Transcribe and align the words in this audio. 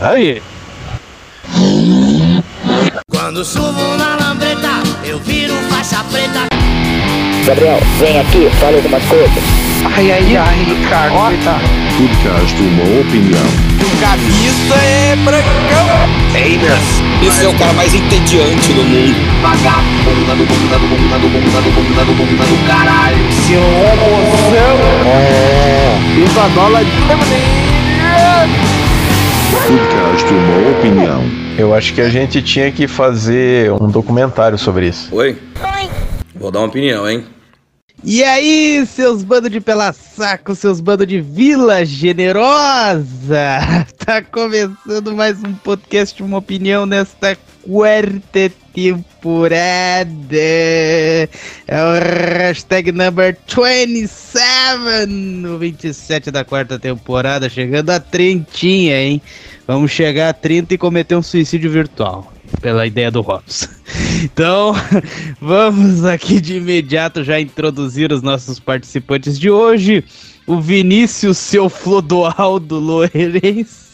Aí. 0.00 0.40
Quando 3.10 3.44
subo 3.44 3.96
na 3.96 4.14
lambreta, 4.14 4.80
eu 5.04 5.18
viro 5.18 5.54
faixa 5.68 6.04
preta. 6.04 6.46
Gabriel, 7.44 7.80
vem 7.98 8.20
aqui, 8.20 8.48
fala 8.60 8.76
algumas 8.76 9.02
coisas. 9.04 9.42
Ai, 9.96 10.12
ai, 10.12 10.36
ai, 10.36 10.64
Ricardo, 10.64 11.14
coitado. 11.14 11.64
Podcast 11.98 12.62
Uma 12.62 13.00
Opinião. 13.00 13.42
O 13.80 14.00
camisa 14.00 14.76
é 14.76 15.16
brancão. 15.16 15.88
Esse 17.26 17.44
é 17.44 17.48
o 17.48 17.54
cara 17.58 17.72
mais 17.72 17.92
entediante 17.92 18.72
do 18.72 18.84
mundo. 18.84 19.16
Vagabunda 19.42 20.36
do 20.36 20.46
bunda 20.46 20.78
do 20.78 20.86
bunda 20.86 21.18
do 21.18 21.28
bunda 21.28 21.60
do 21.60 21.70
bunda 21.74 22.04
do 22.04 22.12
bunda 22.12 22.44
do 22.44 22.66
caralho. 22.68 23.18
Seu 23.48 23.62
homozão. 23.62 24.78
Viva 26.14 26.48
dólar 26.54 26.84
de 26.84 26.90
Podcast 29.66 30.32
Uma 30.32 30.78
Opinião. 30.78 31.22
Eu 31.58 31.74
acho 31.74 31.92
que 31.92 32.00
a 32.00 32.08
gente 32.08 32.40
tinha 32.40 32.70
que 32.70 32.86
fazer 32.86 33.72
um 33.72 33.88
documentário 33.88 34.56
sobre 34.56 34.88
isso. 34.88 35.14
Oi? 35.14 35.38
Vou 36.34 36.50
dar 36.50 36.60
uma 36.60 36.68
opinião, 36.68 37.08
hein? 37.08 37.26
E 38.04 38.22
aí, 38.22 38.86
seus 38.86 39.24
bandos 39.24 39.50
de 39.50 39.60
pela 39.60 39.92
saco, 39.92 40.54
seus 40.54 40.80
bandos 40.80 41.06
de 41.06 41.20
Vila 41.20 41.84
Generosa! 41.84 43.58
Tá 44.08 44.22
começando 44.22 45.14
mais 45.14 45.42
um 45.44 45.52
podcast, 45.52 46.22
uma 46.22 46.38
opinião 46.38 46.86
nesta 46.86 47.36
quarta 47.68 48.50
temporada. 48.72 49.58
É 50.32 51.28
o 51.68 51.92
hashtag 52.38 52.90
number 52.92 53.36
27, 53.46 55.06
no 55.06 55.58
27 55.58 56.30
da 56.30 56.44
quarta 56.46 56.78
temporada, 56.78 57.50
chegando 57.50 57.90
a 57.90 58.00
trintinha, 58.00 58.98
hein? 58.98 59.20
Vamos 59.66 59.90
chegar 59.90 60.30
a 60.30 60.32
30 60.32 60.74
e 60.74 60.78
cometer 60.78 61.14
um 61.14 61.22
suicídio 61.22 61.70
virtual, 61.70 62.32
pela 62.62 62.86
ideia 62.86 63.10
do 63.10 63.20
Robson. 63.20 63.68
Então, 64.20 64.74
vamos 65.40 66.04
aqui 66.04 66.40
de 66.40 66.56
imediato 66.56 67.22
já 67.22 67.38
introduzir 67.40 68.10
os 68.12 68.20
nossos 68.20 68.58
participantes 68.58 69.38
de 69.38 69.48
hoje. 69.48 70.02
O 70.44 70.60
Vinícius, 70.60 71.38
seu 71.38 71.68
Flodoaldo 71.68 72.80
Lourenço. 72.80 73.87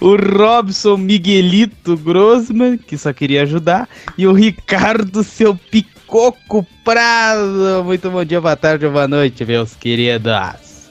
O 0.00 0.16
Robson 0.16 0.96
Miguelito 0.96 1.96
Grossman, 1.96 2.78
que 2.78 2.96
só 2.96 3.12
queria 3.12 3.42
ajudar. 3.42 3.88
E 4.16 4.26
o 4.26 4.32
Ricardo, 4.32 5.22
seu 5.24 5.54
Picoco 5.54 6.66
Prado. 6.84 7.82
Muito 7.84 8.10
bom 8.10 8.24
dia, 8.24 8.40
boa 8.40 8.56
tarde 8.56 8.86
ou 8.86 8.92
boa 8.92 9.08
noite, 9.08 9.44
meus 9.44 9.74
queridos. 9.74 10.90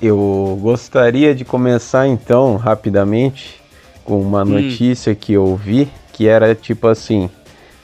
Eu 0.00 0.58
gostaria 0.60 1.34
de 1.34 1.44
começar 1.44 2.06
então, 2.06 2.56
rapidamente, 2.56 3.60
com 4.04 4.20
uma 4.20 4.44
notícia 4.44 5.14
que 5.14 5.32
eu 5.32 5.56
vi, 5.56 5.88
que 6.12 6.26
era 6.26 6.54
tipo 6.54 6.88
assim. 6.88 7.30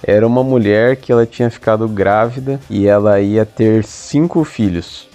Era 0.03 0.27
uma 0.27 0.43
mulher 0.43 0.97
que 0.97 1.13
ela 1.13 1.25
tinha 1.25 1.49
ficado 1.49 1.87
grávida 1.87 2.61
e 2.69 2.87
ela 2.87 3.21
ia 3.21 3.47
ter 3.47 3.85
cinco 3.85 4.43
filhos. 4.43 5.09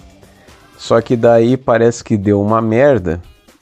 Só 0.78 1.00
que 1.00 1.14
daí 1.14 1.56
parece 1.56 2.02
que 2.02 2.16
deu 2.16 2.40
uma 2.40 2.62
merda 2.62 3.20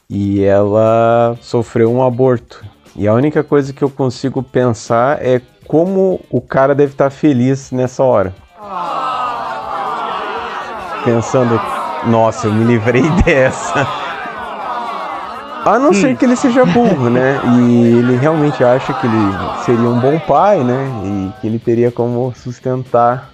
e 0.09 0.43
ela 0.45 1.37
sofreu 1.41 1.93
um 1.93 2.03
aborto. 2.03 2.65
E 2.95 3.07
a 3.07 3.13
única 3.13 3.45
coisa 3.45 3.73
que 3.73 3.83
eu 3.83 3.91
consigo 3.91 4.43
pensar 4.43 5.25
é 5.25 5.41
como 5.67 6.21
o 6.31 6.41
cara 6.41 6.75
deve 6.75 6.93
estar 6.93 7.11
feliz 7.11 7.71
nessa 7.71 8.03
hora. 8.03 8.35
Pensando, 11.05 11.61
nossa, 12.07 12.47
eu 12.47 12.53
me 12.53 12.65
livrei 12.65 13.09
dessa. 13.25 13.87
A 15.65 15.81
não 15.81 15.93
ser 15.93 16.17
que 16.17 16.25
ele 16.25 16.37
seja 16.37 16.65
burro, 16.65 17.11
né? 17.11 17.41
E 17.59 17.99
ele 17.99 18.17
realmente 18.17 18.63
acha 18.63 18.95
que 18.95 19.07
ele 19.07 19.65
seria 19.65 19.89
um 19.89 19.99
bom 19.99 20.17
pai, 20.21 20.63
né? 20.63 20.89
E 21.05 21.41
que 21.41 21.47
ele 21.49 21.59
teria 21.59 21.91
como 21.91 22.33
sustentar 22.37 23.33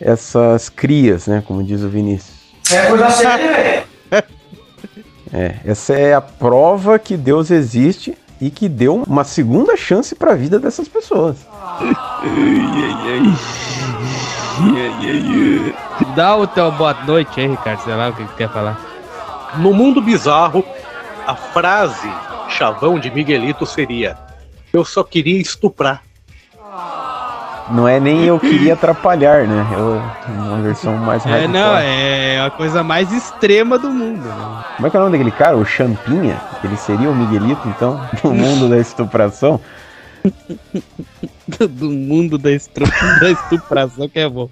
essas 0.00 0.68
crias, 0.68 1.26
né? 1.26 1.42
Como 1.44 1.62
diz 1.64 1.82
o 1.82 1.88
Vinícius. 1.88 2.38
É, 2.70 3.77
essa 5.64 5.94
é 5.94 6.14
a 6.14 6.20
prova 6.20 6.98
que 6.98 7.16
Deus 7.16 7.50
existe 7.50 8.16
e 8.40 8.50
que 8.50 8.68
deu 8.68 9.02
uma 9.06 9.24
segunda 9.24 9.76
chance 9.76 10.14
para 10.14 10.32
a 10.32 10.36
vida 10.36 10.58
dessas 10.58 10.88
pessoas. 10.88 11.36
Dá 16.14 16.36
o 16.36 16.46
teu 16.46 16.70
boa 16.72 16.94
noite 17.04 17.40
aí, 17.40 17.46
Ricardo, 17.46 17.82
sei 17.82 17.94
lá 17.94 18.08
o 18.08 18.12
que 18.12 18.24
que 18.24 18.34
quer 18.34 18.50
falar. 18.50 18.80
No 19.56 19.72
mundo 19.72 20.00
bizarro, 20.00 20.64
a 21.26 21.34
frase 21.34 22.08
chavão 22.48 22.98
de 22.98 23.10
Miguelito 23.10 23.66
seria: 23.66 24.16
Eu 24.72 24.84
só 24.84 25.02
queria 25.02 25.40
estuprar. 25.40 26.02
Não 27.70 27.86
é 27.86 28.00
nem 28.00 28.24
eu 28.24 28.38
queria 28.40 28.74
atrapalhar, 28.74 29.46
né? 29.46 29.66
Eu, 29.72 30.02
uma 30.34 30.62
versão 30.62 30.96
mais 30.96 31.24
É, 31.26 31.30
radical. 31.30 31.52
não, 31.52 31.76
é 31.78 32.40
a 32.40 32.50
coisa 32.50 32.82
mais 32.82 33.12
extrema 33.12 33.78
do 33.78 33.90
mundo. 33.90 34.24
Né? 34.26 34.64
Como 34.76 34.86
é 34.86 34.90
que 34.90 34.96
é 34.96 35.00
o 35.00 35.02
nome 35.04 35.18
daquele 35.18 35.36
cara? 35.36 35.56
O 35.56 35.64
Champinha? 35.64 36.40
Ele 36.64 36.76
seria 36.76 37.10
o 37.10 37.14
Miguelito, 37.14 37.68
então, 37.68 38.00
no 38.24 38.32
mundo 38.34 38.68
da 38.68 38.78
estupração? 38.78 39.60
do 41.70 41.90
mundo 41.90 42.38
da, 42.38 42.50
da 43.20 43.30
estupração 43.30 44.08
que 44.08 44.18
é 44.18 44.28
bom. 44.28 44.48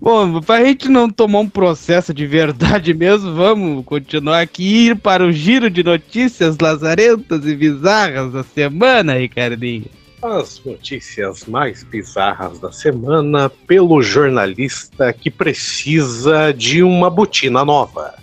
Bom, 0.00 0.40
pra 0.40 0.64
gente 0.64 0.88
não 0.88 1.08
tomar 1.10 1.40
um 1.40 1.48
processo 1.48 2.12
de 2.14 2.26
verdade 2.26 2.92
mesmo, 2.94 3.34
vamos 3.34 3.84
continuar 3.84 4.40
aqui 4.40 4.88
ir 4.88 4.96
para 4.96 5.24
o 5.24 5.32
giro 5.32 5.68
de 5.70 5.82
notícias 5.82 6.58
lazarentas 6.58 7.46
e 7.46 7.54
bizarras 7.54 8.32
da 8.32 8.42
semana, 8.42 9.14
Ricardinho. 9.14 9.86
As 10.22 10.62
notícias 10.64 11.46
mais 11.46 11.82
bizarras 11.82 12.60
da 12.60 12.70
semana 12.70 13.50
pelo 13.50 14.00
jornalista 14.00 15.12
que 15.12 15.28
precisa 15.28 16.52
de 16.52 16.80
uma 16.80 17.10
botina 17.10 17.64
nova. 17.64 18.14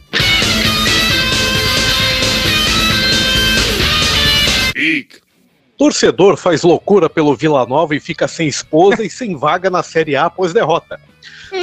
Torcedor 5.78 6.38
faz 6.38 6.64
loucura 6.64 7.10
pelo 7.10 7.36
Vila 7.36 7.66
Nova 7.66 7.94
e 7.94 8.00
fica 8.00 8.30
sem 8.30 8.48
esposa 8.48 9.04
e 9.04 9.10
sem 9.10 9.36
vaga 9.36 9.70
na 9.70 9.84
Série 9.84 10.16
A 10.16 10.28
após 10.28 10.54
derrota. 10.54 10.98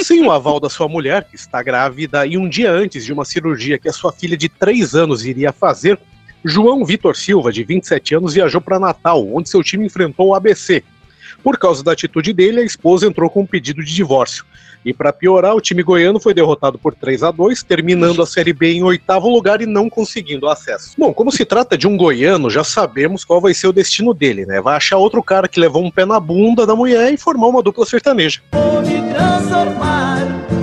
Sem 0.03 0.23
o 0.23 0.31
aval 0.31 0.61
da 0.61 0.69
sua 0.69 0.87
mulher, 0.87 1.25
que 1.25 1.37
está 1.37 1.63
grávida, 1.63 2.27
e 2.27 2.37
um 2.37 2.47
dia 2.47 2.71
antes 2.71 3.07
de 3.07 3.13
uma 3.13 3.25
cirurgia 3.25 3.79
que 3.79 3.89
a 3.89 3.93
sua 3.93 4.13
filha 4.13 4.37
de 4.37 4.51
3 4.51 4.95
anos 4.95 5.25
iria 5.25 5.51
fazer, 5.51 5.99
João 6.49 6.84
Vitor 6.84 7.17
Silva, 7.17 7.53
de 7.53 7.65
27 7.65 8.15
anos, 8.15 8.34
viajou 8.34 8.61
para 8.61 8.79
Natal, 8.79 9.27
onde 9.34 9.49
seu 9.49 9.65
time 9.65 9.84
enfrentou 9.84 10.29
o 10.29 10.34
ABC. 10.34 10.84
Por 11.43 11.59
causa 11.59 11.83
da 11.83 11.91
atitude 11.91 12.33
dele, 12.33 12.61
a 12.61 12.65
esposa 12.65 13.05
entrou 13.05 13.29
com 13.29 13.41
um 13.41 13.47
pedido 13.47 13.84
de 13.84 13.93
divórcio. 13.93 14.45
E 14.85 14.95
para 14.95 15.12
piorar, 15.12 15.56
o 15.56 15.61
time 15.61 15.83
goiano 15.83 16.21
foi 16.21 16.33
derrotado 16.33 16.79
por 16.79 16.95
3 16.95 17.25
a 17.25 17.33
2 17.33 17.65
terminando 17.65 18.23
a 18.23 18.27
Série 18.27 18.53
B 18.53 18.75
em 18.75 18.85
oitavo 18.85 19.29
lugar 19.29 19.61
e 19.61 19.67
não 19.67 19.91
conseguindo 19.91 20.49
acesso. 20.49 20.93
Bom, 20.97 21.12
como 21.12 21.33
se 21.33 21.45
trata 21.45 21.77
de 21.77 21.89
um 21.89 21.97
goiano, 21.97 22.49
já 22.49 22.62
sabemos 22.62 23.25
qual 23.25 23.41
vai 23.41 23.53
ser 23.53 23.67
o 23.67 23.73
destino 23.73 24.15
dele, 24.15 24.47
né? 24.47 24.61
Vai 24.61 24.77
achar 24.77 24.99
outro 24.99 25.21
cara 25.25 25.49
que 25.49 25.59
levou 25.59 25.85
um 25.85 25.91
pé 25.91 26.05
na 26.05 26.21
bunda 26.21 26.65
da 26.65 26.77
mulher 26.77 27.12
e 27.12 27.17
formar 27.17 27.49
uma 27.49 27.62
dupla 27.62 27.85
sertaneja. 27.85 28.41
Vou 28.53 28.83
me 28.83 29.03
transformar 29.12 30.56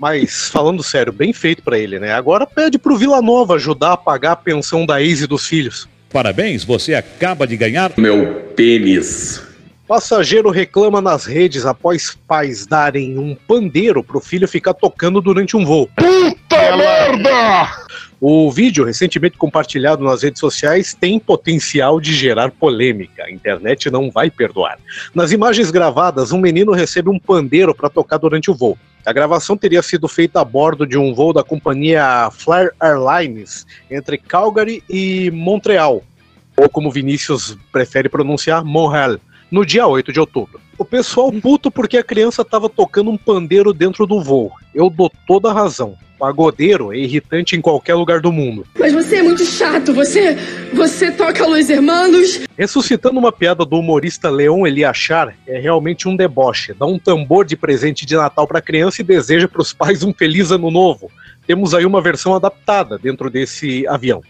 Mas 0.00 0.48
falando 0.48 0.82
sério, 0.82 1.12
bem 1.12 1.30
feito 1.30 1.62
pra 1.62 1.78
ele, 1.78 1.98
né? 1.98 2.10
Agora 2.14 2.46
pede 2.46 2.78
pro 2.78 2.96
Vila 2.96 3.20
Nova 3.20 3.56
ajudar 3.56 3.92
a 3.92 3.96
pagar 3.98 4.32
a 4.32 4.36
pensão 4.36 4.86
da 4.86 5.02
ex 5.02 5.20
e 5.20 5.26
dos 5.26 5.46
filhos. 5.46 5.86
Parabéns, 6.10 6.64
você 6.64 6.94
acaba 6.94 7.46
de 7.46 7.54
ganhar 7.54 7.92
Meu 7.98 8.50
pênis. 8.56 9.42
Passageiro 9.86 10.48
reclama 10.48 11.02
nas 11.02 11.26
redes 11.26 11.66
após 11.66 12.16
pais 12.26 12.64
darem 12.64 13.18
um 13.18 13.34
pandeiro 13.34 14.02
pro 14.02 14.20
filho 14.20 14.48
ficar 14.48 14.72
tocando 14.72 15.20
durante 15.20 15.54
um 15.54 15.66
voo. 15.66 15.90
Puta 15.94 16.76
merda! 16.76 17.68
O 18.18 18.50
vídeo, 18.50 18.84
recentemente 18.84 19.36
compartilhado 19.36 20.04
nas 20.04 20.22
redes 20.22 20.40
sociais, 20.40 20.94
tem 20.94 21.18
potencial 21.18 22.00
de 22.00 22.14
gerar 22.14 22.50
polêmica. 22.50 23.24
A 23.24 23.30
internet 23.30 23.90
não 23.90 24.10
vai 24.10 24.30
perdoar. 24.30 24.78
Nas 25.14 25.32
imagens 25.32 25.70
gravadas, 25.70 26.32
um 26.32 26.38
menino 26.38 26.72
recebe 26.72 27.10
um 27.10 27.18
pandeiro 27.18 27.74
para 27.74 27.90
tocar 27.90 28.18
durante 28.18 28.50
o 28.50 28.54
voo. 28.54 28.78
A 29.04 29.12
gravação 29.12 29.56
teria 29.56 29.82
sido 29.82 30.06
feita 30.06 30.40
a 30.40 30.44
bordo 30.44 30.86
de 30.86 30.98
um 30.98 31.14
voo 31.14 31.32
da 31.32 31.42
companhia 31.42 32.30
Flair 32.30 32.70
Airlines 32.80 33.66
entre 33.90 34.18
Calgary 34.18 34.84
e 34.88 35.30
Montreal, 35.30 36.02
ou 36.56 36.68
como 36.68 36.90
Vinícius 36.90 37.56
prefere 37.72 38.08
pronunciar, 38.08 38.62
Montreal, 38.62 39.18
no 39.50 39.64
dia 39.64 39.86
8 39.86 40.12
de 40.12 40.20
outubro. 40.20 40.60
O 40.76 40.84
pessoal 40.84 41.32
puto 41.32 41.70
porque 41.70 41.98
a 41.98 42.04
criança 42.04 42.42
estava 42.42 42.68
tocando 42.68 43.10
um 43.10 43.16
pandeiro 43.16 43.72
dentro 43.72 44.06
do 44.06 44.22
voo. 44.22 44.52
Eu 44.74 44.88
dou 44.88 45.10
toda 45.26 45.50
a 45.50 45.52
razão. 45.52 45.96
Pagodeiro 46.20 46.92
é 46.92 46.98
irritante 46.98 47.56
em 47.56 47.62
qualquer 47.62 47.94
lugar 47.94 48.20
do 48.20 48.30
mundo. 48.30 48.66
Mas 48.78 48.92
você 48.92 49.16
é 49.16 49.22
muito 49.22 49.42
chato, 49.42 49.94
você 49.94 50.36
você 50.74 51.10
toca 51.10 51.46
Los 51.46 51.70
Hermanos. 51.70 52.42
Ressuscitando 52.58 53.18
uma 53.18 53.32
piada 53.32 53.64
do 53.64 53.78
humorista 53.78 54.28
Leon 54.28 54.66
Eliachar, 54.66 55.34
é 55.46 55.58
realmente 55.58 56.06
um 56.06 56.14
deboche. 56.14 56.74
Dá 56.78 56.84
um 56.84 56.98
tambor 56.98 57.46
de 57.46 57.56
presente 57.56 58.04
de 58.04 58.14
Natal 58.14 58.46
para 58.46 58.58
a 58.58 58.62
criança 58.62 59.00
e 59.00 59.04
deseja 59.04 59.48
para 59.48 59.62
os 59.62 59.72
pais 59.72 60.02
um 60.02 60.12
feliz 60.12 60.50
ano 60.50 60.70
novo. 60.70 61.10
temos 61.46 61.72
aí 61.72 61.86
uma 61.86 62.02
versão 62.02 62.34
adaptada 62.34 62.98
dentro 62.98 63.30
desse 63.30 63.86
avião. 63.88 64.22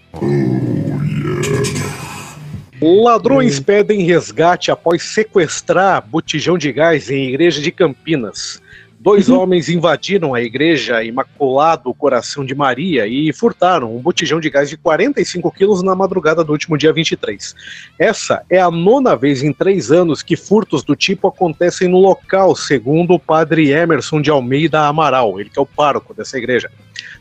Ladrões 2.80 3.58
pedem 3.58 4.04
resgate 4.04 4.70
após 4.70 5.02
sequestrar 5.02 6.06
botijão 6.06 6.56
de 6.56 6.72
gás 6.72 7.10
em 7.10 7.28
igreja 7.28 7.60
de 7.60 7.72
Campinas. 7.72 8.62
Dois 9.02 9.30
homens 9.30 9.70
invadiram 9.70 10.34
a 10.34 10.42
igreja 10.42 11.02
Imaculado 11.02 11.94
Coração 11.94 12.44
de 12.44 12.54
Maria 12.54 13.06
e 13.06 13.32
furtaram 13.32 13.96
um 13.96 13.98
botijão 13.98 14.38
de 14.38 14.50
gás 14.50 14.68
de 14.68 14.76
45 14.76 15.50
quilos 15.52 15.82
na 15.82 15.94
madrugada 15.94 16.44
do 16.44 16.52
último 16.52 16.76
dia 16.76 16.92
23. 16.92 17.54
Essa 17.98 18.42
é 18.50 18.60
a 18.60 18.70
nona 18.70 19.16
vez 19.16 19.42
em 19.42 19.54
três 19.54 19.90
anos 19.90 20.22
que 20.22 20.36
furtos 20.36 20.84
do 20.84 20.94
tipo 20.94 21.26
acontecem 21.26 21.88
no 21.88 21.98
local, 21.98 22.54
segundo 22.54 23.14
o 23.14 23.18
padre 23.18 23.70
Emerson 23.70 24.20
de 24.20 24.28
Almeida 24.28 24.82
Amaral, 24.82 25.40
ele 25.40 25.48
que 25.48 25.58
é 25.58 25.62
o 25.62 25.66
pároco 25.66 26.12
dessa 26.12 26.36
igreja. 26.36 26.70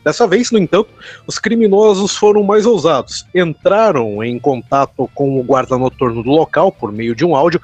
Dessa 0.04 0.26
vez, 0.26 0.50
no 0.50 0.58
entanto, 0.58 0.90
os 1.26 1.38
criminosos 1.38 2.14
foram 2.14 2.42
mais 2.42 2.66
ousados. 2.66 3.26
Entraram 3.34 4.22
em 4.22 4.38
contato 4.38 5.08
com 5.14 5.40
o 5.40 5.42
guarda 5.42 5.78
noturno 5.78 6.22
do 6.22 6.30
local 6.30 6.70
por 6.70 6.92
meio 6.92 7.14
de 7.14 7.24
um 7.24 7.34
áudio, 7.34 7.60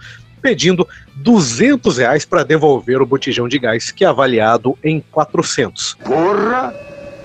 pedindo 0.46 0.86
200 1.16 1.98
reais 1.98 2.24
para 2.24 2.44
devolver 2.44 3.02
o 3.02 3.06
botijão 3.06 3.48
de 3.48 3.58
gás, 3.58 3.90
que 3.90 4.04
é 4.04 4.06
avaliado 4.06 4.78
em 4.84 5.00
400. 5.10 5.94
Porra! 6.04 6.72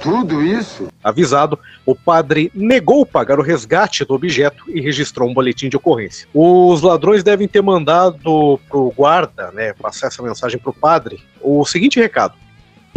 Tudo 0.02 0.44
isso? 0.44 0.88
Avisado, 1.04 1.60
o 1.86 1.94
padre 1.94 2.52
negou 2.56 3.06
pagar 3.06 3.38
o 3.38 3.44
resgate 3.44 4.04
do 4.04 4.16
objeto 4.16 4.64
e 4.68 4.82
registrou 4.82 5.30
um 5.30 5.34
boletim 5.36 5.70
de 5.70 5.78
ocorrência. 5.78 6.28
Os 6.34 6.82
ladrões 6.82 7.24
devem 7.24 7.48
ter 7.48 7.62
mandado 7.62 8.60
pro 8.68 8.92
guarda, 8.98 9.52
né, 9.52 9.74
passar 9.74 10.08
essa 10.08 10.24
mensagem 10.24 10.60
pro 10.60 10.74
padre, 10.74 11.22
o 11.40 11.64
seguinte 11.64 12.00
recado: 12.00 12.34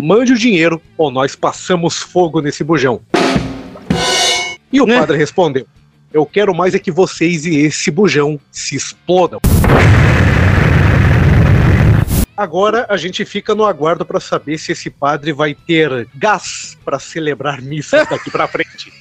mande 0.01 0.33
o 0.33 0.39
dinheiro 0.39 0.81
ou 0.97 1.11
nós 1.11 1.37
passamos 1.37 1.99
fogo 1.99 2.41
nesse 2.41 2.65
bujão. 2.65 3.03
E 4.73 4.81
o 4.81 4.87
padre 4.87 5.19
respondeu: 5.19 5.67
Eu 6.11 6.25
quero 6.25 6.55
mais 6.55 6.75
é 6.75 6.79
que 6.79 6.91
vocês 6.91 7.45
e 7.45 7.59
esse 7.59 7.91
bujão 7.91 8.41
se 8.51 8.75
explodam. 8.75 9.41
Agora 12.37 12.87
a 12.89 12.97
gente 12.97 13.25
fica 13.25 13.55
no 13.55 13.65
aguardo 13.65 14.05
para 14.05 14.19
saber 14.19 14.59
se 14.59 14.73
esse 14.73 14.91
padre 14.91 15.33
vai 15.33 15.55
ter 15.55 16.09
gás 16.15 16.77
para 16.85 16.99
celebrar 16.99 17.63
missas 17.63 18.09
daqui 18.09 18.31
para 18.31 18.49
frente. 18.49 18.93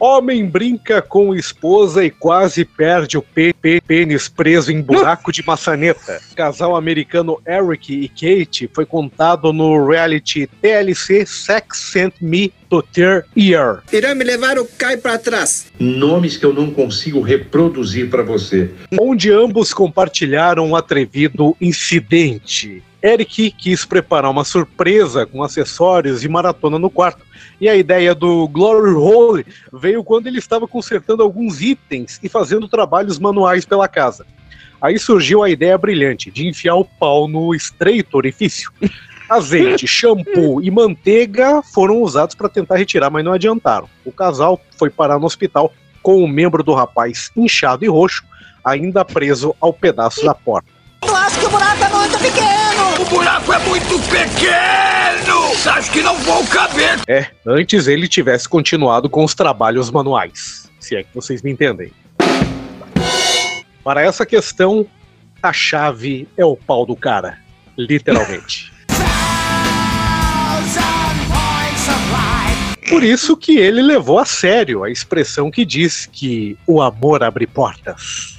Homem 0.00 0.46
brinca 0.46 1.02
com 1.02 1.34
esposa 1.34 2.04
e 2.04 2.10
quase 2.10 2.64
perde 2.64 3.18
o 3.18 3.22
pê- 3.22 3.52
pê- 3.52 3.80
pênis 3.80 4.28
preso 4.28 4.70
em 4.70 4.80
buraco 4.80 5.32
de 5.32 5.44
maçaneta. 5.44 6.20
Casal 6.36 6.76
americano 6.76 7.40
Eric 7.46 7.92
e 7.92 8.08
Kate 8.08 8.70
foi 8.72 8.86
contado 8.86 9.52
no 9.52 9.86
reality 9.86 10.46
TLC 10.62 11.26
Sex 11.26 11.78
Sent 11.92 12.14
Me 12.20 12.52
to 12.70 12.80
Ter 12.82 13.26
Ear. 13.36 13.82
Irá 13.92 14.14
me 14.14 14.22
levar 14.24 14.58
o 14.58 14.64
cai 14.64 14.96
para 14.96 15.18
trás. 15.18 15.66
Nomes 15.80 16.36
que 16.36 16.44
eu 16.46 16.52
não 16.52 16.70
consigo 16.70 17.20
reproduzir 17.20 18.08
para 18.08 18.22
você. 18.22 18.70
onde 19.00 19.32
ambos 19.32 19.72
compartilharam 19.74 20.66
um 20.68 20.76
atrevido 20.76 21.56
incidente. 21.60 22.82
Eric 23.02 23.52
quis 23.52 23.84
preparar 23.84 24.30
uma 24.30 24.44
surpresa 24.44 25.24
com 25.24 25.42
acessórios 25.42 26.24
e 26.24 26.28
maratona 26.28 26.78
no 26.78 26.90
quarto. 26.90 27.24
E 27.60 27.68
a 27.68 27.76
ideia 27.76 28.14
do 28.14 28.48
Glory 28.48 28.92
Hole 28.92 29.46
veio 29.72 30.02
quando 30.02 30.26
ele 30.26 30.38
estava 30.38 30.66
consertando 30.66 31.22
alguns 31.22 31.60
itens 31.60 32.18
e 32.22 32.28
fazendo 32.28 32.68
trabalhos 32.68 33.18
manuais 33.18 33.64
pela 33.64 33.86
casa. 33.86 34.26
Aí 34.80 34.98
surgiu 34.98 35.42
a 35.42 35.50
ideia 35.50 35.76
brilhante 35.76 36.30
de 36.30 36.46
enfiar 36.46 36.76
o 36.76 36.84
pau 36.84 37.28
no 37.28 37.54
estreito 37.54 38.16
orifício. 38.16 38.72
Azeite, 39.28 39.86
shampoo 39.88 40.62
e 40.62 40.70
manteiga 40.70 41.62
foram 41.62 42.02
usados 42.02 42.34
para 42.34 42.48
tentar 42.48 42.76
retirar, 42.76 43.10
mas 43.10 43.24
não 43.24 43.32
adiantaram. 43.32 43.88
O 44.04 44.12
casal 44.12 44.60
foi 44.76 44.90
parar 44.90 45.18
no 45.18 45.26
hospital 45.26 45.72
com 46.02 46.22
o 46.22 46.28
membro 46.28 46.62
do 46.62 46.74
rapaz 46.74 47.30
inchado 47.36 47.84
e 47.84 47.88
roxo, 47.88 48.24
ainda 48.64 49.04
preso 49.04 49.54
ao 49.60 49.72
pedaço 49.72 50.24
da 50.24 50.34
porta. 50.34 50.77
Que 51.40 51.46
o 51.46 51.50
buraco 51.50 51.84
é 51.84 51.88
muito 51.88 52.18
pequeno! 52.18 53.02
O 53.02 53.04
buraco 53.04 53.52
é 53.52 53.58
muito 53.60 53.98
pequeno! 54.08 55.72
Acho 55.72 55.90
que 55.92 56.02
não 56.02 56.16
vou 56.18 56.44
caber! 56.46 56.98
É, 57.06 57.26
antes 57.46 57.86
ele 57.86 58.08
tivesse 58.08 58.48
continuado 58.48 59.08
com 59.08 59.24
os 59.24 59.34
trabalhos 59.34 59.90
manuais. 59.90 60.70
Se 60.80 60.96
é 60.96 61.02
que 61.02 61.14
vocês 61.14 61.42
me 61.42 61.50
entendem. 61.50 61.92
Para 63.84 64.02
essa 64.02 64.26
questão, 64.26 64.86
a 65.42 65.52
chave 65.52 66.28
é 66.36 66.44
o 66.44 66.56
pau 66.56 66.84
do 66.84 66.96
cara. 66.96 67.38
Literalmente. 67.76 68.72
Por 72.88 73.04
isso 73.04 73.36
que 73.36 73.58
ele 73.58 73.82
levou 73.82 74.18
a 74.18 74.24
sério 74.24 74.82
a 74.82 74.90
expressão 74.90 75.50
que 75.50 75.64
diz 75.64 76.06
que 76.06 76.56
o 76.66 76.80
amor 76.80 77.22
abre 77.22 77.46
portas. 77.46 78.37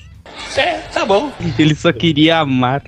É, 0.57 0.77
tá 0.94 1.06
bom. 1.06 1.31
Ele 1.57 1.75
só 1.75 1.91
queria 1.91 2.39
amar 2.39 2.83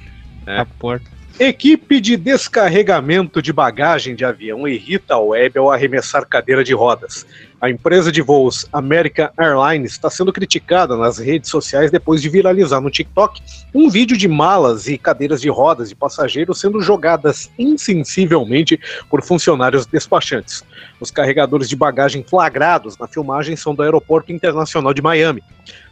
É. 0.45 0.59
a 0.59 0.65
porta. 0.65 1.09
Equipe 1.39 1.99
de 1.99 2.17
descarregamento 2.17 3.41
de 3.41 3.51
bagagem 3.51 4.13
de 4.15 4.23
avião 4.23 4.67
irrita 4.67 5.15
a 5.15 5.19
web 5.19 5.57
ao 5.57 5.71
arremessar 5.71 6.27
cadeira 6.27 6.63
de 6.63 6.73
rodas. 6.73 7.25
A 7.59 7.67
empresa 7.69 8.11
de 8.11 8.21
voos 8.21 8.67
American 8.71 9.29
Airlines 9.39 9.93
está 9.93 10.07
sendo 10.09 10.31
criticada 10.31 10.95
nas 10.95 11.17
redes 11.17 11.49
sociais 11.49 11.89
depois 11.89 12.21
de 12.21 12.29
viralizar 12.29 12.79
no 12.79 12.91
TikTok 12.91 13.41
um 13.73 13.89
vídeo 13.89 14.15
de 14.17 14.27
malas 14.27 14.87
e 14.87 14.97
cadeiras 14.99 15.41
de 15.41 15.49
rodas 15.49 15.89
de 15.89 15.95
passageiros 15.95 16.59
sendo 16.59 16.79
jogadas 16.81 17.49
insensivelmente 17.57 18.79
por 19.09 19.23
funcionários 19.23 19.85
despachantes. 19.87 20.63
Os 20.99 21.09
carregadores 21.09 21.67
de 21.69 21.75
bagagem 21.75 22.23
flagrados 22.23 22.97
na 22.99 23.07
filmagem 23.07 23.55
são 23.55 23.73
do 23.73 23.81
Aeroporto 23.81 24.31
Internacional 24.31 24.93
de 24.93 25.01
Miami. 25.01 25.41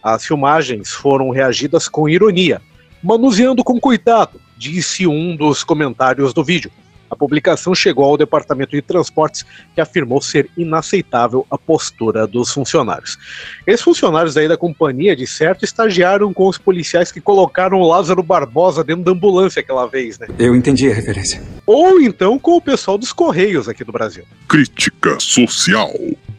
As 0.01 0.25
filmagens 0.25 0.91
foram 0.91 1.29
reagidas 1.29 1.87
com 1.87 2.07
ironia. 2.07 2.61
Manuseando 3.01 3.63
com 3.63 3.79
cuidado, 3.79 4.39
disse 4.57 5.07
um 5.07 5.35
dos 5.35 5.63
comentários 5.63 6.33
do 6.33 6.43
vídeo. 6.43 6.71
A 7.09 7.15
publicação 7.15 7.73
chegou 7.73 8.05
ao 8.05 8.17
Departamento 8.17 8.71
de 8.71 8.81
Transportes, 8.81 9.43
que 9.73 9.81
afirmou 9.81 10.21
ser 10.21 10.49
inaceitável 10.55 11.45
a 11.49 11.57
postura 11.57 12.27
dos 12.27 12.53
funcionários. 12.53 13.17
Esses 13.65 13.81
funcionários 13.81 14.37
aí 14.37 14.47
da 14.47 14.55
companhia, 14.55 15.15
de 15.15 15.25
certo, 15.25 15.65
estagiaram 15.65 16.31
com 16.31 16.47
os 16.47 16.57
policiais 16.57 17.11
que 17.11 17.19
colocaram 17.19 17.79
o 17.79 17.87
Lázaro 17.87 18.21
Barbosa 18.21 18.83
dentro 18.83 19.03
da 19.03 19.11
ambulância 19.11 19.59
aquela 19.59 19.87
vez, 19.87 20.19
né? 20.19 20.27
Eu 20.37 20.55
entendi 20.55 20.89
a 20.89 20.93
referência. 20.93 21.41
Ou 21.65 21.99
então 21.99 22.37
com 22.37 22.55
o 22.55 22.61
pessoal 22.61 22.97
dos 22.97 23.11
Correios 23.11 23.67
aqui 23.67 23.83
do 23.83 23.91
Brasil. 23.91 24.25
Crítica 24.47 25.17
social. 25.19 25.91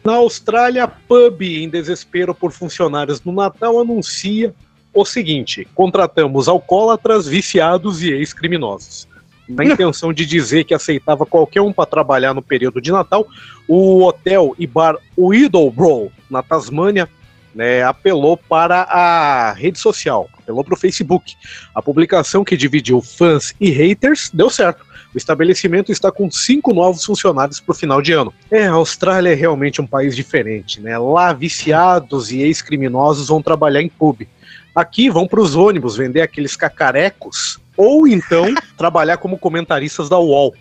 Na 0.03 0.13
Austrália, 0.13 0.87
pub 0.87 1.41
em 1.41 1.69
desespero 1.69 2.33
por 2.33 2.51
funcionários 2.51 3.21
no 3.23 3.31
Natal 3.31 3.79
anuncia 3.79 4.53
o 4.93 5.05
seguinte: 5.05 5.67
contratamos 5.75 6.47
alcoólatras, 6.47 7.27
viciados 7.27 8.01
e 8.01 8.11
ex-criminosos. 8.11 9.07
Na 9.47 9.63
intenção 9.65 10.11
de 10.11 10.25
dizer 10.25 10.63
que 10.63 10.73
aceitava 10.73 11.25
qualquer 11.25 11.61
um 11.61 11.71
para 11.71 11.85
trabalhar 11.85 12.33
no 12.33 12.41
período 12.41 12.81
de 12.81 12.91
Natal, 12.91 13.27
o 13.67 14.03
hotel 14.03 14.55
e 14.57 14.65
bar 14.65 14.97
Widowborough, 15.17 16.11
na 16.29 16.41
Tasmânia, 16.41 17.07
né, 17.53 17.83
apelou 17.83 18.37
para 18.37 18.83
a 18.83 19.51
rede 19.51 19.77
social, 19.77 20.29
apelou 20.37 20.63
para 20.63 20.73
o 20.73 20.77
Facebook. 20.77 21.35
A 21.75 21.81
publicação 21.81 22.43
que 22.43 22.57
dividiu 22.57 23.01
fãs 23.01 23.53
e 23.59 23.69
haters 23.69 24.31
deu 24.33 24.49
certo. 24.49 24.85
O 25.13 25.17
estabelecimento 25.17 25.91
está 25.91 26.11
com 26.11 26.31
cinco 26.31 26.73
novos 26.73 27.03
funcionários 27.03 27.59
para 27.59 27.73
o 27.73 27.75
final 27.75 28.01
de 28.01 28.13
ano. 28.13 28.33
É, 28.49 28.65
a 28.65 28.73
Austrália 28.73 29.31
é 29.31 29.35
realmente 29.35 29.81
um 29.81 29.87
país 29.87 30.15
diferente, 30.15 30.79
né? 30.79 30.97
Lá, 30.97 31.33
viciados 31.33 32.31
e 32.31 32.41
ex-criminosos 32.41 33.27
vão 33.27 33.41
trabalhar 33.41 33.81
em 33.81 33.89
pub. 33.89 34.27
Aqui 34.73 35.09
vão 35.09 35.27
para 35.27 35.41
os 35.41 35.55
ônibus 35.55 35.97
vender 35.97 36.21
aqueles 36.21 36.55
cacarecos 36.55 37.59
ou 37.75 38.07
então 38.07 38.53
trabalhar 38.77 39.17
como 39.17 39.37
comentaristas 39.37 40.07
da 40.07 40.17
UOL. 40.17 40.55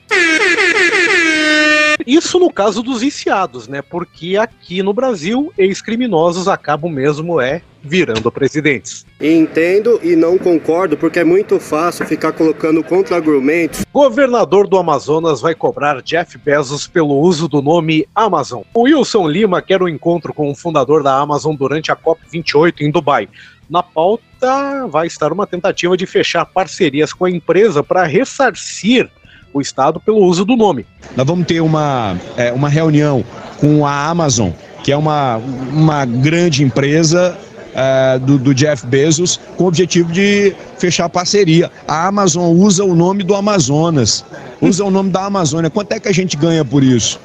Isso 2.07 2.39
no 2.39 2.53
caso 2.53 2.83
dos 2.83 3.01
viciados, 3.01 3.69
né? 3.69 3.83
Porque 3.83 4.37
aqui 4.37 4.83
no 4.83 4.93
Brasil, 4.93 5.53
ex-criminosos 5.57 6.49
acabam 6.49 6.91
mesmo 6.91 7.41
é 7.41 7.63
virando 7.83 8.31
presidentes. 8.31 9.07
Entendo 9.21 10.01
e 10.03 10.15
não 10.15 10.39
concordo 10.39 10.97
porque 10.97 11.21
é 11.21 11.25
muito 11.25 11.59
fácil 11.59 12.07
ficar 12.07 12.33
colocando 12.33 12.83
contra-argumentos. 12.85 13.85
Governador 13.93 14.67
do 14.67 14.79
Amazonas 14.79 15.41
vai 15.41 15.55
cobrar 15.55 16.03
Jeff 16.03 16.37
Bezos 16.39 16.87
pelo 16.87 17.19
uso 17.19 17.49
do 17.49 17.63
nome 17.63 18.07
Amazon. 18.15 18.63
O 18.75 18.83
Wilson 18.83 19.29
Lima 19.29 19.63
quer 19.63 19.83
um 19.83 19.89
encontro 19.89 20.33
com 20.33 20.51
o 20.51 20.55
fundador 20.55 21.03
da 21.03 21.17
Amazon 21.17 21.55
durante 21.55 21.91
a 21.91 21.97
COP28 21.97 22.83
em 22.83 22.91
Dubai. 22.91 23.29
Na 23.69 23.83
pauta 23.83 24.87
vai 24.89 25.07
estar 25.07 25.33
uma 25.33 25.47
tentativa 25.47 25.97
de 25.97 26.05
fechar 26.05 26.45
parcerias 26.45 27.13
com 27.13 27.25
a 27.25 27.31
empresa 27.31 27.83
para 27.83 28.05
ressarcir 28.05 29.09
o 29.53 29.61
Estado 29.61 30.01
pelo 30.01 30.19
uso 30.19 30.45
do 30.45 30.57
nome. 30.57 30.87
Nós 31.17 31.27
vamos 31.27 31.47
ter 31.47 31.61
uma, 31.61 32.17
é, 32.37 32.53
uma 32.53 32.69
reunião 32.69 33.25
com 33.59 33.87
a 33.87 34.09
Amazon, 34.09 34.51
que 34.83 34.93
é 34.93 34.97
uma, 34.97 35.37
uma 35.37 36.05
grande 36.05 36.63
empresa 36.63 37.37
é, 37.75 38.19
do, 38.19 38.39
do 38.39 38.55
Jeff 38.55 38.87
Bezos 38.87 39.39
com 39.57 39.65
o 39.65 39.67
objetivo 39.67 40.13
de 40.13 40.55
fechar 40.79 41.09
parceria. 41.09 41.71
A 41.87 42.07
Amazon 42.07 42.57
usa 42.57 42.85
o 42.85 42.95
nome 42.95 43.23
do 43.23 43.35
Amazonas, 43.35 44.25
usa 44.61 44.85
o 44.85 44.91
nome 44.91 45.11
da 45.11 45.25
Amazônia. 45.25 45.71
Quanto 45.71 45.93
é 45.93 46.01
que 46.01 46.09
a 46.09 46.13
gente 46.13 46.37
ganha 46.37 46.65
por 46.65 46.83
isso? 46.83 47.21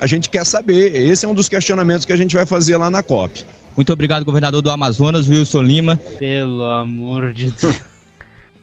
A 0.00 0.06
gente 0.06 0.30
quer 0.30 0.46
saber. 0.46 0.94
Esse 0.94 1.26
é 1.26 1.28
um 1.28 1.34
dos 1.34 1.48
questionamentos 1.48 2.06
que 2.06 2.12
a 2.12 2.16
gente 2.16 2.34
vai 2.34 2.46
fazer 2.46 2.76
lá 2.76 2.88
na 2.90 3.02
COP. 3.02 3.44
Muito 3.76 3.92
obrigado, 3.92 4.24
governador 4.24 4.62
do 4.62 4.70
Amazonas, 4.70 5.28
Wilson 5.28 5.62
Lima. 5.62 5.96
Pelo 6.18 6.64
amor 6.64 7.32
de 7.32 7.50
Deus. 7.50 7.76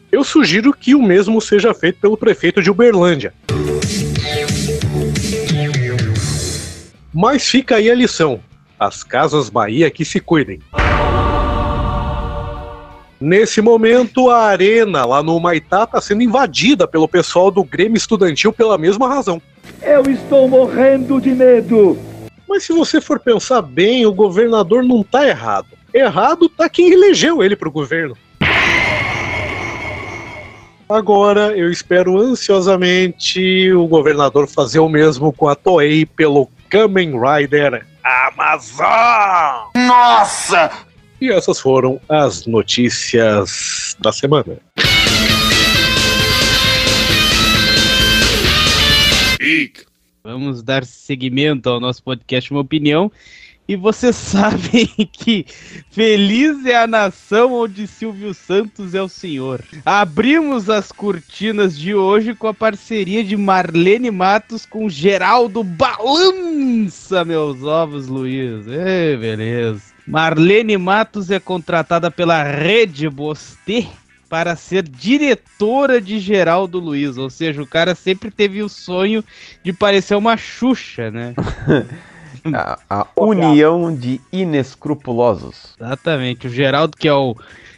Eu 0.09 0.23
sugiro 0.23 0.71
que 0.71 0.95
o 0.95 1.01
mesmo 1.01 1.41
seja 1.41 1.73
feito 1.73 1.99
pelo 1.99 2.15
prefeito 2.15 2.61
de 2.61 2.71
Uberlândia. 2.71 3.33
Mas 7.13 7.47
fica 7.49 7.75
aí 7.75 7.91
a 7.91 7.95
lição: 7.95 8.39
as 8.79 9.03
Casas 9.03 9.49
Bahia 9.49 9.91
que 9.91 10.05
se 10.05 10.19
cuidem. 10.19 10.59
Nesse 13.19 13.61
momento, 13.61 14.29
a 14.29 14.43
arena 14.43 15.03
lá 15.03 15.23
no 15.23 15.39
Maitá 15.39 15.83
está 15.83 15.99
sendo 15.99 16.21
invadida 16.21 16.87
pelo 16.87 17.07
pessoal 17.07 17.49
do 17.49 17.63
Grêmio 17.63 17.97
Estudantil 17.97 18.53
pela 18.53 18.77
mesma 18.77 19.07
razão. 19.09 19.41
Eu 19.81 20.03
estou 20.03 20.47
morrendo 20.47 21.19
de 21.19 21.31
medo. 21.31 21.97
Mas 22.47 22.63
se 22.63 22.71
você 22.71 23.01
for 23.01 23.19
pensar 23.19 23.61
bem, 23.61 24.05
o 24.05 24.13
governador 24.13 24.83
não 24.83 25.03
tá 25.03 25.27
errado. 25.27 25.67
Errado 25.93 26.47
tá 26.47 26.69
quem 26.69 26.93
elegeu 26.93 27.43
ele 27.43 27.55
pro 27.55 27.71
governo. 27.71 28.15
Agora 30.89 31.51
eu 31.57 31.69
espero 31.69 32.17
ansiosamente 32.17 33.73
o 33.73 33.85
governador 33.87 34.47
fazer 34.47 34.79
o 34.79 34.87
mesmo 34.87 35.33
com 35.33 35.49
a 35.49 35.55
Toei 35.55 36.05
pelo 36.05 36.49
Kamen 36.69 37.11
Rider 37.19 37.85
Amazon. 38.01 39.67
Nossa! 39.75 40.71
E 41.19 41.29
essas 41.29 41.59
foram 41.59 41.99
as 42.07 42.45
notícias 42.45 43.97
da 43.99 44.13
semana. 44.13 44.57
Vamos 50.23 50.63
dar 50.63 50.85
seguimento 50.85 51.69
ao 51.69 51.81
nosso 51.81 52.01
podcast 52.01 52.49
Uma 52.49 52.61
Opinião. 52.61 53.11
E 53.67 53.75
vocês 53.75 54.15
sabem 54.15 54.87
que 55.11 55.45
feliz 55.91 56.65
é 56.65 56.77
a 56.77 56.87
nação 56.87 57.53
onde 57.53 57.85
Silvio 57.85 58.33
Santos 58.33 58.95
é 58.95 59.01
o 59.01 59.09
senhor. 59.09 59.61
Abrimos 59.85 60.69
as 60.69 60.91
cortinas 60.91 61.77
de 61.77 61.93
hoje 61.93 62.33
com 62.33 62.47
a 62.47 62.53
parceria 62.53 63.23
de 63.23 63.35
Marlene 63.35 64.09
Matos 64.09 64.65
com 64.65 64.89
Geraldo 64.89 65.63
Balança, 65.63 67.25
meus 67.25 67.61
ovos, 67.63 68.07
Luiz. 68.07 68.65
Ei, 68.67 69.17
beleza. 69.17 69.81
Marlene 70.07 70.77
Matos 70.77 71.29
é 71.29 71.39
contratada 71.39 72.09
pela 72.09 72.41
Rede 72.41 73.09
Bostê 73.09 73.85
para 74.29 74.55
ser 74.55 74.83
diretora 74.83 76.01
de 76.01 76.19
Geraldo 76.19 76.79
Luiz, 76.79 77.17
ou 77.17 77.29
seja, 77.29 77.61
o 77.61 77.67
cara 77.67 77.95
sempre 77.95 78.29
teve 78.29 78.61
o 78.61 78.69
sonho 78.69 79.23
de 79.63 79.71
parecer 79.71 80.15
uma 80.15 80.35
Xuxa, 80.35 81.09
né? 81.11 81.33
A, 82.55 82.77
a 82.89 83.07
união 83.15 83.93
de 83.93 84.21
inescrupulosos. 84.31 85.75
Exatamente, 85.79 86.47
o 86.47 86.49
Geraldo 86.49 86.95
que 86.97 87.07
é 87.07 87.13
o 87.13 87.35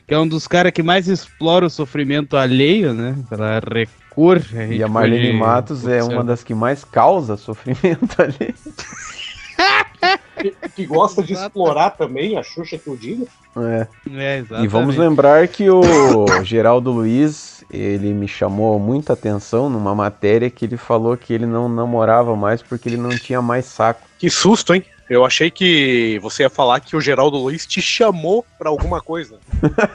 que 0.07 0.15
é 0.15 0.19
um 0.19 0.27
dos 0.27 0.47
caras 0.47 0.71
que 0.71 0.81
mais 0.81 1.07
explora 1.07 1.67
o 1.67 1.69
sofrimento 1.69 2.35
alheio, 2.35 2.95
né? 2.95 3.15
Pela 3.29 3.59
recur. 3.59 4.41
A 4.55 4.65
e 4.65 4.81
a 4.81 4.88
Marlene 4.88 5.27
pode... 5.27 5.38
Matos 5.38 5.88
é 5.88 6.03
uma 6.03 6.23
das 6.23 6.43
que 6.43 6.55
mais 6.55 6.83
causa 6.83 7.38
sofrimento 7.38 8.09
alheio. 8.19 8.55
que, 10.39 10.55
que, 10.75 10.86
gosta 10.86 11.22
de 11.22 11.34
explorar 11.34 11.91
também 11.91 12.38
a 12.38 12.43
Xuxa 12.43 12.77
que 12.77 12.88
eu 12.88 12.96
digo. 12.96 13.27
É. 13.58 13.88
é 14.12 14.43
e 14.63 14.67
vamos 14.67 14.96
lembrar 14.96 15.48
que 15.48 15.69
o 15.69 15.84
Geraldo 16.43 16.91
Luiz, 16.91 17.63
ele 17.72 18.13
me 18.13 18.27
chamou 18.27 18.79
muita 18.79 19.13
atenção 19.13 19.69
numa 19.69 19.93
matéria 19.93 20.50
que 20.50 20.65
ele 20.65 20.77
falou 20.77 21.17
que 21.17 21.34
ele 21.34 21.46
não 21.46 21.67
namorava 21.67 22.36
mais 22.36 22.62
porque 22.62 22.89
ele 22.89 22.98
não 22.98 23.10
tinha 23.10 23.41
mais 23.41 23.65
saco. 23.65 24.01
Que 24.17 24.29
susto, 24.29 24.74
hein? 24.74 24.84
Eu 25.10 25.25
achei 25.25 25.50
que 25.50 26.19
você 26.22 26.43
ia 26.43 26.50
falar 26.51 26.79
que 26.79 26.96
o 26.96 27.01
Geraldo 27.01 27.38
Luiz 27.38 27.65
te 27.65 27.81
chamou 27.81 28.46
pra 28.60 28.69
alguma 28.69 29.01
coisa. 29.01 29.39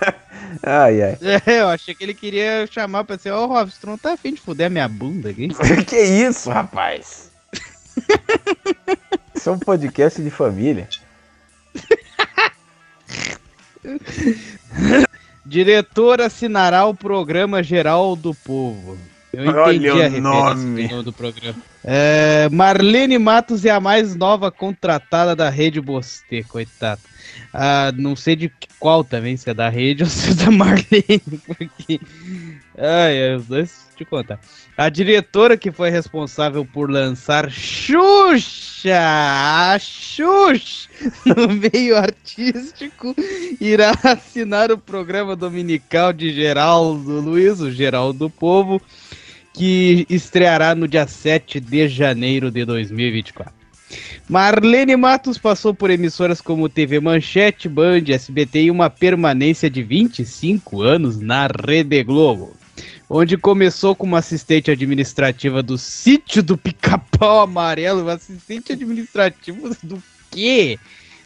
ai, 0.60 1.02
ai. 1.02 1.18
É, 1.46 1.60
eu 1.60 1.68
achei 1.68 1.94
que 1.94 2.02
ele 2.02 2.14
queria 2.14 2.66
chamar 2.68 3.04
pra 3.04 3.16
ser, 3.16 3.30
ô 3.30 3.44
oh, 3.44 3.46
Robson, 3.46 3.76
tu 3.80 3.86
não 3.86 3.96
tá 3.96 4.14
afim 4.14 4.34
de 4.34 4.40
fuder 4.40 4.66
a 4.66 4.70
minha 4.70 4.88
bunda 4.88 5.30
aqui? 5.30 5.48
que 5.86 6.00
isso, 6.00 6.50
rapaz? 6.50 7.30
Isso 9.44 9.50
é 9.50 9.52
um 9.52 9.58
podcast 9.58 10.22
de 10.22 10.30
família. 10.30 10.88
Diretor 15.44 16.22
assinará 16.22 16.86
o 16.86 16.94
programa 16.94 17.62
geral 17.62 18.16
do 18.16 18.32
povo. 18.32 18.96
Eu 19.34 19.44
entendi 19.44 19.90
Olha 19.90 20.06
a 20.06 20.08
o 20.08 20.20
nome. 20.22 20.88
do 21.02 21.12
programa. 21.12 21.58
É, 21.84 22.48
Marlene 22.50 23.18
Matos 23.18 23.66
é 23.66 23.70
a 23.70 23.78
mais 23.78 24.16
nova 24.16 24.50
contratada 24.50 25.36
da 25.36 25.50
Rede 25.50 25.78
Bostê, 25.78 26.42
coitado. 26.42 27.02
Ah, 27.52 27.92
não 27.94 28.16
sei 28.16 28.36
de 28.36 28.50
qual 28.78 29.04
também, 29.04 29.36
se 29.36 29.50
é 29.50 29.52
da 29.52 29.68
Rede 29.68 30.04
ou 30.04 30.08
se 30.08 30.30
é 30.30 30.34
da 30.36 30.50
Marlene, 30.50 31.42
porque. 31.46 32.00
Ai, 32.78 33.14
é, 33.14 33.36
os 33.36 33.44
dois 33.44 33.88
te 33.94 34.06
contar. 34.06 34.40
A 34.74 34.88
diretora 34.88 35.58
que 35.58 35.70
foi 35.70 35.90
responsável 35.90 36.64
por 36.64 36.90
lançar 36.90 37.50
Xuxa, 37.50 38.73
a 38.92 39.76
Xuxa, 39.78 40.88
no 41.24 41.48
meio 41.48 41.96
artístico, 41.96 43.14
irá 43.60 43.92
assinar 44.02 44.70
o 44.70 44.78
programa 44.78 45.34
dominical 45.34 46.12
de 46.12 46.32
Geraldo 46.32 47.20
Luiz, 47.20 47.60
o 47.60 47.70
Geraldo 47.70 48.18
do 48.18 48.30
Povo, 48.30 48.80
que 49.52 50.06
estreará 50.10 50.74
no 50.74 50.88
dia 50.88 51.06
7 51.06 51.60
de 51.60 51.88
janeiro 51.88 52.50
de 52.50 52.64
2024. 52.64 53.52
Marlene 54.28 54.96
Matos 54.96 55.38
passou 55.38 55.72
por 55.72 55.90
emissoras 55.90 56.40
como 56.40 56.68
TV 56.68 56.98
Manchete, 56.98 57.68
Band, 57.68 58.04
SBT 58.08 58.62
e 58.62 58.70
uma 58.70 58.90
permanência 58.90 59.70
de 59.70 59.82
25 59.82 60.82
anos 60.82 61.20
na 61.20 61.46
Rede 61.46 62.02
Globo 62.02 62.63
onde 63.16 63.38
começou 63.38 63.94
como 63.94 64.16
assistente 64.16 64.72
administrativa 64.72 65.62
do 65.62 65.78
sítio 65.78 66.42
do 66.42 66.58
Pica-Pau 66.58 67.42
Amarelo. 67.42 68.08
Assistente 68.10 68.72
administrativo 68.72 69.70
do 69.84 70.02
quê? 70.32 70.76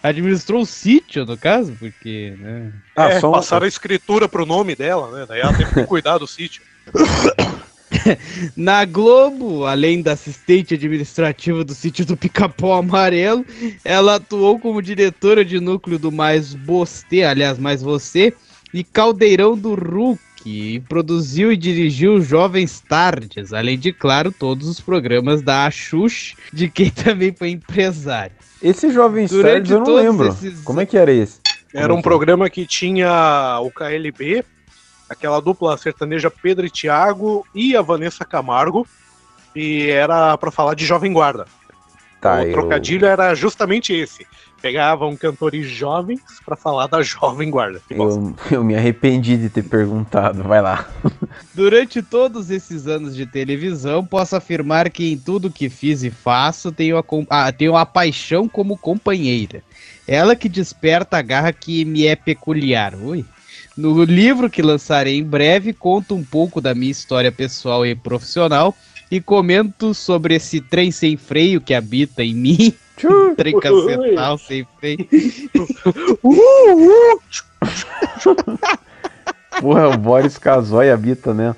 Administrou 0.02 0.60
o 0.60 0.66
sítio, 0.66 1.24
no 1.24 1.38
caso? 1.38 1.74
Porque, 1.78 2.36
né? 2.38 2.72
Ah, 2.94 3.08
é, 3.08 3.20
só 3.20 3.32
passaram 3.32 3.64
a 3.64 3.68
escritura 3.68 4.28
pro 4.28 4.44
nome 4.44 4.76
dela, 4.76 5.10
né? 5.18 5.24
Daí 5.26 5.40
ela 5.40 5.54
teve 5.54 5.72
que 5.72 5.84
cuidar 5.84 6.18
do 6.18 6.26
sítio. 6.26 6.60
Na 8.54 8.84
Globo, 8.84 9.64
além 9.64 10.02
da 10.02 10.12
assistente 10.12 10.74
administrativa 10.74 11.64
do 11.64 11.74
sítio 11.74 12.04
do 12.04 12.18
Pica-Pau 12.18 12.74
Amarelo, 12.74 13.46
ela 13.82 14.16
atuou 14.16 14.58
como 14.58 14.82
diretora 14.82 15.42
de 15.42 15.58
núcleo 15.58 15.98
do 15.98 16.12
Mais 16.12 16.52
Você, 16.52 17.22
aliás, 17.22 17.58
Mais 17.58 17.80
Você, 17.80 18.34
e 18.74 18.84
Caldeirão 18.84 19.56
do 19.56 19.74
Hulk, 19.74 20.20
que 20.48 20.80
produziu 20.88 21.52
e 21.52 21.56
dirigiu 21.58 22.22
Jovens 22.22 22.80
Tardes, 22.80 23.52
além 23.52 23.78
de, 23.78 23.92
claro, 23.92 24.32
todos 24.32 24.66
os 24.66 24.80
programas 24.80 25.42
da 25.42 25.66
Axux, 25.66 26.34
de 26.50 26.70
quem 26.70 26.88
também 26.90 27.34
foi 27.34 27.50
empresário. 27.50 28.32
Esse 28.62 28.90
Jovens 28.90 29.30
Durante 29.30 29.52
Tardes 29.52 29.70
eu 29.70 29.80
não 29.80 29.94
lembro. 29.94 30.28
Esses... 30.28 30.62
Como 30.62 30.80
é 30.80 30.86
que 30.86 30.96
era 30.96 31.12
esse? 31.12 31.38
Era 31.74 31.92
um 31.92 32.00
programa 32.00 32.48
que 32.48 32.66
tinha 32.66 33.60
o 33.60 33.70
KLB, 33.70 34.42
aquela 35.06 35.38
dupla 35.38 35.76
sertaneja 35.76 36.30
Pedro 36.30 36.64
e 36.64 36.70
Thiago 36.70 37.46
e 37.54 37.76
a 37.76 37.82
Vanessa 37.82 38.24
Camargo, 38.24 38.86
e 39.54 39.90
era 39.90 40.36
para 40.38 40.50
falar 40.50 40.74
de 40.74 40.86
Jovem 40.86 41.12
Guarda. 41.12 41.44
Tá, 42.20 42.38
o 42.38 42.42
eu... 42.42 42.52
trocadilho 42.52 43.06
era 43.06 43.34
justamente 43.34 43.92
esse 43.92 44.26
pegavam 44.60 45.16
cantores 45.16 45.66
jovens 45.66 46.20
para 46.44 46.56
falar 46.56 46.86
da 46.86 47.00
jovem 47.02 47.50
guarda. 47.50 47.80
Eu, 47.90 48.34
eu, 48.50 48.64
me 48.64 48.74
arrependi 48.76 49.36
de 49.36 49.48
ter 49.48 49.62
perguntado, 49.62 50.42
vai 50.42 50.60
lá. 50.60 50.88
Durante 51.54 52.02
todos 52.02 52.50
esses 52.50 52.86
anos 52.86 53.14
de 53.14 53.26
televisão, 53.26 54.04
posso 54.04 54.36
afirmar 54.36 54.90
que 54.90 55.12
em 55.12 55.18
tudo 55.18 55.50
que 55.50 55.68
fiz 55.68 56.02
e 56.02 56.10
faço, 56.10 56.72
tenho 56.72 56.98
a, 56.98 57.04
ah, 57.30 57.52
tenho 57.52 57.76
a 57.76 57.86
paixão 57.86 58.48
como 58.48 58.76
companheira. 58.76 59.62
Ela 60.06 60.34
que 60.34 60.48
desperta 60.48 61.18
a 61.18 61.22
garra 61.22 61.52
que 61.52 61.84
me 61.84 62.06
é 62.06 62.16
peculiar. 62.16 62.94
Ui. 62.94 63.24
No 63.76 64.02
livro 64.02 64.50
que 64.50 64.60
lançarei 64.60 65.16
em 65.18 65.22
breve, 65.22 65.72
conto 65.72 66.16
um 66.16 66.24
pouco 66.24 66.60
da 66.60 66.74
minha 66.74 66.90
história 66.90 67.30
pessoal 67.30 67.86
e 67.86 67.94
profissional 67.94 68.74
e 69.10 69.20
comento 69.20 69.94
sobre 69.94 70.34
esse 70.34 70.60
trem 70.60 70.90
sem 70.90 71.16
freio 71.16 71.60
que 71.60 71.74
habita 71.74 72.22
em 72.22 72.34
mim 72.34 72.74
Trem 73.36 73.58
cacetal 73.60 74.38
sem 74.38 74.66
freio. 74.78 75.08
Porra, 79.60 79.88
o 79.88 79.98
Boris 79.98 80.38
casou 80.38 80.82
e 80.82 80.90
habita 80.90 81.32
mesmo. 81.34 81.56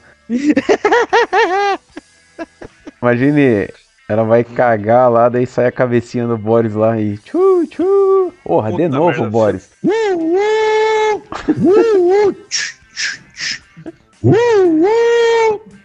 Imagine, 3.03 3.69
ela 4.09 4.25
vai 4.25 4.45
cagar 4.45 5.11
lá, 5.11 5.29
daí 5.29 5.47
sai 5.47 5.67
a 5.67 5.73
cabecinha 5.73 6.27
do 6.27 6.39
Boris 6.39 6.75
lá 6.75 7.01
e 7.01 7.19
tchu, 7.19 7.67
tchu. 7.67 8.33
Porra, 8.45 8.71
Puta 8.71 8.83
de 8.83 8.89
novo, 8.89 9.31
Boris. 9.31 9.71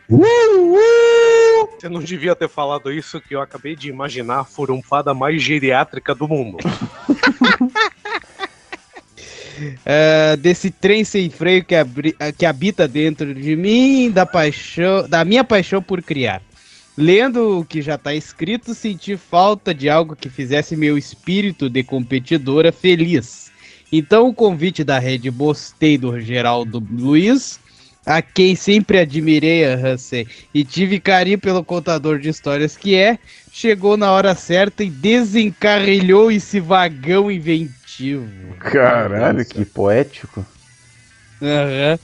Uh, 0.10 0.16
uh. 0.16 0.20
Uh, 0.20 0.22
uh, 0.22 0.76
uh, 0.76 1.64
uh. 1.64 1.70
Você 1.80 1.90
não 1.90 2.00
devia 2.00 2.36
ter 2.36 2.50
falado 2.50 2.92
isso 2.92 3.20
que 3.20 3.36
eu 3.36 3.42
acabei 3.42 3.76
de 3.76 3.90
imaginar 3.90 4.40
a 4.40 4.44
furunfada 4.44 5.14
mais 5.14 5.42
geriátrica 5.42 6.14
do 6.14 6.28
mundo. 6.28 6.58
É, 9.86 10.36
desse 10.36 10.70
trem 10.70 11.06
sem 11.06 11.30
freio 11.30 11.64
que, 11.64 11.76
que 12.38 12.46
habita 12.46 12.88
dentro 12.88 13.34
de 13.34 13.56
mim, 13.56 14.12
da 14.12 14.26
paixão, 14.26 15.08
da 15.08 15.24
minha 15.24 15.46
paixão 15.46 15.82
por 15.82 16.02
criar. 16.02 16.42
Lendo 16.98 17.60
o 17.60 17.66
que 17.66 17.82
já 17.82 17.96
está 17.96 18.14
escrito, 18.14 18.74
senti 18.74 19.18
falta 19.18 19.74
de 19.74 19.90
algo 19.90 20.16
que 20.16 20.30
fizesse 20.30 20.76
meu 20.76 20.98
espírito 20.98 21.70
de 21.70 21.84
competidora 21.84 22.72
feliz. 22.72 23.52
Então 23.92 24.28
o 24.28 24.34
convite 24.34 24.84
da 24.84 25.00
Rede 25.00 25.30
Bostei 25.30 25.98
do 25.98 26.20
Geraldo 26.20 26.86
Luiz, 26.92 27.60
a 28.06 28.22
quem 28.22 28.56
sempre 28.56 29.00
admirei 29.00 29.66
a 29.66 29.76
Hansen 29.76 30.28
e 30.54 30.64
tive 30.64 31.00
carinho 31.00 31.40
pelo 31.40 31.64
contador 31.64 32.20
de 32.20 32.30
histórias 32.30 32.78
que 32.78 32.96
é, 32.96 33.18
chegou 33.52 33.98
na 33.98 34.12
hora 34.12 34.36
certa 34.36 34.84
e 34.84 34.90
desencarrilhou 34.90 36.32
esse 36.32 36.60
vagão 36.60 37.32
inventivo. 37.32 38.28
Caralho, 38.60 39.44
que 39.46 39.66
poético. 39.66 40.46
Aham. 41.42 42.00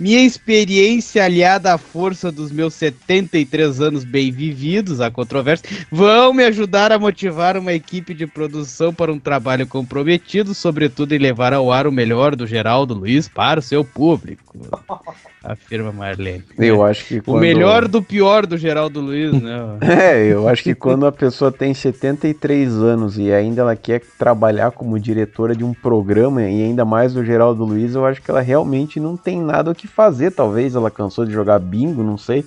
Minha 0.00 0.24
experiência 0.24 1.24
aliada 1.24 1.74
à 1.74 1.78
força 1.78 2.32
dos 2.32 2.50
meus 2.50 2.74
73 2.74 3.80
anos 3.80 4.02
bem 4.02 4.32
vividos, 4.32 5.00
a 5.00 5.10
controvérsia, 5.10 5.68
vão 5.90 6.32
me 6.32 6.42
ajudar 6.44 6.90
a 6.90 6.98
motivar 6.98 7.56
uma 7.56 7.72
equipe 7.72 8.14
de 8.14 8.26
produção 8.26 8.92
para 8.92 9.12
um 9.12 9.18
trabalho 9.18 9.66
comprometido, 9.66 10.54
sobretudo 10.54 11.14
em 11.14 11.18
levar 11.18 11.52
ao 11.52 11.70
ar 11.70 11.86
o 11.86 11.92
melhor 11.92 12.34
do 12.34 12.46
Geraldo 12.46 12.94
Luiz 12.94 13.28
para 13.28 13.60
o 13.60 13.62
seu 13.62 13.84
público. 13.84 14.56
Afirma 15.42 15.90
Marlene. 15.90 16.44
Eu 16.56 16.84
acho 16.84 17.04
que 17.04 17.18
O 17.18 17.22
quando... 17.22 17.40
melhor 17.40 17.88
do 17.88 18.00
pior 18.00 18.46
do 18.46 18.56
Geraldo 18.56 19.00
Luiz, 19.00 19.32
né? 19.32 19.58
É, 19.82 20.32
eu 20.32 20.48
acho 20.48 20.62
que 20.62 20.74
quando 20.74 21.04
a 21.04 21.12
pessoa 21.12 21.50
tem 21.50 21.74
73 21.74 22.72
anos 22.74 23.18
e 23.18 23.32
ainda 23.32 23.62
ela 23.62 23.74
quer 23.74 24.00
trabalhar 24.18 24.70
como 24.70 24.98
diretora 25.00 25.54
de 25.56 25.64
um 25.64 25.74
programa 25.74 26.42
e 26.42 26.62
ainda 26.62 26.84
mais 26.84 27.14
do 27.14 27.24
Geraldo 27.24 27.64
Luiz, 27.64 27.94
eu 27.94 28.06
acho 28.06 28.22
que 28.22 28.30
ela 28.30 28.40
realmente 28.40 29.00
não 29.00 29.16
tem 29.16 29.40
nada 29.40 29.70
o 29.70 29.74
que 29.74 29.88
fazer. 29.88 30.30
Talvez 30.30 30.76
ela 30.76 30.90
cansou 30.90 31.26
de 31.26 31.32
jogar 31.32 31.58
bingo, 31.58 32.02
não 32.04 32.16
sei. 32.16 32.44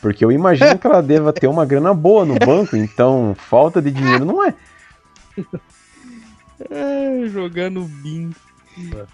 Porque 0.00 0.24
eu 0.24 0.32
imagino 0.32 0.78
que 0.78 0.86
ela 0.86 1.02
deva 1.02 1.32
ter 1.32 1.48
uma 1.48 1.66
grana 1.66 1.92
boa 1.92 2.24
no 2.24 2.36
banco, 2.38 2.76
então 2.76 3.36
falta 3.36 3.82
de 3.82 3.90
dinheiro 3.90 4.24
não 4.24 4.44
é. 4.44 4.54
É, 6.70 7.28
jogando 7.28 7.82
bingo. 7.82 8.34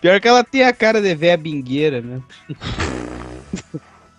Pior 0.01 0.19
que 0.19 0.27
ela 0.27 0.43
tem 0.43 0.65
a 0.65 0.73
cara 0.73 1.01
de 1.01 1.15
véia 1.15 1.37
bingueira, 1.37 2.01
né? 2.01 2.21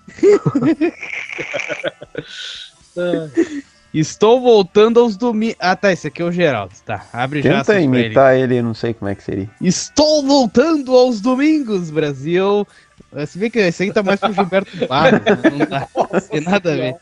Estou 3.93 4.41
voltando 4.41 4.99
aos 4.99 5.15
domingos. 5.15 5.55
Ah, 5.59 5.75
tá. 5.75 5.91
Esse 5.91 6.07
aqui 6.07 6.21
é 6.21 6.25
o 6.25 6.31
Geraldo. 6.31 6.73
Tá. 6.85 7.05
Abre 7.13 7.41
já. 7.41 7.51
Tenta 7.51 7.65
pra 7.65 7.75
ele. 7.75 7.83
imitar 7.85 8.35
ele, 8.35 8.61
não 8.61 8.73
sei 8.73 8.93
como 8.93 9.09
é 9.09 9.15
que 9.15 9.23
seria. 9.23 9.49
Estou 9.61 10.23
voltando 10.23 10.93
aos 10.93 11.21
domingos, 11.21 11.89
Brasil. 11.89 12.67
Você 13.13 13.39
vê 13.39 13.49
que 13.49 13.59
esse 13.59 13.83
aí 13.83 13.93
tá 13.93 14.03
mais 14.03 14.19
pro 14.19 14.33
Gilberto 14.33 14.85
Barros. 14.87 15.21
né? 15.21 15.37
Não 15.49 15.65
dá. 15.65 15.87
Tem 16.29 16.41
nada 16.41 16.73
a 16.73 16.75
ver. 16.75 16.95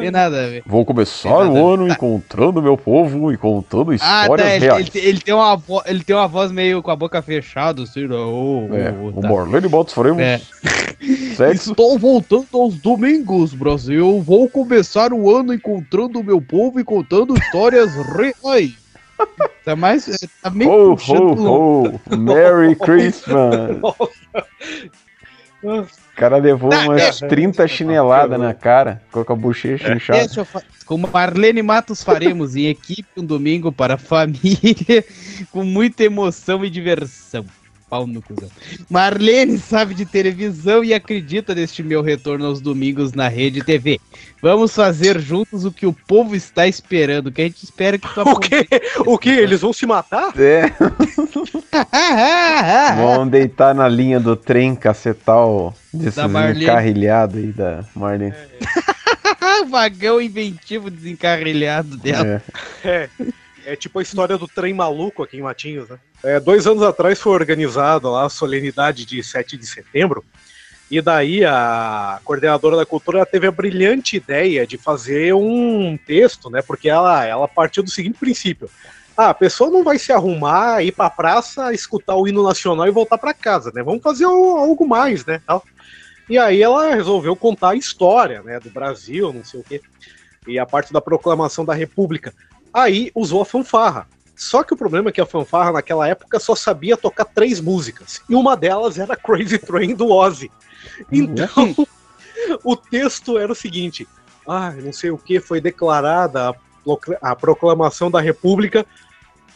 Tem 0.00 0.10
nada 0.10 0.44
a 0.44 0.48
ver. 0.48 0.62
Vou 0.66 0.84
começar 0.84 1.48
o 1.48 1.72
ano 1.74 1.88
encontrando 1.88 2.60
meu 2.62 2.76
povo 2.76 3.32
e 3.32 3.36
contando 3.36 3.90
Ah, 3.92 3.94
histórias 3.94 4.46
tá. 4.48 4.54
Ele, 4.56 4.64
reais. 4.66 4.90
ele, 4.94 5.06
ele 5.06 5.20
tem 5.20 5.34
uma 5.34 5.56
vo- 5.56 5.82
ele 5.86 6.04
tem 6.04 6.14
uma 6.14 6.28
voz 6.28 6.52
meio 6.52 6.82
com 6.82 6.90
a 6.90 6.96
boca 6.96 7.22
fechada, 7.22 7.82
assim. 7.82 8.04
ô, 8.06 8.68
É, 8.74 8.90
ô, 8.90 9.08
o 9.08 9.20
tá. 9.22 9.28
Marlene 9.28 9.68
Matos 9.68 9.94
faremos 9.94 10.20
É. 10.20 10.38
sexo. 11.34 11.70
Estou 11.70 11.98
voltando 11.98 12.46
aos 12.52 12.74
domingos, 12.76 13.54
Brasil. 13.54 14.20
Vou 14.20 14.48
começar 14.48 15.12
o 15.12 15.34
ano 15.34 15.54
encontrando 15.54 16.20
o 16.20 16.24
meu 16.24 16.40
povo 16.40 16.78
e 16.78 16.84
contando 16.84 17.34
histórias 17.36 17.90
reais. 18.14 18.72
Tá 19.64 19.74
mais. 19.76 20.04
Tá 20.42 20.50
meio 20.50 20.96
pro- 20.96 21.14
ho, 21.14 21.84
ho! 21.86 22.16
Merry 22.18 22.74
Christmas! 22.80 23.76
O 25.62 25.86
cara 26.16 26.36
levou 26.36 26.70
Tá, 26.70 26.80
umas 26.80 27.00
deixa- 27.02 27.28
30 27.28 27.66
chineladas 27.68 28.38
na 28.38 28.52
cara, 28.52 29.00
com 29.10 29.20
a 29.20 29.36
bochecha 29.36 29.94
inchada. 29.94 30.28
Como 30.84 31.08
Marlene 31.08 31.62
Matos 31.62 32.02
faremos 32.02 32.56
em 32.56 32.66
equipe 32.66 33.08
um 33.16 33.24
domingo 33.24 33.70
para 33.72 33.94
a 33.94 33.98
família, 33.98 35.04
com 35.50 35.64
muita 35.64 36.04
emoção 36.04 36.64
e 36.64 36.70
diversão. 36.70 37.46
Pau 37.92 38.06
no 38.06 38.22
cuzão. 38.22 38.48
Marlene 38.88 39.58
sabe 39.58 39.92
de 39.92 40.06
televisão 40.06 40.82
e 40.82 40.94
acredita 40.94 41.54
neste 41.54 41.82
meu 41.82 42.00
retorno 42.00 42.46
aos 42.46 42.58
domingos 42.58 43.12
na 43.12 43.28
Rede 43.28 43.62
TV. 43.62 44.00
Vamos 44.40 44.74
fazer 44.74 45.20
juntos 45.20 45.66
o 45.66 45.70
que 45.70 45.84
o 45.84 45.92
povo 45.92 46.34
está 46.34 46.66
esperando, 46.66 47.30
que 47.30 47.42
a 47.42 47.44
gente 47.44 47.62
espera 47.62 47.98
que 47.98 48.08
tu 48.08 48.20
O 48.24 48.40
quê? 48.40 48.66
O 49.04 49.18
que? 49.18 49.28
Eles 49.28 49.60
vão 49.60 49.74
se 49.74 49.84
matar? 49.84 50.32
É. 50.40 50.72
Vão 52.96 53.28
deitar 53.28 53.74
na 53.74 53.88
linha 53.88 54.18
do 54.18 54.36
trem 54.36 54.74
cacetal 54.74 55.74
desses 55.92 56.14
Da 56.14 56.26
Marlene. 56.26 56.64
encarrilhados 56.64 57.36
aí 57.36 57.52
da 57.52 57.84
Marlene. 57.94 58.32
Vagão 59.68 60.18
inventivo 60.18 60.90
desencarrilhado 60.90 61.98
dela. 61.98 62.42
É. 62.82 62.88
É 62.88 63.08
tipo 63.76 63.98
a 63.98 64.02
história 64.02 64.36
do 64.36 64.46
trem 64.48 64.74
maluco 64.74 65.22
aqui 65.22 65.36
em 65.38 65.42
Matinhos, 65.42 65.88
né? 65.88 65.98
É, 66.22 66.38
dois 66.40 66.66
anos 66.66 66.82
atrás 66.82 67.20
foi 67.20 67.32
organizada 67.32 68.08
lá 68.08 68.26
a 68.26 68.28
solenidade 68.30 69.04
de 69.04 69.22
7 69.22 69.56
de 69.56 69.66
setembro. 69.66 70.24
E 70.90 71.00
daí 71.00 71.44
a 71.44 72.20
coordenadora 72.24 72.76
da 72.76 72.84
cultura 72.84 73.24
teve 73.24 73.46
a 73.46 73.50
brilhante 73.50 74.16
ideia 74.16 74.66
de 74.66 74.76
fazer 74.76 75.32
um 75.34 75.98
texto, 76.06 76.50
né? 76.50 76.60
Porque 76.60 76.88
ela, 76.88 77.24
ela 77.24 77.48
partiu 77.48 77.82
do 77.82 77.90
seguinte 77.90 78.18
princípio. 78.18 78.68
Ah, 79.16 79.30
a 79.30 79.34
pessoa 79.34 79.70
não 79.70 79.82
vai 79.84 79.98
se 79.98 80.12
arrumar, 80.12 80.82
ir 80.82 80.92
pra 80.92 81.08
praça, 81.08 81.72
escutar 81.72 82.14
o 82.16 82.26
hino 82.28 82.42
nacional 82.42 82.86
e 82.86 82.90
voltar 82.90 83.18
pra 83.18 83.32
casa, 83.34 83.70
né? 83.74 83.82
Vamos 83.82 84.02
fazer 84.02 84.24
al- 84.24 84.56
algo 84.58 84.86
mais, 84.86 85.24
né? 85.24 85.40
E 86.28 86.38
aí 86.38 86.62
ela 86.62 86.94
resolveu 86.94 87.34
contar 87.36 87.70
a 87.70 87.76
história, 87.76 88.42
né? 88.42 88.58
Do 88.60 88.70
Brasil, 88.70 89.32
não 89.32 89.44
sei 89.44 89.60
o 89.60 89.64
quê. 89.64 89.80
E 90.46 90.58
a 90.58 90.66
parte 90.66 90.92
da 90.92 91.00
proclamação 91.00 91.64
da 91.64 91.74
República. 91.74 92.34
Aí 92.72 93.10
usou 93.14 93.42
a 93.42 93.44
fanfarra. 93.44 94.06
Só 94.34 94.62
que 94.62 94.72
o 94.72 94.76
problema 94.76 95.10
é 95.10 95.12
que 95.12 95.20
a 95.20 95.26
fanfarra 95.26 95.72
naquela 95.72 96.08
época 96.08 96.40
só 96.40 96.54
sabia 96.54 96.96
tocar 96.96 97.24
três 97.24 97.60
músicas. 97.60 98.20
E 98.28 98.34
uma 98.34 98.56
delas 98.56 98.98
era 98.98 99.16
Crazy 99.16 99.58
Train 99.58 99.94
do 99.94 100.10
Ozzy. 100.10 100.50
Então, 101.10 101.74
o 102.64 102.74
texto 102.74 103.38
era 103.38 103.52
o 103.52 103.54
seguinte: 103.54 104.08
ah, 104.46 104.72
não 104.72 104.92
sei 104.92 105.10
o 105.10 105.18
que, 105.18 105.38
foi 105.38 105.60
declarada 105.60 106.54
a 107.20 107.36
proclamação 107.36 108.10
da 108.10 108.20
República, 108.20 108.84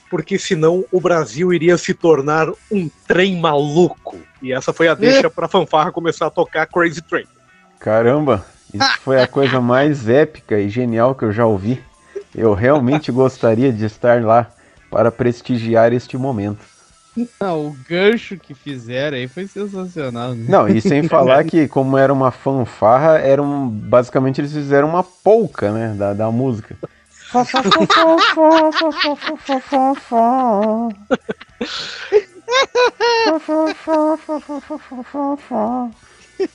porque 0.08 0.38
senão 0.38 0.84
o 0.92 1.00
Brasil 1.00 1.52
iria 1.52 1.76
se 1.76 1.92
tornar 1.92 2.48
um 2.70 2.88
trem 3.08 3.40
maluco. 3.40 4.16
E 4.40 4.52
essa 4.52 4.72
foi 4.72 4.88
a 4.88 4.94
deixa 4.94 5.28
pra 5.28 5.48
fanfarra 5.48 5.90
começar 5.90 6.26
a 6.26 6.30
tocar 6.30 6.66
Crazy 6.66 7.02
Train. 7.02 7.26
Caramba, 7.80 8.46
isso 8.72 9.00
foi 9.00 9.20
a 9.20 9.26
coisa 9.26 9.60
mais 9.60 10.08
épica 10.08 10.58
e 10.60 10.68
genial 10.68 11.14
que 11.14 11.24
eu 11.24 11.32
já 11.32 11.44
ouvi. 11.44 11.82
Eu 12.36 12.52
realmente 12.52 13.10
gostaria 13.10 13.72
de 13.72 13.86
estar 13.86 14.22
lá 14.22 14.46
para 14.90 15.10
prestigiar 15.10 15.92
este 15.94 16.18
momento. 16.18 16.60
Não, 17.40 17.68
o 17.68 17.76
gancho 17.88 18.36
que 18.36 18.52
fizeram 18.52 19.16
aí 19.16 19.26
foi 19.26 19.46
sensacional. 19.46 20.34
Né? 20.34 20.44
Não, 20.46 20.68
e 20.68 20.82
sem 20.82 21.08
falar 21.08 21.44
que, 21.44 21.66
como 21.66 21.96
era 21.96 22.12
uma 22.12 22.30
fanfarra, 22.30 23.18
era 23.18 23.42
um, 23.42 23.66
basicamente 23.66 24.38
eles 24.38 24.52
fizeram 24.52 24.86
uma 24.86 25.02
polca, 25.02 25.72
né, 25.72 25.94
da, 25.96 26.12
da 26.12 26.30
música. 26.30 26.76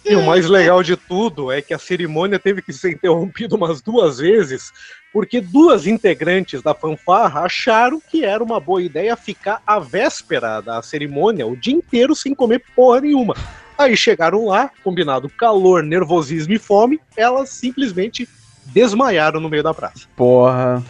E 0.05 0.15
o 0.15 0.23
mais 0.23 0.47
legal 0.47 0.83
de 0.83 0.95
tudo 0.95 1.51
é 1.51 1.61
que 1.61 1.73
a 1.73 1.79
cerimônia 1.79 2.37
teve 2.37 2.61
que 2.61 2.73
ser 2.73 2.91
interrompida 2.91 3.55
umas 3.55 3.81
duas 3.81 4.19
vezes, 4.19 4.71
porque 5.11 5.41
duas 5.41 5.87
integrantes 5.87 6.61
da 6.61 6.73
fanfarra 6.73 7.41
acharam 7.41 8.01
que 8.01 8.23
era 8.23 8.43
uma 8.43 8.59
boa 8.59 8.81
ideia 8.81 9.15
ficar 9.15 9.61
a 9.65 9.79
véspera 9.79 10.61
da 10.61 10.81
cerimônia 10.81 11.47
o 11.47 11.55
dia 11.55 11.73
inteiro 11.73 12.15
sem 12.15 12.35
comer 12.35 12.63
porra 12.75 13.01
nenhuma. 13.01 13.35
Aí 13.77 13.97
chegaram 13.97 14.45
lá, 14.45 14.69
combinado 14.83 15.29
calor, 15.29 15.81
nervosismo 15.81 16.53
e 16.53 16.59
fome, 16.59 16.99
elas 17.17 17.49
simplesmente 17.49 18.29
desmaiaram 18.67 19.39
no 19.39 19.49
meio 19.49 19.63
da 19.63 19.73
praça. 19.73 20.07
Porra, 20.15 20.83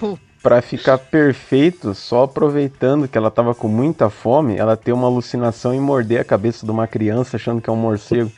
pra 0.44 0.62
ficar 0.62 0.98
perfeito, 0.98 1.94
só 1.94 2.24
aproveitando 2.24 3.08
que 3.08 3.18
ela 3.18 3.32
tava 3.32 3.56
com 3.56 3.68
muita 3.68 4.10
fome, 4.10 4.58
ela 4.58 4.76
tem 4.76 4.94
uma 4.94 5.08
alucinação 5.08 5.74
e 5.74 5.80
morder 5.80 6.20
a 6.20 6.26
cabeça 6.26 6.66
de 6.66 6.72
uma 6.72 6.88
criança 6.88 7.38
achando 7.38 7.62
que 7.62 7.70
é 7.70 7.74
um 7.74 7.78
morcego. 7.78 8.32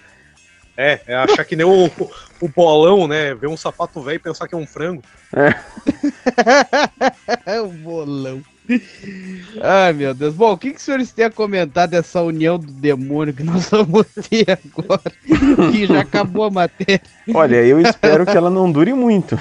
É, 0.76 1.00
é 1.06 1.16
achar 1.16 1.46
que 1.46 1.56
nem 1.56 1.66
o, 1.66 1.90
o 2.42 2.48
bolão, 2.48 3.08
né? 3.08 3.36
Ver 3.36 3.48
um 3.48 3.58
sapato 3.58 4.02
velho 4.02 4.16
e 4.16 4.20
pensar 4.20 4.48
que 4.48 4.56
é 4.56 4.58
um 4.58 4.66
frango. 4.66 5.04
É. 5.36 5.54
o 7.62 7.68
bolão. 7.68 8.42
Ai, 9.62 9.94
meu 9.94 10.14
Deus. 10.14 10.34
Bom, 10.34 10.54
o 10.54 10.58
que, 10.58 10.72
que 10.72 10.78
os 10.78 10.82
senhores 10.82 11.12
têm 11.12 11.26
a 11.26 11.32
comentar 11.32 11.88
dessa 11.88 12.22
união 12.22 12.58
do 12.58 12.72
demônio 12.72 13.34
que 13.34 13.44
nós 13.44 13.70
vamos 13.70 14.08
ter 14.30 14.46
agora? 14.50 15.12
que 15.72 15.86
já 15.86 16.00
acabou 16.00 16.46
a 16.46 16.52
matéria. 16.52 17.02
Olha, 17.34 17.58
eu 17.58 17.80
espero 17.80 18.26
que 18.26 18.36
ela 18.36 18.50
não 18.50 18.72
dure 18.72 18.94
muito. 18.94 19.40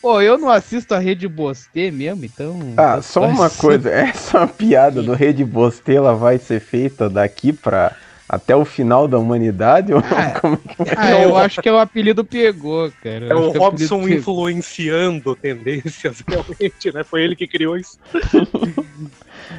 Pô, 0.00 0.20
eu 0.22 0.38
não 0.38 0.48
assisto 0.48 0.94
a 0.94 0.98
Rede 0.98 1.28
Bostê 1.28 1.90
mesmo, 1.90 2.24
então. 2.24 2.74
Ah, 2.76 3.02
só 3.02 3.26
uma 3.26 3.50
coisa. 3.50 3.90
Essa 3.90 4.46
piada 4.46 5.02
do 5.02 5.12
Rede 5.12 5.44
Bostê, 5.44 5.94
ela 5.96 6.14
vai 6.14 6.38
ser 6.38 6.60
feita 6.60 7.10
daqui 7.10 7.52
pra 7.52 7.92
até 8.28 8.54
o 8.56 8.64
final 8.64 9.06
da 9.06 9.18
humanidade? 9.18 9.92
Ou 9.92 10.00
Ah, 10.00 10.38
como 10.40 10.54
é 10.78 10.84
que? 10.84 10.94
Ah, 10.96 11.20
eu 11.22 11.36
acho 11.36 11.62
que 11.62 11.70
o 11.70 11.78
apelido 11.78 12.24
pegou, 12.24 12.90
cara. 13.02 13.26
É 13.26 13.32
Eu 13.32 13.48
o 13.48 13.52
que 13.52 13.58
Robson 13.58 13.96
apelido 14.00 14.18
influenciando 14.20 15.36
tendências, 15.36 16.22
realmente, 16.26 16.92
né? 16.92 17.04
Foi 17.04 17.22
ele 17.22 17.36
que 17.36 17.46
criou 17.46 17.76
isso. 17.76 17.98
pegou. 18.12 18.74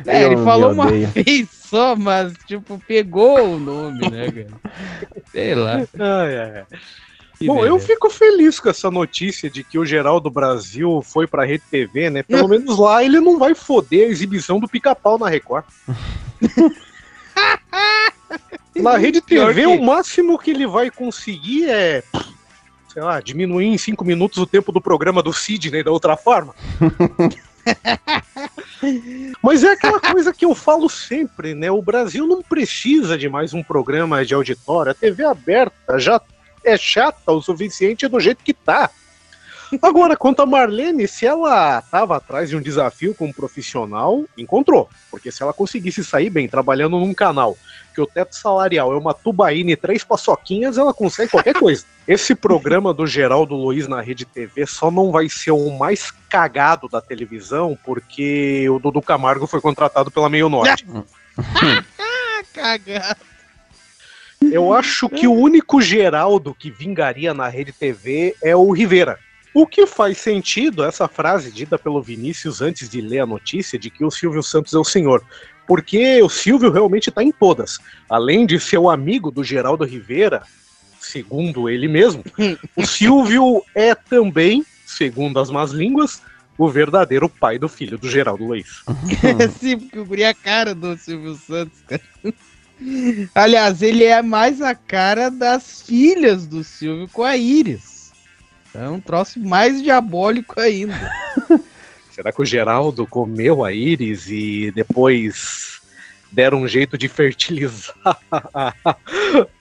É, 0.05 0.23
ele 0.23 0.35
Eu 0.35 0.43
falou 0.43 0.69
me 0.69 0.75
uma 0.75 0.87
vez 1.11 1.49
só, 1.49 1.95
mas, 1.95 2.33
tipo, 2.45 2.81
pegou 2.87 3.55
o 3.55 3.59
nome, 3.59 4.09
né, 4.09 4.31
cara? 4.31 4.47
Sei 5.31 5.55
lá. 5.55 5.77
Ai, 5.97 6.37
ai. 6.37 6.63
Que 7.39 7.45
Bom, 7.45 7.57
eu 7.59 7.73
beleza. 7.75 7.85
fico 7.85 8.09
feliz 8.09 8.59
com 8.59 8.67
essa 8.67 8.89
notícia 8.89 9.47
de 9.47 9.63
que 9.63 9.77
o 9.77 9.85
Geraldo 9.85 10.27
Brasil 10.29 11.03
foi 11.03 11.27
pra 11.27 11.45
Rede 11.45 11.63
TV, 11.69 12.09
né? 12.09 12.23
Pelo 12.23 12.47
menos 12.47 12.79
lá 12.79 13.03
ele 13.03 13.19
não 13.19 13.37
vai 13.37 13.53
foder 13.53 14.07
a 14.07 14.11
exibição 14.11 14.59
do 14.59 14.67
pica-pau 14.67 15.19
na 15.19 15.29
Record. 15.29 15.63
Na 18.75 18.97
Rede 18.97 19.21
TV, 19.21 19.61
que- 19.61 19.65
o 19.67 19.81
máximo 19.81 20.37
que 20.37 20.51
ele 20.51 20.67
vai 20.67 20.89
conseguir 20.91 21.69
é, 21.69 22.03
sei 22.93 23.01
lá, 23.01 23.19
diminuir 23.19 23.65
em 23.67 23.77
cinco 23.77 24.03
minutos 24.05 24.37
o 24.37 24.45
tempo 24.45 24.71
do 24.71 24.81
programa 24.81 25.21
do 25.23 25.33
Sidney 25.33 25.83
da 25.83 25.91
outra 25.91 26.15
forma. 26.17 26.53
Mas 29.41 29.63
é 29.63 29.71
aquela 29.71 29.99
coisa 29.99 30.33
que 30.33 30.45
eu 30.45 30.53
falo 30.55 30.89
sempre, 30.89 31.53
né? 31.53 31.69
O 31.71 31.81
Brasil 31.81 32.25
não 32.27 32.41
precisa 32.41 33.17
de 33.17 33.27
mais 33.27 33.53
um 33.53 33.63
programa 33.63 34.25
de 34.25 34.33
auditório. 34.33 34.91
A 34.91 34.95
TV 34.95 35.25
aberta 35.25 35.99
já 35.99 36.21
é 36.63 36.77
chata 36.77 37.31
o 37.31 37.41
suficiente 37.41 38.07
do 38.07 38.19
jeito 38.19 38.43
que 38.43 38.53
tá. 38.53 38.89
Agora, 39.81 40.15
quanto 40.15 40.41
a 40.41 40.45
Marlene, 40.45 41.07
se 41.07 41.25
ela 41.25 41.81
tava 41.81 42.17
atrás 42.17 42.49
de 42.49 42.55
um 42.55 42.61
desafio 42.61 43.13
como 43.13 43.33
profissional, 43.33 44.23
encontrou. 44.37 44.89
Porque 45.11 45.31
se 45.31 45.43
ela 45.43 45.53
conseguisse 45.53 46.03
sair 46.03 46.29
bem 46.29 46.47
trabalhando 46.47 46.99
num 46.99 47.13
canal 47.13 47.57
que 47.93 48.01
o 48.01 48.05
teto 48.05 48.35
salarial 48.35 48.93
é 48.93 48.97
uma 48.97 49.13
tubaína 49.13 49.71
e 49.71 49.75
três 49.75 50.03
paçoquinhas, 50.03 50.77
ela 50.77 50.93
consegue 50.93 51.31
qualquer 51.31 51.55
coisa. 51.59 51.83
Esse 52.07 52.35
programa 52.35 52.93
do 52.93 53.07
Geraldo 53.07 53.55
Luiz 53.55 53.87
na 53.87 54.01
Rede 54.01 54.23
TV 54.23 54.67
só 54.67 54.91
não 54.91 55.11
vai 55.11 55.27
ser 55.27 55.51
o 55.51 55.71
mais 55.71 56.11
cagado 56.29 56.87
da 56.87 57.01
televisão, 57.01 57.77
porque 57.83 58.69
o 58.69 58.77
Dudu 58.77 59.01
Camargo 59.01 59.47
foi 59.47 59.59
contratado 59.59 60.11
pela 60.11 60.29
Meio 60.29 60.49
Norte. 60.49 60.85
Ah, 61.99 62.43
cagado. 62.51 63.21
Eu 64.41 64.73
acho 64.73 65.09
que 65.09 65.27
o 65.27 65.33
único 65.33 65.81
Geraldo 65.81 66.53
que 66.53 66.71
vingaria 66.71 67.33
na 67.33 67.47
Rede 67.47 67.71
TV 67.71 68.35
é 68.41 68.55
o 68.55 68.71
Rivera. 68.71 69.19
O 69.53 69.65
que 69.65 69.87
faz 69.87 70.17
sentido 70.17 70.83
essa 70.83 71.07
frase 71.07 71.51
dita 71.51 71.77
pelo 71.77 72.01
Vinícius 72.01 72.61
antes 72.61 72.89
de 72.89 73.01
ler 73.01 73.19
a 73.19 73.25
notícia 73.25 73.79
de 73.79 73.89
que 73.89 74.05
o 74.05 74.11
Silvio 74.11 74.43
Santos 74.43 74.73
é 74.73 74.77
o 74.77 74.83
senhor. 74.83 75.23
Porque 75.67 76.21
o 76.21 76.29
Silvio 76.29 76.71
realmente 76.71 77.09
está 77.09 77.23
em 77.23 77.31
todas. 77.31 77.79
Além 78.09 78.45
de 78.45 78.59
ser 78.59 78.77
o 78.77 78.89
amigo 78.89 79.31
do 79.31 79.43
Geraldo 79.43 79.83
Rivera, 79.83 80.43
segundo 80.99 81.69
ele 81.69 81.87
mesmo, 81.87 82.23
o 82.75 82.85
Silvio 82.87 83.63
é 83.75 83.93
também, 83.93 84.65
segundo 84.85 85.39
as 85.39 85.49
más 85.49 85.71
línguas, 85.71 86.21
o 86.57 86.69
verdadeiro 86.69 87.29
pai 87.29 87.59
do 87.59 87.67
filho 87.67 87.97
do 87.97 88.09
Geraldo 88.09 88.45
Luiz. 88.45 88.83
Sim, 89.59 89.77
porque 89.79 89.97
eu 89.97 90.05
guri 90.05 90.23
a 90.23 90.33
cara 90.33 90.73
do 90.73 90.97
Silvio 90.97 91.35
Santos, 91.35 91.79
cara. 91.87 92.01
Aliás, 93.33 93.81
ele 93.81 94.03
é 94.03 94.21
mais 94.21 94.61
a 94.61 94.75
cara 94.75 95.29
das 95.29 95.81
filhas 95.81 96.45
do 96.45 96.63
Silvio 96.63 97.07
com 97.11 97.23
a 97.23 97.35
Iris. 97.35 97.96
É 98.77 98.87
um 98.89 98.99
troço 98.99 99.39
mais 99.39 99.81
diabólico 99.81 100.59
ainda. 100.59 100.93
Será 102.11 102.31
que 102.31 102.41
o 102.41 102.45
Geraldo 102.45 103.05
comeu 103.05 103.63
a 103.63 103.71
íris 103.71 104.27
e 104.29 104.71
depois 104.71 105.79
deram 106.31 106.61
um 106.63 106.67
jeito 106.67 106.97
de 106.97 107.07
fertilizar 107.07 107.95
a- 108.31 108.73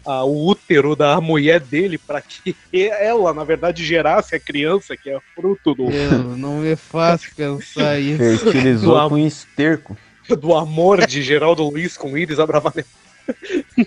a- 0.04 0.24
o 0.24 0.48
útero 0.48 0.96
da 0.96 1.20
mulher 1.20 1.60
dele 1.60 1.96
para 1.98 2.20
que 2.20 2.54
ela, 2.72 3.32
na 3.34 3.44
verdade, 3.44 3.84
gerasse 3.84 4.34
a 4.34 4.40
criança 4.40 4.96
que 4.96 5.08
é 5.10 5.18
fruto 5.34 5.74
do, 5.74 5.90
Eu 5.90 6.22
não 6.36 6.58
me 6.60 6.74
faço 6.76 7.26
pensar 7.36 7.98
isso. 8.00 8.38
Fertilizou 8.44 9.00
Do 9.00 9.08
com 9.10 9.18
esterco. 9.18 9.96
do 10.28 10.54
amor 10.54 11.06
de 11.06 11.22
Geraldo 11.22 11.62
Luiz 11.62 11.96
com 11.96 12.16
íris 12.18 12.38
Abravanel. 12.40 12.84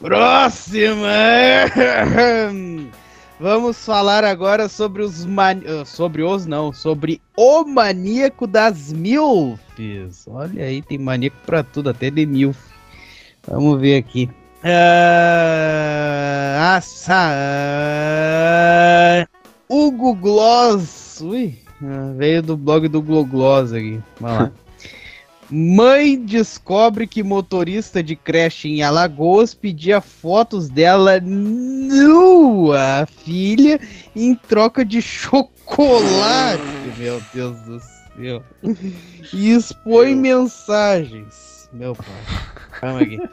Próxima! 0.00 1.04
Vamos 3.40 3.84
falar 3.84 4.22
agora 4.24 4.68
sobre 4.68 5.02
os 5.02 5.24
man... 5.26 5.60
ah, 5.66 5.84
sobre 5.84 6.22
os 6.22 6.46
não, 6.46 6.72
sobre 6.72 7.20
o 7.36 7.64
maníaco 7.64 8.46
das 8.46 8.92
milfs. 8.92 10.26
Olha 10.28 10.64
aí, 10.64 10.80
tem 10.82 10.98
maníaco 10.98 11.36
pra 11.44 11.62
tudo, 11.64 11.90
até 11.90 12.10
de 12.10 12.24
milf. 12.24 12.56
Vamos 13.48 13.80
ver 13.80 13.96
aqui. 13.96 14.30
Ah, 16.56 16.76
assa- 16.76 17.34
Hugo 19.68 20.14
Gloss. 20.14 21.20
Ui, 21.20 21.58
ah, 21.82 22.12
veio 22.16 22.40
do 22.42 22.56
blog 22.56 22.86
do 22.88 23.02
Glogloss 23.02 23.72
aqui. 23.72 24.00
Vamos 24.20 24.38
lá. 24.38 24.52
Mãe 25.56 26.18
descobre 26.18 27.06
que 27.06 27.22
motorista 27.22 28.02
de 28.02 28.16
creche 28.16 28.68
em 28.68 28.82
Alagoas 28.82 29.54
pedia 29.54 30.00
fotos 30.00 30.68
dela 30.68 31.20
nua 31.20 33.06
filha 33.24 33.78
em 34.16 34.34
troca 34.34 34.84
de 34.84 35.00
chocolate. 35.00 36.60
Meu 36.98 37.22
Deus 37.32 37.56
do 37.60 37.78
céu. 37.78 38.42
E 39.32 39.52
expõe 39.52 40.16
mensagens. 40.16 41.70
Meu 41.72 41.94
pai. 41.94 42.06
Calma 42.80 43.00
aqui. 43.00 43.20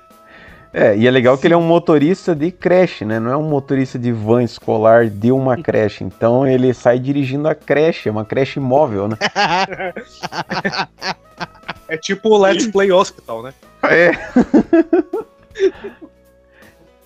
É, 0.74 0.96
e 0.96 1.06
é 1.06 1.12
legal 1.12 1.38
que 1.38 1.46
ele 1.46 1.54
é 1.54 1.58
um 1.58 1.68
motorista 1.68 2.34
de 2.34 2.50
creche, 2.50 3.04
né? 3.04 3.20
Não 3.20 3.30
é 3.30 3.36
um 3.36 3.44
motorista 3.44 4.00
de 4.00 4.14
van 4.14 4.42
escolar 4.42 5.10
de 5.10 5.30
uma 5.30 5.62
creche. 5.62 6.02
Então 6.02 6.48
ele 6.48 6.74
sai 6.74 6.98
dirigindo 6.98 7.50
a 7.50 7.54
creche, 7.54 8.08
é 8.08 8.12
uma 8.12 8.24
creche 8.24 8.58
móvel, 8.58 9.10
né? 9.10 9.18
É 11.92 11.98
tipo 11.98 12.30
o 12.30 12.38
Let's 12.38 12.68
Play 12.68 12.90
Hospital, 12.90 13.44
né? 13.44 13.54
É, 13.84 14.12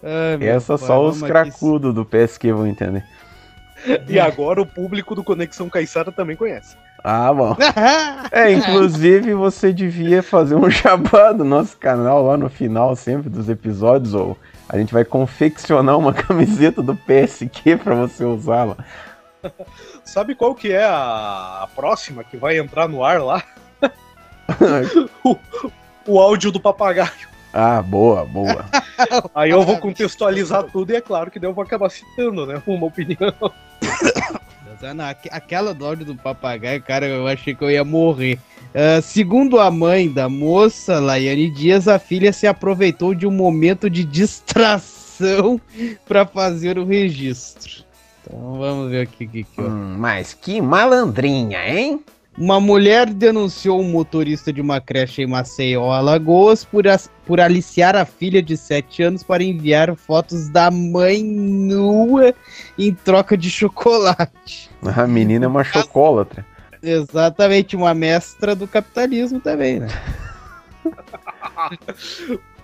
Ai, 0.03 0.47
essa 0.47 0.77
pai, 0.77 0.87
só 0.87 1.03
os 1.07 1.23
cracudos 1.23 1.91
do 1.91 2.05
PSQ 2.05 2.53
vão 2.53 2.67
entender. 2.67 3.03
E 4.07 4.19
agora 4.19 4.61
o 4.61 4.65
público 4.65 5.15
do 5.15 5.23
Conexão 5.23 5.71
Caissara 5.71 6.11
também 6.11 6.35
conhece. 6.35 6.77
Ah, 7.03 7.33
bom. 7.33 7.57
É, 8.31 8.51
inclusive 8.51 9.33
você 9.33 9.73
devia 9.73 10.21
fazer 10.21 10.53
um 10.53 10.69
jabá 10.69 11.31
do 11.31 11.43
nosso 11.43 11.75
canal 11.77 12.23
lá 12.23 12.37
no 12.37 12.47
final 12.47 12.95
sempre 12.95 13.27
dos 13.27 13.49
episódios, 13.49 14.13
ou 14.13 14.37
a 14.69 14.77
gente 14.77 14.93
vai 14.93 15.03
confeccionar 15.03 15.97
uma 15.97 16.13
camiseta 16.13 16.83
do 16.83 16.95
PSQ 16.95 17.77
pra 17.77 17.95
você 17.95 18.23
usá-la. 18.23 18.77
Sabe 20.03 20.35
qual 20.35 20.53
que 20.53 20.71
é 20.71 20.85
a 20.85 21.67
próxima 21.75 22.23
que 22.23 22.37
vai 22.37 22.59
entrar 22.59 22.87
no 22.87 23.03
ar 23.03 23.23
lá? 23.23 23.43
o, 25.23 25.37
o 26.07 26.19
áudio 26.19 26.51
do 26.51 26.59
papagaio. 26.59 27.35
Ah, 27.53 27.81
boa, 27.81 28.25
boa. 28.25 28.65
Aí 29.33 29.49
eu 29.51 29.63
vou 29.63 29.77
contextualizar 29.77 30.63
tudo 30.63 30.91
e 30.91 30.95
é 30.95 31.01
claro 31.01 31.31
que 31.31 31.39
daí 31.39 31.49
eu 31.49 31.53
vou 31.53 31.63
acabar 31.63 31.89
citando, 31.89 32.45
né? 32.45 32.61
Uma 32.67 32.87
opinião. 32.87 33.33
Não, 34.93 35.05
aqu- 35.05 35.29
aquela 35.31 35.73
do 35.73 35.85
áudio 35.85 36.05
do 36.05 36.15
papagaio, 36.15 36.81
cara, 36.83 37.07
eu 37.07 37.25
achei 37.27 37.55
que 37.55 37.63
eu 37.63 37.71
ia 37.71 37.83
morrer. 37.83 38.37
Ah, 38.73 39.01
segundo 39.01 39.59
a 39.59 39.71
mãe 39.71 40.11
da 40.11 40.27
moça, 40.27 40.99
Laiane 40.99 41.49
Dias, 41.49 41.87
a 41.87 41.97
filha 41.97 42.33
se 42.33 42.45
aproveitou 42.45 43.15
de 43.15 43.25
um 43.25 43.31
momento 43.31 43.89
de 43.89 44.03
distração 44.03 45.59
para 46.05 46.25
fazer 46.25 46.77
o 46.77 46.85
registro. 46.85 47.85
Então 48.21 48.57
vamos 48.59 48.91
ver 48.91 49.01
aqui 49.03 49.23
o 49.25 49.29
que, 49.29 49.43
que 49.43 49.61
Hum, 49.61 49.95
mas 49.97 50.33
que 50.33 50.59
malandrinha, 50.61 51.67
hein? 51.69 52.03
Uma 52.37 52.59
mulher 52.59 53.13
denunciou 53.13 53.79
um 53.79 53.89
motorista 53.89 54.51
de 54.51 54.59
uma 54.59 54.81
creche 54.81 55.21
em 55.21 55.25
Maceió, 55.27 55.89
Alagoas, 55.91 56.65
por, 56.65 56.85
as- 56.85 57.09
por 57.25 57.39
aliciar 57.39 57.95
a 57.95 58.03
filha 58.03 58.41
de 58.43 58.57
7 58.57 59.03
anos 59.03 59.23
para 59.23 59.41
enviar 59.41 59.95
fotos 59.95 60.49
da 60.49 60.69
mãe 60.69 61.23
nua 61.23 62.33
em 62.77 62.93
troca 62.93 63.37
de 63.37 63.49
chocolate. 63.49 64.69
A 64.83 65.07
menina 65.07 65.45
é 65.45 65.47
uma 65.47 65.63
chocólatra. 65.63 66.45
Exatamente, 66.83 67.75
uma 67.75 67.93
mestra 67.93 68.53
do 68.53 68.67
capitalismo 68.67 69.39
também, 69.39 69.79
né? 69.79 69.87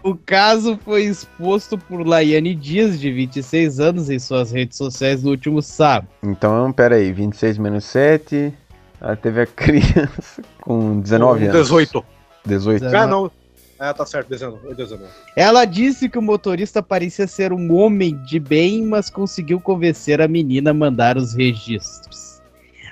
o 0.04 0.16
caso 0.16 0.78
foi 0.84 1.04
exposto 1.06 1.78
por 1.78 2.06
Laiane 2.06 2.54
Dias, 2.54 3.00
de 3.00 3.12
26 3.12 3.80
anos, 3.80 4.10
em 4.10 4.20
suas 4.20 4.52
redes 4.52 4.78
sociais 4.78 5.24
no 5.24 5.32
último 5.32 5.62
sábado. 5.62 6.10
Então, 6.22 6.72
pera 6.74 6.96
aí, 6.96 7.12
26 7.12 7.58
menos 7.58 7.86
7. 7.86 8.54
Ela 9.02 9.16
teve 9.16 9.42
a 9.42 9.46
criança 9.48 10.42
com 10.62 11.00
19 11.00 11.46
anos. 11.46 11.62
18. 11.62 12.06
18. 12.46 12.86
Ah, 12.86 13.08
não. 13.08 13.32
Ah, 13.80 13.94
tá 13.96 14.06
certo, 14.06 14.30
19. 14.30 14.76
19. 14.76 15.12
Ela 15.36 15.66
disse 15.66 16.08
que 16.08 16.20
o 16.20 16.22
motorista 16.22 16.84
parecia 16.84 17.26
ser 17.26 17.52
um 17.52 17.74
homem 17.74 18.16
de 18.24 18.40
bem, 18.40 18.86
mas 18.86 19.10
conseguiu 19.10 19.60
convencer 19.60 20.22
a 20.22 20.28
menina 20.28 20.70
a 20.70 20.74
mandar 20.74 21.18
os 21.18 21.34
registros. 21.34 22.40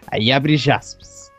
Aí 0.07 0.31
abre 0.31 0.55
aspas. 0.71 1.31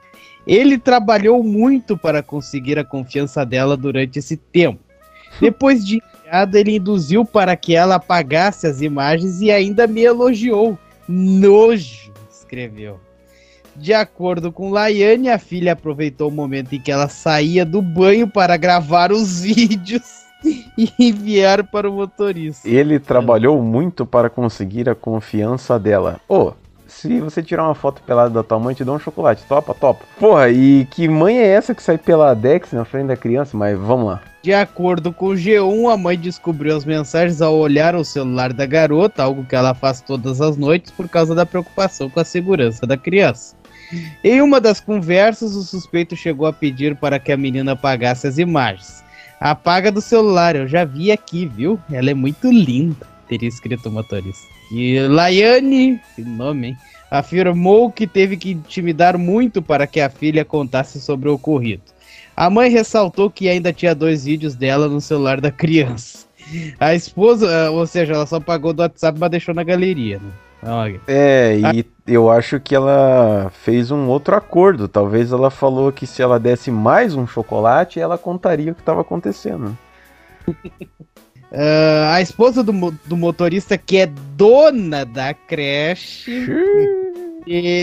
Ele 0.47 0.79
trabalhou 0.79 1.43
muito 1.43 1.99
para 1.99 2.23
conseguir 2.23 2.79
a 2.79 2.85
confiança 2.85 3.45
dela 3.45 3.77
durante 3.77 4.21
esse 4.21 4.37
tempo. 4.37 4.81
Depois 5.41 5.85
de 5.85 6.01
enviado, 6.01 6.57
ele 6.57 6.77
induziu 6.77 7.25
para 7.25 7.57
que 7.57 7.75
ela 7.75 7.97
apagasse 7.97 8.69
as 8.69 8.81
imagens 8.81 9.41
e 9.41 9.51
ainda 9.51 9.87
me 9.87 10.03
elogiou. 10.03 10.79
Nojo, 11.09 12.13
escreveu. 12.31 13.01
De 13.77 13.93
acordo 13.95 14.53
com 14.53 14.71
Laiane, 14.71 15.29
a 15.29 15.39
filha 15.39 15.73
aproveitou 15.73 16.29
o 16.29 16.33
momento 16.33 16.75
em 16.75 16.81
que 16.81 16.91
ela 16.91 17.09
saía 17.09 17.65
do 17.65 17.81
banho 17.81 18.29
para 18.29 18.57
gravar 18.57 19.13
os 19.13 19.41
vídeos 19.43 20.25
e 20.77 20.93
enviar 20.99 21.65
para 21.65 21.89
o 21.89 21.93
motorista. 21.93 22.69
Ele 22.69 22.99
trabalhou 22.99 23.61
muito 23.63 24.07
para 24.07 24.31
conseguir 24.31 24.89
a 24.89 24.95
confiança 24.95 25.79
dela. 25.79 26.21
Ô, 26.29 26.53
se 26.91 27.21
você 27.21 27.43
tirar 27.43 27.65
uma 27.65 27.75
foto 27.75 28.03
pelada 28.03 28.31
da 28.31 28.43
tua 28.43 28.59
mãe, 28.59 28.75
te 28.75 28.85
dá 28.85 28.93
um 28.93 28.99
chocolate. 28.99 29.45
Topa, 29.49 29.73
topa. 29.75 30.05
Porra, 30.19 30.51
e 30.51 30.87
que 30.91 31.09
mãe 31.09 31.39
é 31.39 31.47
essa 31.47 31.75
que 31.75 31.83
sai 31.83 31.97
peladex 31.97 32.73
na 32.73 32.85
frente 32.85 33.07
da 33.07 33.17
criança? 33.17 33.57
Mas 33.57 33.79
vamos 33.79 34.07
lá. 34.07 34.23
De 34.43 34.53
acordo 34.55 35.13
com 35.13 35.27
o 35.27 35.35
G1, 35.35 35.93
a 35.93 35.97
mãe 35.97 36.19
descobriu 36.19 36.75
as 36.75 36.85
mensagens 36.85 37.43
ao 37.43 37.55
olhar 37.57 37.95
o 37.95 38.05
celular 38.05 38.53
da 38.53 38.65
garota, 38.65 39.23
algo 39.23 39.45
que 39.45 39.55
ela 39.55 39.75
faz 39.75 40.01
todas 40.01 40.41
as 40.41 40.57
noites 40.57 40.91
por 40.91 41.09
causa 41.09 41.35
da 41.35 41.45
preocupação 41.45 42.09
com 42.09 42.19
a 42.19 42.25
segurança 42.25 42.87
da 42.87 42.97
criança. 42.97 43.55
Em 44.22 44.40
uma 44.40 44.61
das 44.61 44.81
conversas, 44.81 45.55
o 45.55 45.62
suspeito 45.62 46.16
chegou 46.16 46.46
a 46.46 46.53
pedir 46.53 46.96
para 46.96 47.18
que 47.18 47.33
a 47.33 47.37
menina 47.37 47.72
apagasse 47.72 48.26
as 48.26 48.38
imagens. 48.38 49.03
Apaga 49.40 49.90
do 49.90 50.00
celular, 50.00 50.55
eu 50.55 50.68
já 50.68 50.85
vi 50.85 51.11
aqui, 51.11 51.46
viu? 51.46 51.81
Ela 51.90 52.11
é 52.11 52.14
muito 52.14 52.50
linda, 52.50 53.07
teria 53.29 53.48
escrito 53.48 53.88
o 53.88 53.92
motorista. 53.92 54.46
E 54.70 55.00
Laiane, 55.00 56.00
que 56.14 56.22
nome, 56.22 56.68
hein? 56.68 56.76
Afirmou 57.11 57.90
que 57.90 58.07
teve 58.07 58.37
que 58.37 58.53
intimidar 58.53 59.18
muito 59.18 59.61
para 59.61 59.87
que 59.87 60.00
a 60.00 60.09
filha 60.09 60.44
contasse 60.44 61.00
sobre 61.00 61.29
o 61.29 61.35
ocorrido. 61.35 61.83
A 62.37 62.48
mãe 62.48 62.70
ressaltou 62.70 63.31
que 63.31 63.48
ainda 63.48 63.72
tinha 63.72 63.94
dois 63.94 64.24
vídeos 64.24 64.55
dela 64.55 64.88
no 64.88 65.00
celular 65.00 65.40
da 65.40 65.50
criança. 65.50 66.26
A 66.79 66.94
esposa, 66.94 67.70
ou 67.70 67.87
seja, 67.87 68.14
ela 68.14 68.26
só 68.26 68.38
pagou 68.40 68.72
do 68.72 68.83
WhatsApp, 68.83 69.18
mas 69.18 69.31
deixou 69.31 69.55
na 69.55 69.62
galeria, 69.62 70.18
né? 70.18 70.31
É, 71.07 71.57
e 71.75 71.87
eu 72.07 72.31
acho 72.31 72.61
que 72.61 72.75
ela 72.75 73.51
fez 73.62 73.90
um 73.90 74.09
outro 74.09 74.35
acordo. 74.37 74.87
Talvez 74.88 75.33
ela 75.33 75.51
falou 75.51 75.90
que 75.90 76.07
se 76.07 76.20
ela 76.23 76.38
desse 76.38 76.70
mais 76.70 77.14
um 77.14 77.27
chocolate, 77.27 77.99
ela 77.99 78.18
contaria 78.18 78.73
o 78.73 78.75
que 78.75 78.83
estava 78.83 79.01
acontecendo. 79.01 79.77
Ah, 81.53 82.14
a 82.14 82.20
esposa 82.23 82.62
do, 82.62 82.73
do 83.07 83.16
motorista, 83.16 83.77
que 83.77 83.96
é 83.96 84.07
dona 84.07 85.05
da 85.05 85.35
creche, 85.35 86.46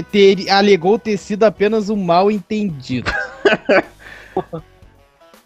ter- 0.10 0.50
alegou 0.50 0.98
ter 0.98 1.18
sido 1.18 1.44
apenas 1.44 1.90
um 1.90 1.98
mal 1.98 2.32
entendido. 2.32 3.12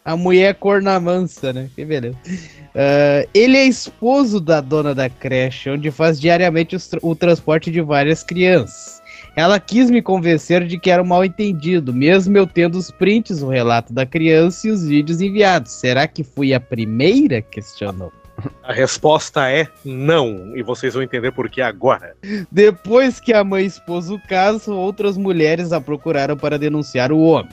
A 0.03 0.17
mulher 0.17 0.49
é 0.49 0.53
corna 0.53 0.99
mansa, 0.99 1.53
né? 1.53 1.69
Que 1.75 1.85
beleza. 1.85 2.17
Ah, 2.75 3.25
ele 3.33 3.57
é 3.57 3.65
esposo 3.65 4.39
da 4.39 4.59
dona 4.61 4.95
da 4.95 5.09
creche, 5.09 5.69
onde 5.69 5.91
faz 5.91 6.19
diariamente 6.19 6.77
tra- 6.89 6.99
o 7.03 7.15
transporte 7.15 7.69
de 7.69 7.81
várias 7.81 8.23
crianças. 8.23 9.01
Ela 9.35 9.59
quis 9.59 9.89
me 9.89 10.01
convencer 10.01 10.65
de 10.65 10.77
que 10.79 10.89
era 10.89 11.01
um 11.01 11.05
mal 11.05 11.23
entendido, 11.23 11.93
mesmo 11.93 12.35
eu 12.37 12.45
tendo 12.47 12.77
os 12.77 12.91
prints, 12.91 13.41
o 13.41 13.47
relato 13.49 13.93
da 13.93 14.05
criança 14.05 14.67
e 14.67 14.71
os 14.71 14.85
vídeos 14.85 15.21
enviados. 15.21 15.71
Será 15.71 16.07
que 16.07 16.23
fui 16.23 16.53
a 16.53 16.59
primeira? 16.59 17.41
Questionou. 17.41 18.11
A 18.63 18.73
resposta 18.73 19.49
é 19.49 19.67
não. 19.85 20.57
E 20.57 20.63
vocês 20.63 20.95
vão 20.95 21.03
entender 21.03 21.31
por 21.31 21.47
que 21.49 21.61
agora. 21.61 22.15
Depois 22.51 23.19
que 23.19 23.31
a 23.33 23.43
mãe 23.43 23.65
expôs 23.65 24.09
o 24.09 24.19
caso, 24.27 24.73
outras 24.73 25.15
mulheres 25.15 25.71
a 25.71 25.79
procuraram 25.79 26.35
para 26.35 26.57
denunciar 26.57 27.11
o 27.11 27.19
homem. 27.19 27.51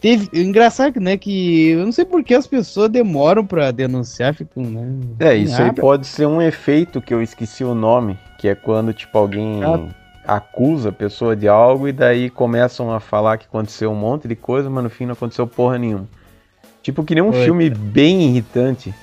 Teve, 0.00 0.28
engraçado, 0.32 1.00
né, 1.00 1.16
que 1.16 1.70
eu 1.70 1.84
não 1.84 1.92
sei 1.92 2.04
por 2.04 2.22
que 2.22 2.34
as 2.34 2.46
pessoas 2.46 2.90
demoram 2.90 3.44
para 3.44 3.70
denunciar, 3.70 4.34
ficam, 4.34 4.62
né? 4.62 4.86
É, 5.18 5.34
isso 5.34 5.60
aí 5.60 5.70
Ah, 5.70 5.72
pode 5.72 6.06
ser 6.06 6.26
um 6.26 6.40
efeito 6.40 7.00
que 7.00 7.14
eu 7.14 7.22
esqueci 7.22 7.64
o 7.64 7.74
nome, 7.74 8.18
que 8.38 8.46
é 8.46 8.54
quando, 8.54 8.92
tipo, 8.92 9.16
alguém 9.16 9.62
acusa 10.26 10.90
a 10.90 10.92
pessoa 10.92 11.34
de 11.34 11.48
algo 11.48 11.88
e 11.88 11.92
daí 11.92 12.28
começam 12.28 12.92
a 12.92 13.00
falar 13.00 13.38
que 13.38 13.46
aconteceu 13.46 13.90
um 13.90 13.94
monte 13.94 14.28
de 14.28 14.36
coisa, 14.36 14.68
mas 14.68 14.84
no 14.84 14.90
fim 14.90 15.06
não 15.06 15.12
aconteceu 15.14 15.46
porra 15.46 15.78
nenhuma. 15.78 16.06
Tipo 16.82 17.02
que 17.02 17.14
nem 17.14 17.24
um 17.24 17.30
Oi, 17.30 17.44
filme 17.44 17.70
bem 17.70 18.22
irritante. 18.28 18.94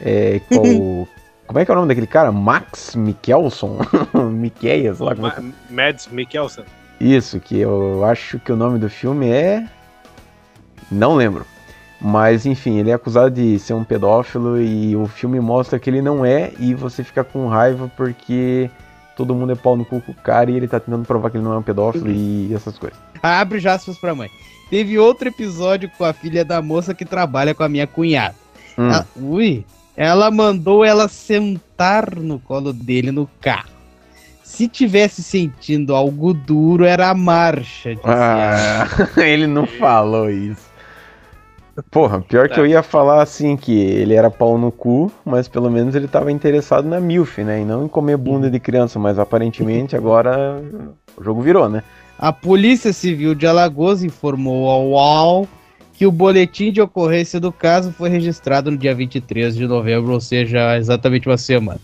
É, 0.00 0.40
qual, 0.48 0.62
como 1.46 1.58
é 1.58 1.64
que 1.64 1.70
é 1.70 1.74
o 1.74 1.76
nome 1.76 1.88
daquele 1.88 2.06
cara? 2.06 2.30
Max 2.30 2.94
Mikkelson? 2.94 3.80
Miqueias, 4.32 5.00
lá 5.00 5.14
como 5.14 5.26
é 5.26 5.30
que... 5.32 5.40
Ma- 5.40 5.52
Mads 5.70 6.08
Mikkelsen. 6.12 6.64
Isso, 7.00 7.40
que 7.40 7.58
eu 7.58 8.04
acho 8.04 8.38
que 8.38 8.52
o 8.52 8.56
nome 8.56 8.78
do 8.78 8.88
filme 8.88 9.28
é. 9.28 9.66
Não 10.90 11.14
lembro. 11.14 11.46
Mas 12.00 12.46
enfim, 12.46 12.78
ele 12.78 12.90
é 12.90 12.94
acusado 12.94 13.30
de 13.30 13.58
ser 13.58 13.74
um 13.74 13.82
pedófilo 13.82 14.60
e 14.60 14.94
o 14.94 15.06
filme 15.08 15.40
mostra 15.40 15.78
que 15.78 15.90
ele 15.90 16.00
não 16.00 16.24
é 16.24 16.52
e 16.58 16.72
você 16.72 17.02
fica 17.02 17.24
com 17.24 17.48
raiva 17.48 17.90
porque 17.96 18.70
todo 19.16 19.34
mundo 19.34 19.50
é 19.50 19.56
pau 19.56 19.76
no 19.76 19.84
cu 19.84 20.00
com 20.00 20.12
o 20.12 20.14
cara 20.14 20.48
e 20.48 20.54
ele 20.56 20.68
tá 20.68 20.78
tentando 20.78 21.04
provar 21.04 21.28
que 21.30 21.36
ele 21.36 21.44
não 21.44 21.52
é 21.54 21.58
um 21.58 21.62
pedófilo 21.62 22.08
e 22.08 22.54
essas 22.54 22.78
coisas. 22.78 22.96
Abre 23.20 23.66
aspas 23.66 23.98
pra 23.98 24.14
mãe. 24.14 24.30
Teve 24.70 24.96
outro 24.98 25.26
episódio 25.28 25.90
com 25.98 26.04
a 26.04 26.12
filha 26.12 26.44
da 26.44 26.62
moça 26.62 26.94
que 26.94 27.04
trabalha 27.04 27.52
com 27.52 27.64
a 27.64 27.68
minha 27.68 27.86
cunhada. 27.86 28.36
Hum. 28.78 28.90
Ela- 28.90 29.06
ui, 29.16 29.64
ela 29.96 30.30
mandou 30.30 30.84
ela 30.84 31.08
sentar 31.08 32.14
no 32.14 32.38
colo 32.38 32.72
dele 32.72 33.10
no 33.10 33.28
carro. 33.40 33.70
Se 34.44 34.68
tivesse 34.68 35.22
sentindo 35.22 35.94
algo 35.94 36.32
duro, 36.32 36.84
era 36.84 37.10
a 37.10 37.14
marcha. 37.14 37.96
Ah, 38.04 38.86
ele 39.18 39.46
não 39.48 39.66
falou 39.66 40.30
isso. 40.30 40.67
Porra, 41.90 42.20
pior 42.20 42.48
que 42.48 42.58
eu 42.58 42.66
ia 42.66 42.82
falar 42.82 43.22
assim 43.22 43.56
que 43.56 43.72
ele 43.72 44.14
era 44.14 44.30
pau 44.30 44.58
no 44.58 44.72
cu, 44.72 45.12
mas 45.24 45.46
pelo 45.46 45.70
menos 45.70 45.94
ele 45.94 46.08
tava 46.08 46.32
interessado 46.32 46.88
na 46.88 47.00
MILF, 47.00 47.44
né? 47.44 47.60
E 47.60 47.64
não 47.64 47.84
em 47.84 47.88
comer 47.88 48.16
bunda 48.16 48.50
de 48.50 48.58
criança, 48.58 48.98
mas 48.98 49.18
aparentemente 49.18 49.94
agora 49.96 50.60
o 51.16 51.22
jogo 51.22 51.40
virou, 51.40 51.68
né? 51.68 51.82
A 52.18 52.32
Polícia 52.32 52.92
Civil 52.92 53.34
de 53.34 53.46
Alagoas 53.46 54.02
informou 54.02 54.68
ao 54.68 54.88
UOL 54.88 55.48
que 55.92 56.06
o 56.06 56.12
boletim 56.12 56.70
de 56.70 56.80
ocorrência 56.80 57.40
do 57.40 57.52
caso 57.52 57.92
foi 57.92 58.08
registrado 58.08 58.70
no 58.70 58.76
dia 58.76 58.94
23 58.94 59.54
de 59.54 59.66
novembro, 59.66 60.12
ou 60.12 60.20
seja, 60.20 60.76
exatamente 60.76 61.28
uma 61.28 61.36
semana. 61.36 61.80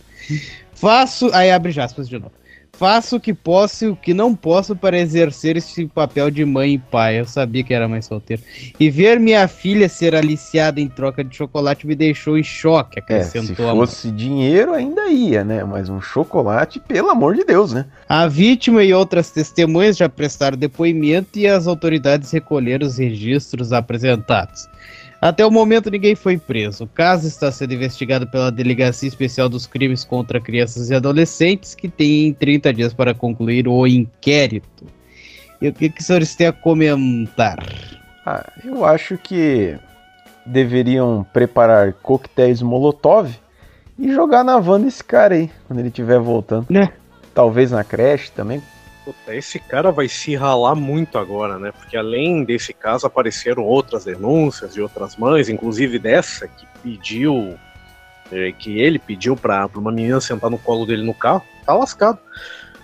Faço. 0.72 1.30
Aí 1.32 1.50
abre 1.50 1.78
aspas 1.80 2.08
de 2.08 2.18
novo. 2.18 2.32
Faço 2.78 3.16
o 3.16 3.20
que 3.20 3.32
posso 3.32 3.84
e 3.84 3.88
o 3.88 3.96
que 3.96 4.12
não 4.12 4.34
posso 4.34 4.74
para 4.74 4.98
exercer 4.98 5.56
esse 5.56 5.86
papel 5.86 6.30
de 6.30 6.44
mãe 6.44 6.74
e 6.74 6.78
pai. 6.78 7.20
Eu 7.20 7.24
sabia 7.24 7.62
que 7.62 7.72
era 7.72 7.86
mãe 7.88 8.02
solteira. 8.02 8.42
E 8.78 8.90
ver 8.90 9.20
minha 9.20 9.46
filha 9.46 9.88
ser 9.88 10.14
aliciada 10.14 10.80
em 10.80 10.88
troca 10.88 11.22
de 11.22 11.36
chocolate 11.36 11.86
me 11.86 11.94
deixou 11.94 12.36
em 12.36 12.42
choque, 12.42 12.98
É, 13.08 13.22
se 13.22 13.38
acrescentou 13.38 13.68
a 13.68 13.74
mãe. 13.74 13.86
fosse 13.86 14.10
dinheiro 14.10 14.72
ainda 14.72 15.06
ia, 15.08 15.44
né? 15.44 15.62
Mas 15.64 15.88
um 15.88 16.00
chocolate, 16.00 16.80
pelo 16.80 17.10
amor 17.10 17.34
de 17.36 17.44
Deus, 17.44 17.72
né? 17.72 17.86
A 18.08 18.26
vítima 18.26 18.82
e 18.82 18.92
outras 18.92 19.30
testemunhas 19.30 19.96
já 19.96 20.08
prestaram 20.08 20.56
depoimento 20.58 21.38
e 21.38 21.46
as 21.46 21.66
autoridades 21.66 22.30
recolheram 22.30 22.86
os 22.86 22.98
registros 22.98 23.72
apresentados. 23.72 24.68
Até 25.24 25.46
o 25.46 25.50
momento 25.50 25.90
ninguém 25.90 26.14
foi 26.14 26.36
preso. 26.36 26.84
O 26.84 26.86
caso 26.86 27.26
está 27.26 27.50
sendo 27.50 27.72
investigado 27.72 28.26
pela 28.26 28.52
Delegacia 28.52 29.08
Especial 29.08 29.48
dos 29.48 29.66
Crimes 29.66 30.04
contra 30.04 30.38
Crianças 30.38 30.90
e 30.90 30.94
Adolescentes, 30.94 31.74
que 31.74 31.88
tem 31.88 32.34
30 32.34 32.74
dias 32.74 32.92
para 32.92 33.14
concluir 33.14 33.66
o 33.66 33.86
inquérito. 33.86 34.84
E 35.62 35.68
o 35.68 35.72
que, 35.72 35.88
que 35.88 35.98
os 36.02 36.06
senhores 36.06 36.34
têm 36.34 36.48
a 36.48 36.52
comentar? 36.52 37.56
Ah, 38.26 38.52
eu 38.62 38.84
acho 38.84 39.16
que 39.16 39.78
deveriam 40.44 41.24
preparar 41.32 41.94
coquetéis 41.94 42.60
Molotov 42.60 43.34
e 43.98 44.12
jogar 44.12 44.44
na 44.44 44.58
van 44.58 44.82
desse 44.82 45.02
cara 45.02 45.36
aí, 45.36 45.50
quando 45.66 45.78
ele 45.78 45.88
estiver 45.88 46.18
voltando. 46.18 46.66
Né? 46.68 46.92
Talvez 47.34 47.70
na 47.70 47.82
creche 47.82 48.30
também. 48.30 48.60
Puta, 49.04 49.34
esse 49.34 49.58
cara 49.58 49.92
vai 49.92 50.08
se 50.08 50.34
ralar 50.34 50.74
muito 50.74 51.18
agora, 51.18 51.58
né? 51.58 51.72
Porque 51.72 51.96
além 51.96 52.42
desse 52.42 52.72
caso 52.72 53.06
apareceram 53.06 53.62
outras 53.62 54.04
denúncias 54.04 54.72
de 54.72 54.80
outras 54.80 55.16
mães, 55.16 55.48
inclusive 55.48 55.98
dessa 55.98 56.48
que 56.48 56.66
pediu, 56.82 57.58
eh, 58.32 58.52
que 58.58 58.80
ele 58.80 58.98
pediu 58.98 59.36
pra 59.36 59.68
uma 59.74 59.92
menina 59.92 60.20
sentar 60.20 60.50
no 60.50 60.58
colo 60.58 60.86
dele 60.86 61.04
no 61.04 61.12
carro. 61.12 61.42
Tá 61.66 61.74
lascado. 61.74 62.18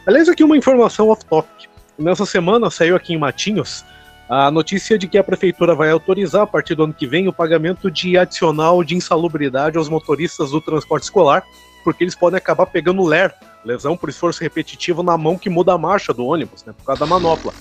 Aliás, 0.06 0.28
aqui 0.28 0.44
uma 0.44 0.56
informação 0.56 1.08
off-topic. 1.08 1.68
Nessa 1.98 2.26
semana 2.26 2.70
saiu 2.70 2.96
aqui 2.96 3.14
em 3.14 3.18
Matinhos 3.18 3.84
a 4.30 4.48
notícia 4.48 4.96
de 4.96 5.08
que 5.08 5.18
a 5.18 5.24
prefeitura 5.24 5.74
vai 5.74 5.90
autorizar 5.90 6.42
a 6.42 6.46
partir 6.46 6.76
do 6.76 6.84
ano 6.84 6.94
que 6.94 7.04
vem 7.04 7.26
o 7.26 7.32
pagamento 7.32 7.90
de 7.90 8.16
adicional 8.16 8.84
de 8.84 8.94
insalubridade 8.94 9.76
aos 9.76 9.88
motoristas 9.88 10.52
do 10.52 10.60
transporte 10.60 11.02
escolar, 11.02 11.44
porque 11.82 12.04
eles 12.04 12.14
podem 12.14 12.38
acabar 12.38 12.66
pegando 12.66 13.04
ler, 13.04 13.34
lesão 13.64 13.96
por 13.96 14.08
esforço 14.08 14.42
repetitivo 14.42 15.02
na 15.02 15.16
mão 15.16 15.38
que 15.38 15.50
muda 15.50 15.72
a 15.72 15.78
marcha 15.78 16.12
do 16.12 16.26
ônibus, 16.26 16.64
né, 16.64 16.72
por 16.76 16.84
causa 16.84 17.00
da 17.00 17.06
manopla. 17.06 17.52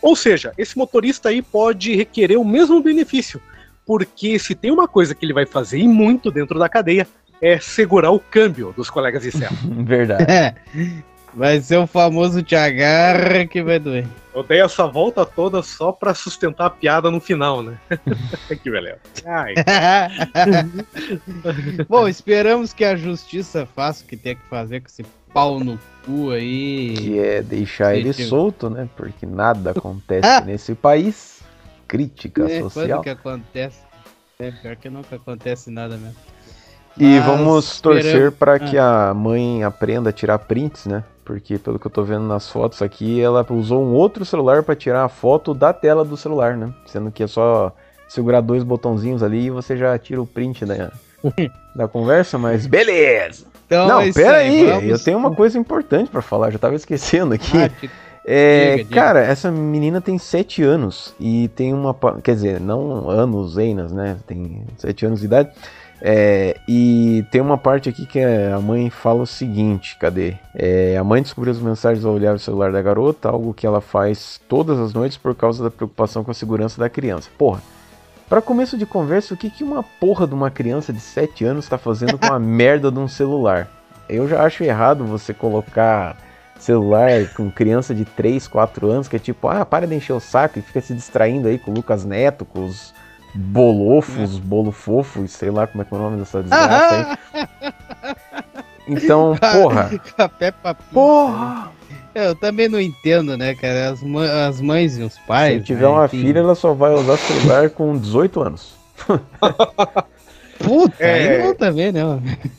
Ou 0.00 0.14
seja, 0.14 0.52
esse 0.58 0.76
motorista 0.76 1.30
aí 1.30 1.40
pode 1.40 1.94
requerer 1.94 2.38
o 2.38 2.44
mesmo 2.44 2.82
benefício, 2.82 3.40
porque 3.86 4.38
se 4.38 4.54
tem 4.54 4.70
uma 4.70 4.86
coisa 4.86 5.14
que 5.14 5.24
ele 5.24 5.32
vai 5.32 5.46
fazer 5.46 5.78
e 5.78 5.88
muito 5.88 6.30
dentro 6.30 6.58
da 6.58 6.68
cadeia 6.68 7.06
é 7.40 7.58
segurar 7.58 8.10
o 8.10 8.20
câmbio 8.20 8.72
dos 8.76 8.90
colegas 8.90 9.22
de 9.22 9.32
cela. 9.32 9.56
Verdade. 9.84 10.24
É, 11.34 11.38
vai 11.38 11.60
ser 11.60 11.78
o 11.78 11.86
famoso 11.86 12.42
te 12.42 12.54
agarra 12.54 13.46
que 13.46 13.62
vai 13.62 13.78
doer. 13.78 14.06
Eu 14.34 14.42
dei 14.42 14.60
essa 14.60 14.86
volta 14.86 15.24
toda 15.24 15.62
só 15.62 15.92
pra 15.92 16.14
sustentar 16.14 16.66
a 16.66 16.70
piada 16.70 17.10
no 17.10 17.20
final, 17.20 17.62
né? 17.62 17.78
que 18.62 18.70
beleza. 18.70 18.98
Bom, 21.88 22.08
esperamos 22.08 22.72
que 22.72 22.84
a 22.84 22.96
justiça 22.96 23.66
faça 23.66 24.04
o 24.04 24.06
que 24.06 24.16
tem 24.16 24.34
que 24.34 24.42
fazer 24.48 24.80
com 24.80 24.88
esse 24.88 25.04
pau 25.32 25.60
no 25.60 25.78
cu 26.04 26.30
aí. 26.30 26.94
Que 26.96 27.18
é 27.18 27.42
deixar 27.42 27.96
ele 27.96 28.12
sim. 28.12 28.26
solto, 28.26 28.68
né? 28.68 28.88
Porque 28.96 29.24
nada 29.24 29.70
acontece 29.70 30.44
nesse 30.44 30.74
país. 30.74 31.42
Crítica 31.86 32.50
É, 32.50 32.60
social. 32.60 32.88
Quando 32.88 33.02
que 33.04 33.10
acontece? 33.10 33.78
É, 34.38 34.50
pior 34.50 34.76
que 34.76 34.90
nunca 34.90 35.14
acontece 35.14 35.70
nada 35.70 35.96
mesmo. 35.96 36.16
E 36.98 37.18
Mas 37.18 37.24
vamos 37.26 37.80
torcer 37.80 38.30
para 38.32 38.54
Ah. 38.54 38.58
que 38.58 38.78
a 38.78 39.12
mãe 39.14 39.64
aprenda 39.64 40.10
a 40.10 40.12
tirar 40.12 40.38
prints, 40.38 40.86
né? 40.86 41.02
Porque 41.24 41.58
pelo 41.58 41.78
que 41.78 41.86
eu 41.86 41.90
tô 41.90 42.02
vendo 42.04 42.24
nas 42.26 42.48
fotos 42.50 42.82
aqui, 42.82 43.20
ela 43.20 43.44
usou 43.50 43.82
um 43.82 43.92
outro 43.94 44.24
celular 44.24 44.62
para 44.62 44.76
tirar 44.76 45.04
a 45.04 45.08
foto 45.08 45.54
da 45.54 45.72
tela 45.72 46.04
do 46.04 46.16
celular, 46.16 46.56
né? 46.56 46.70
Sendo 46.86 47.10
que 47.10 47.22
é 47.22 47.26
só 47.26 47.72
segurar 48.06 48.40
dois 48.42 48.62
botãozinhos 48.62 49.22
ali 49.22 49.46
e 49.46 49.50
você 49.50 49.76
já 49.76 49.98
tira 49.98 50.20
o 50.20 50.26
print 50.26 50.64
da, 50.66 50.92
da 51.74 51.88
conversa, 51.88 52.36
mas 52.38 52.66
beleza! 52.66 53.46
Então 53.66 53.88
Não, 53.88 54.00
é 54.02 54.12
pera 54.12 54.36
aí, 54.36 54.66
vamos- 54.66 54.84
eu 54.90 54.98
tenho 55.02 55.16
uma 55.18 55.34
coisa 55.34 55.58
importante 55.58 56.10
para 56.10 56.20
falar, 56.20 56.50
já 56.50 56.58
tava 56.58 56.74
esquecendo 56.76 57.34
aqui. 57.34 57.56
Ah, 57.56 57.68
te- 57.70 57.90
É, 58.26 58.76
Diga, 58.76 58.84
diga. 58.84 58.94
cara, 58.94 59.20
essa 59.20 59.50
menina 59.50 60.00
tem 60.00 60.16
7 60.18 60.62
anos 60.62 61.14
e 61.20 61.48
tem 61.48 61.74
uma. 61.74 61.94
Quer 62.22 62.34
dizer, 62.34 62.58
não 62.60 63.10
anos, 63.10 63.58
Einas, 63.58 63.92
né? 63.92 64.16
Tem 64.26 64.62
7 64.78 65.04
anos 65.04 65.20
de 65.20 65.26
idade. 65.26 65.50
É, 66.00 66.56
e 66.68 67.24
tem 67.30 67.40
uma 67.40 67.56
parte 67.56 67.88
aqui 67.88 68.04
que 68.04 68.20
a 68.20 68.60
mãe 68.60 68.90
fala 68.90 69.22
o 69.22 69.26
seguinte: 69.26 69.96
cadê? 69.98 70.34
É, 70.54 70.96
a 70.96 71.04
mãe 71.04 71.22
descobriu 71.22 71.52
as 71.52 71.58
mensagens 71.58 72.04
ao 72.04 72.12
olhar 72.12 72.34
o 72.34 72.38
celular 72.38 72.72
da 72.72 72.82
garota, 72.82 73.28
algo 73.28 73.54
que 73.54 73.66
ela 73.66 73.80
faz 73.80 74.40
todas 74.48 74.78
as 74.78 74.92
noites 74.92 75.16
por 75.16 75.34
causa 75.34 75.64
da 75.64 75.70
preocupação 75.70 76.24
com 76.24 76.30
a 76.30 76.34
segurança 76.34 76.78
da 76.78 76.90
criança. 76.90 77.30
Porra, 77.38 77.62
pra 78.28 78.42
começo 78.42 78.76
de 78.76 78.84
conversa, 78.84 79.34
o 79.34 79.36
que, 79.36 79.48
que 79.48 79.64
uma 79.64 79.82
porra 79.82 80.26
de 80.26 80.34
uma 80.34 80.50
criança 80.50 80.92
de 80.92 81.00
7 81.00 81.44
anos 81.44 81.68
tá 81.68 81.78
fazendo 81.78 82.18
com 82.18 82.32
a 82.32 82.38
merda 82.40 82.90
de 82.90 82.98
um 82.98 83.08
celular? 83.08 83.68
Eu 84.08 84.28
já 84.28 84.42
acho 84.42 84.62
errado 84.62 85.06
você 85.06 85.32
colocar 85.32 86.16
celular 86.58 87.28
com 87.34 87.50
criança 87.50 87.94
de 87.94 88.04
3, 88.04 88.46
4 88.48 88.90
anos, 88.90 89.08
que 89.08 89.16
é 89.16 89.18
tipo, 89.18 89.48
ah, 89.48 89.64
para 89.64 89.86
de 89.86 89.94
encher 89.94 90.12
o 90.12 90.20
saco 90.20 90.58
e 90.58 90.62
fica 90.62 90.80
se 90.80 90.94
distraindo 90.94 91.48
aí 91.48 91.58
com 91.58 91.70
o 91.70 91.74
Lucas 91.74 92.04
Neto, 92.04 92.44
com 92.44 92.66
os 92.66 92.94
bolofos, 93.34 94.38
bolo 94.38 94.70
fofo, 94.72 95.26
sei 95.28 95.50
lá 95.50 95.66
como 95.66 95.82
é 95.82 95.84
que 95.84 95.94
é 95.94 95.96
o 95.96 96.00
nome 96.00 96.18
dessa 96.18 96.42
desgraça 96.42 97.18
aí. 97.32 97.72
Então, 98.86 99.36
porra. 99.52 99.90
A 100.18 100.28
Peppa 100.28 100.74
Pig. 100.74 100.88
Porra! 100.92 101.72
Eu 102.14 102.34
também 102.36 102.68
não 102.68 102.80
entendo, 102.80 103.36
né, 103.36 103.54
cara? 103.56 103.90
As, 103.90 104.00
as 104.48 104.60
mães 104.60 104.96
e 104.96 105.02
os 105.02 105.14
Se 105.14 105.20
pais. 105.26 105.64
tiver 105.64 105.82
né, 105.82 105.88
uma 105.88 106.04
enfim. 106.04 106.20
filha, 106.20 106.38
ela 106.38 106.54
só 106.54 106.72
vai 106.72 106.92
usar 106.94 107.16
celular 107.16 107.70
com 107.70 107.98
18 107.98 108.40
anos. 108.40 108.74
Puta, 110.58 110.94
É. 111.04 111.38
aí 111.38 111.44
não 111.44 111.54
também, 111.54 111.90
né? 111.90 112.00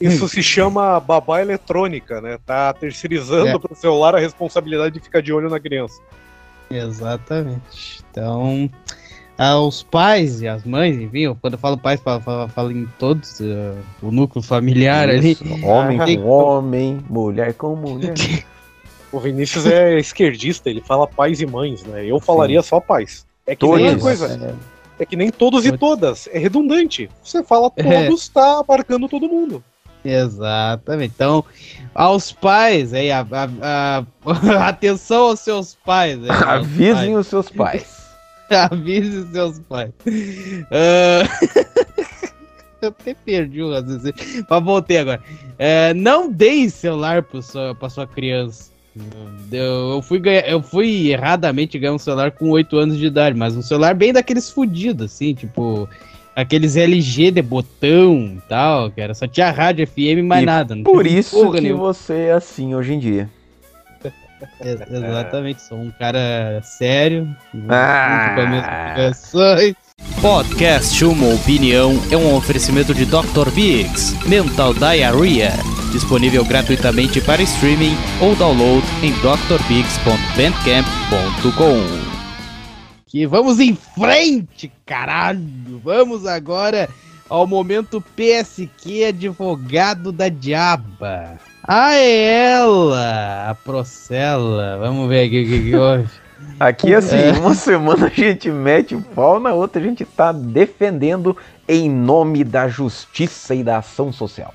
Isso 0.02 0.28
se 0.28 0.44
chama 0.44 1.00
babá 1.00 1.42
eletrônica, 1.42 2.20
né? 2.20 2.38
Tá 2.46 2.74
terceirizando 2.74 3.48
É. 3.48 3.58
pro 3.58 3.74
celular 3.76 4.14
a 4.14 4.20
responsabilidade 4.20 4.96
de 4.96 5.00
ficar 5.00 5.22
de 5.22 5.32
olho 5.32 5.50
na 5.50 5.60
criança. 5.60 6.02
Exatamente. 6.70 8.04
Então, 8.12 8.70
aos 9.38 9.84
pais 9.84 10.42
e 10.42 10.48
às 10.48 10.64
mães, 10.64 10.96
enfim, 10.98 11.34
quando 11.42 11.54
eu 11.54 11.60
falo 11.60 11.78
pais, 11.78 12.00
falo, 12.00 12.22
falo, 12.22 12.48
falo 12.48 12.72
em 12.72 12.86
todos, 12.98 13.42
eh, 13.42 13.74
o 14.02 14.10
núcleo 14.12 14.42
familiar 14.44 15.10
ali. 15.10 15.32
Isso, 15.32 15.44
Homem 15.66 16.00
Tem- 16.00 16.22
com 16.22 16.28
homem, 16.28 17.00
mulher 17.10 17.54
com 17.54 17.76
mulher. 17.76 18.14
O 19.12 19.20
Vinícius 19.20 19.66
é 19.66 19.98
esquerdista, 19.98 20.70
ele 20.70 20.82
fala 20.82 21.08
pais 21.08 21.40
e 21.40 21.46
mães, 21.46 21.84
né? 21.84 22.06
Eu 22.06 22.20
falaria 22.20 22.62
só 22.62 22.82
pais. 22.82 23.26
É 23.48 23.56
que 23.56 23.66
nem 23.66 23.86
Todos. 23.92 24.02
coisa. 24.04 24.56
É 25.00 25.06
que 25.06 25.16
nem 25.16 25.30
todos 25.30 25.66
e 25.66 25.78
todas. 25.78 26.28
É 26.34 26.38
redundante. 26.38 27.10
Você 27.24 27.42
fala 27.42 27.72
É. 27.78 28.04
todos, 28.08 28.28
tá 28.28 28.60
abarcando 28.60 29.08
todo 29.08 29.30
mundo. 29.30 29.64
Exatamente. 30.04 31.14
Então, 31.16 31.46
aos 31.94 32.34
pais, 32.34 32.94
aí, 32.94 33.10
a, 33.10 33.26
a- 33.32 34.04
a- 34.26 34.68
atenção 34.68 35.28
aos 35.28 35.40
seus 35.40 35.76
pais. 35.86 36.20
aí, 36.22 36.30
aos 36.44 36.44
Avisem 36.66 36.94
pais. 37.14 37.18
os 37.18 37.28
seus 37.28 37.50
pais. 37.50 37.95
Avise 38.72 39.28
seus 39.32 39.60
pais. 39.60 39.92
Ah, 40.72 41.24
Eu 42.82 42.90
até 42.90 43.14
perdi 43.16 43.64
o 43.64 43.72
raciocínio. 43.72 44.14
Mas 44.48 44.64
voltei 44.64 44.98
agora. 45.00 45.22
É, 45.58 45.94
não 45.94 46.32
deem 46.32 46.70
celular 46.70 47.24
pro 47.24 47.42
sua, 47.42 47.74
pra 47.74 47.90
sua 47.90 48.06
criança. 48.06 48.70
Eu, 49.52 49.94
eu 49.96 50.02
fui 50.02 50.20
ganhar, 50.20 50.48
eu 50.48 50.62
fui 50.62 51.10
erradamente 51.10 51.80
ganhar 51.80 51.94
um 51.94 51.98
celular 51.98 52.32
com 52.32 52.50
8 52.52 52.78
anos 52.78 52.98
de 52.98 53.08
idade, 53.08 53.36
mas 53.38 53.56
um 53.58 53.62
celular 53.62 53.96
bem 53.96 54.14
daqueles 54.14 54.50
fudidos, 54.50 55.12
assim, 55.14 55.34
tipo. 55.34 55.88
Aqueles 56.36 56.76
LG 56.76 57.32
de 57.32 57.42
botão 57.42 58.36
e 58.38 58.42
tal, 58.50 58.92
era 58.98 59.14
só 59.14 59.26
tinha 59.26 59.50
rádio 59.52 59.88
FM 59.88 59.98
e 60.20 60.22
mais 60.22 60.44
E 60.44 60.46
nada. 60.46 60.76
não 60.76 60.84
Por 60.84 61.08
isso 61.08 61.50
que 61.54 61.62
nenhuma. 61.62 61.94
você 61.94 62.14
é 62.14 62.32
assim 62.34 62.76
hoje 62.76 62.94
em 62.94 63.00
dia. 63.00 63.30
Ex- 64.62 64.82
Exatamente, 64.92 65.62
sou 65.62 65.80
um 65.80 65.92
cara 65.92 66.60
sério. 66.64 67.34
Ah. 67.70 68.32
com 68.36 68.42
as 68.42 68.50
minhas. 68.50 69.32
Podcast 70.22 71.06
Uma 71.06 71.34
Opinião 71.36 71.94
é 72.12 72.18
um 72.18 72.36
oferecimento 72.36 72.94
de 72.94 73.06
Dr. 73.06 73.50
Biggs, 73.54 74.14
Mental 74.28 74.74
Diarrhea, 74.74 75.54
disponível 75.92 76.44
gratuitamente 76.44 77.22
para 77.22 77.42
streaming 77.44 77.96
ou 78.22 78.36
download 78.36 78.86
em 79.02 79.12
drbiggs.bandcamp.com. 79.22 82.06
Que 83.08 83.26
vamos 83.26 83.60
em 83.60 83.76
frente, 83.76 84.72
caralho! 84.86 85.80
Vamos 85.84 86.26
agora 86.26 86.90
ao 87.30 87.48
momento 87.48 88.04
PSQ 88.16 89.06
advogado 89.06 90.12
da 90.12 90.28
diaba. 90.28 91.38
Ah, 91.68 91.96
é 91.96 92.52
ela, 92.52 93.50
a 93.50 93.56
Procela. 93.56 94.78
Vamos 94.80 95.10
ver 95.10 95.26
aqui 95.26 95.44
o 95.44 95.48
que, 95.48 95.64
que 95.72 95.76
houve. 95.76 96.10
Aqui, 96.60 96.94
assim, 96.94 97.18
É. 97.18 97.32
uma 97.32 97.56
semana 97.56 98.06
a 98.06 98.10
gente 98.10 98.50
mete 98.52 98.94
o 98.96 99.02
pau, 99.02 99.40
na 99.40 99.52
outra 99.54 99.82
a 99.82 99.84
gente 99.84 100.06
tá 100.06 100.32
defendendo 100.32 101.36
em 101.68 101.90
nome 101.90 102.44
da 102.44 102.68
justiça 102.68 103.56
e 103.56 103.64
da 103.64 103.78
ação 103.78 104.12
social. 104.12 104.54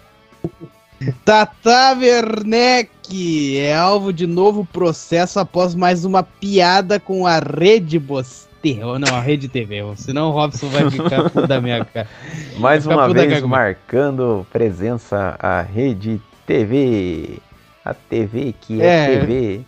Tata 1.25 1.97
Werneck 1.99 3.59
é 3.59 3.75
alvo 3.75 4.13
de 4.13 4.27
novo 4.27 4.65
processo 4.71 5.41
após 5.41 5.75
mais 5.75 6.05
uma 6.05 6.23
piada 6.23 7.01
com 7.01 7.27
a 7.27 7.39
Rede 7.39 7.99
Boster. 7.99 8.87
Ou 8.87 8.99
não, 8.99 9.17
a 9.17 9.21
Rede 9.21 9.49
TV. 9.49 9.83
Senão 9.97 10.29
o 10.29 10.33
Robson 10.33 10.69
vai 10.69 10.91
ficar 10.91 11.31
puto 11.31 11.47
da 11.47 11.61
minha 11.63 11.83
cara. 11.83 12.07
Mais 12.61 12.85
uma 12.87 13.09
vez 13.11 13.43
marcando 13.43 14.47
presença 14.53 15.35
a 15.39 15.63
Rede 15.63 16.21
TV. 16.55 17.39
A 17.85 17.95
TV 17.95 18.55
que 18.61 18.83
é, 18.83 19.15
É. 19.15 19.21
TV. 19.21 19.61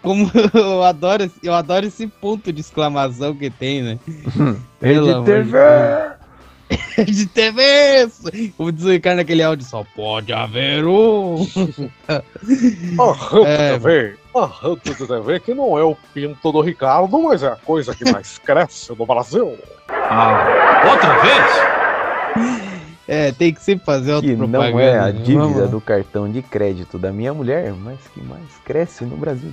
Como 0.00 0.30
eu 0.54 0.82
adoro, 0.84 1.24
esse- 1.24 1.40
eu 1.42 1.52
adoro 1.54 1.86
esse 1.86 2.06
ponto 2.06 2.52
de 2.52 2.60
exclamação 2.60 3.34
que 3.34 3.50
tem, 3.50 3.82
né? 3.82 3.98
Rede 4.80 4.98
amor 5.10 5.24
TV! 5.24 5.58
de 6.70 6.76
Rede 6.96 7.26
TV! 7.26 8.08
Como 8.56 8.72
diz 8.72 8.84
o 8.84 8.90
Ricardo 8.90 9.18
naquele 9.18 9.42
áudio, 9.42 9.66
só 9.66 9.84
pode 9.94 10.32
haver 10.32 10.84
um. 10.86 11.44
A 12.08 13.12
Rede 13.12 13.46
É. 13.46 13.72
TV, 13.78 14.16
a 14.34 14.46
Rede 14.46 15.06
TV, 15.06 15.40
que 15.40 15.54
não 15.54 15.76
é 15.78 15.82
o 15.84 15.96
pinto 16.14 16.50
do 16.52 16.60
Ricardo, 16.60 17.18
mas 17.20 17.42
é 17.42 17.48
a 17.48 17.56
coisa 17.56 17.94
que 17.94 18.10
mais 18.10 18.38
cresce 18.46 18.92
no 18.96 19.04
Brasil. 19.06 19.56
Ah, 19.88 20.82
outra 20.90 21.18
vez? 21.20 22.71
É, 23.14 23.30
tem 23.30 23.52
que 23.52 23.60
sempre 23.62 23.84
fazer 23.84 24.06
Que 24.22 24.30
autopropaganda. 24.30 24.70
não 24.70 24.80
é 24.80 24.98
a 24.98 25.06
né? 25.08 25.12
dívida 25.12 25.38
Vamos 25.38 25.70
do 25.70 25.80
cartão 25.82 26.32
de 26.32 26.40
crédito 26.40 26.98
da 26.98 27.12
minha 27.12 27.34
mulher, 27.34 27.70
mas 27.74 27.98
que 28.14 28.22
mais 28.22 28.48
cresce 28.64 29.04
no 29.04 29.18
Brasil. 29.18 29.52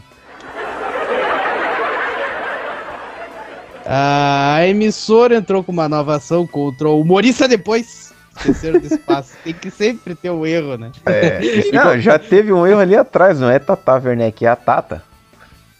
A 3.86 4.66
emissora 4.66 5.36
entrou 5.36 5.62
com 5.62 5.74
uma 5.74 5.89
nova 5.89 6.16
ação 6.16 6.47
contra 6.47 6.88
o 6.88 7.01
humorista 7.01 7.49
depois. 7.49 8.14
Esqueceram 8.38 8.80
do 8.80 8.88
espaço. 8.88 9.34
Tem 9.43 9.53
que 9.53 9.70
sempre 9.70 10.16
ter 10.16 10.30
um 10.30 10.45
erro, 10.45 10.78
né? 10.78 10.93
É, 11.05 11.41
não, 11.76 11.99
já 11.99 12.18
teve 12.18 12.53
um 12.53 12.66
erro 12.66 12.80
ali 12.80 12.95
atrás, 12.95 13.41
não 13.41 13.49
é 13.49 13.60
Tata 13.60 13.95
Werneck, 13.95 14.45
é 14.45 14.47
a 14.47 14.55
Tata. 14.55 15.03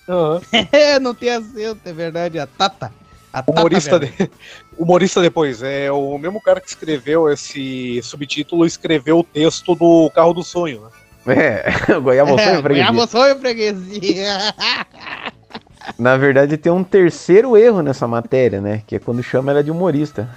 É, 0.74 1.00
não 1.00 1.14
tem 1.14 1.30
acento, 1.30 1.80
é 1.86 1.94
verdade. 1.94 2.40
A 2.40 2.46
Tata. 2.48 2.92
A 3.32 3.44
Humorista, 3.48 4.00
de... 4.00 4.12
Humorista 4.78 5.22
depois, 5.22 5.62
é 5.62 5.92
o 5.92 6.18
mesmo 6.18 6.42
cara 6.42 6.60
que 6.60 6.68
escreveu 6.68 7.32
esse 7.32 8.02
subtítulo, 8.02 8.66
escreveu 8.66 9.20
o 9.20 9.24
texto 9.24 9.76
do 9.76 10.10
Carro 10.14 10.34
do 10.34 10.44
Sonho, 10.44 10.82
né? 10.82 10.90
É, 11.28 11.72
Goiaba 12.02 12.32
Sonho 12.32 12.42
É, 12.42 12.62
Freguesia. 12.62 12.92
Goiaba 12.92 13.08
Sonho 13.08 13.40
Freguesia. 13.40 14.38
Na 15.98 16.18
verdade, 16.18 16.58
tem 16.58 16.72
um 16.72 16.84
terceiro 16.84 17.58
erro 17.58 17.82
nessa 17.82 18.08
matéria, 18.08 18.62
né? 18.62 18.84
Que 18.86 18.96
é 18.96 19.00
quando 19.00 19.24
chama 19.24 19.52
ela 19.52 19.64
de 19.64 19.72
humorista. 19.72 20.30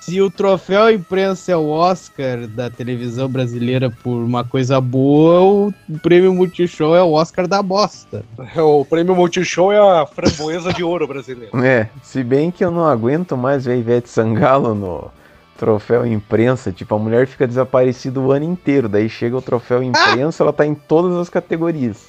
Se 0.00 0.20
o 0.20 0.30
troféu 0.30 0.90
imprensa 0.90 1.52
é 1.52 1.56
o 1.56 1.68
Oscar 1.68 2.46
da 2.48 2.70
televisão 2.70 3.28
brasileira 3.28 3.90
por 4.02 4.16
uma 4.16 4.42
coisa 4.42 4.80
boa, 4.80 5.70
o 5.88 5.98
prêmio 6.02 6.34
Multishow 6.34 6.96
é 6.96 7.02
o 7.02 7.12
Oscar 7.12 7.46
da 7.46 7.62
bosta. 7.62 8.24
O 8.56 8.84
prêmio 8.84 9.14
Multishow 9.14 9.70
é 9.70 9.78
a 9.78 10.06
framboesa 10.06 10.72
de 10.72 10.82
ouro 10.82 11.06
brasileira. 11.06 11.50
É, 11.64 11.88
se 12.02 12.24
bem 12.24 12.50
que 12.50 12.64
eu 12.64 12.70
não 12.70 12.86
aguento 12.86 13.36
mais 13.36 13.66
ver 13.66 13.72
a 13.72 13.76
Ivete 13.76 14.08
Sangalo 14.08 14.74
no 14.74 15.10
troféu 15.58 16.06
imprensa. 16.06 16.72
Tipo, 16.72 16.94
a 16.94 16.98
mulher 16.98 17.26
fica 17.26 17.46
desaparecida 17.46 18.18
o 18.18 18.32
ano 18.32 18.46
inteiro. 18.46 18.88
Daí 18.88 19.10
chega 19.10 19.36
o 19.36 19.42
troféu 19.42 19.82
imprensa, 19.82 20.42
ela 20.42 20.52
tá 20.52 20.66
em 20.66 20.74
todas 20.74 21.14
as 21.18 21.28
categorias. 21.28 22.08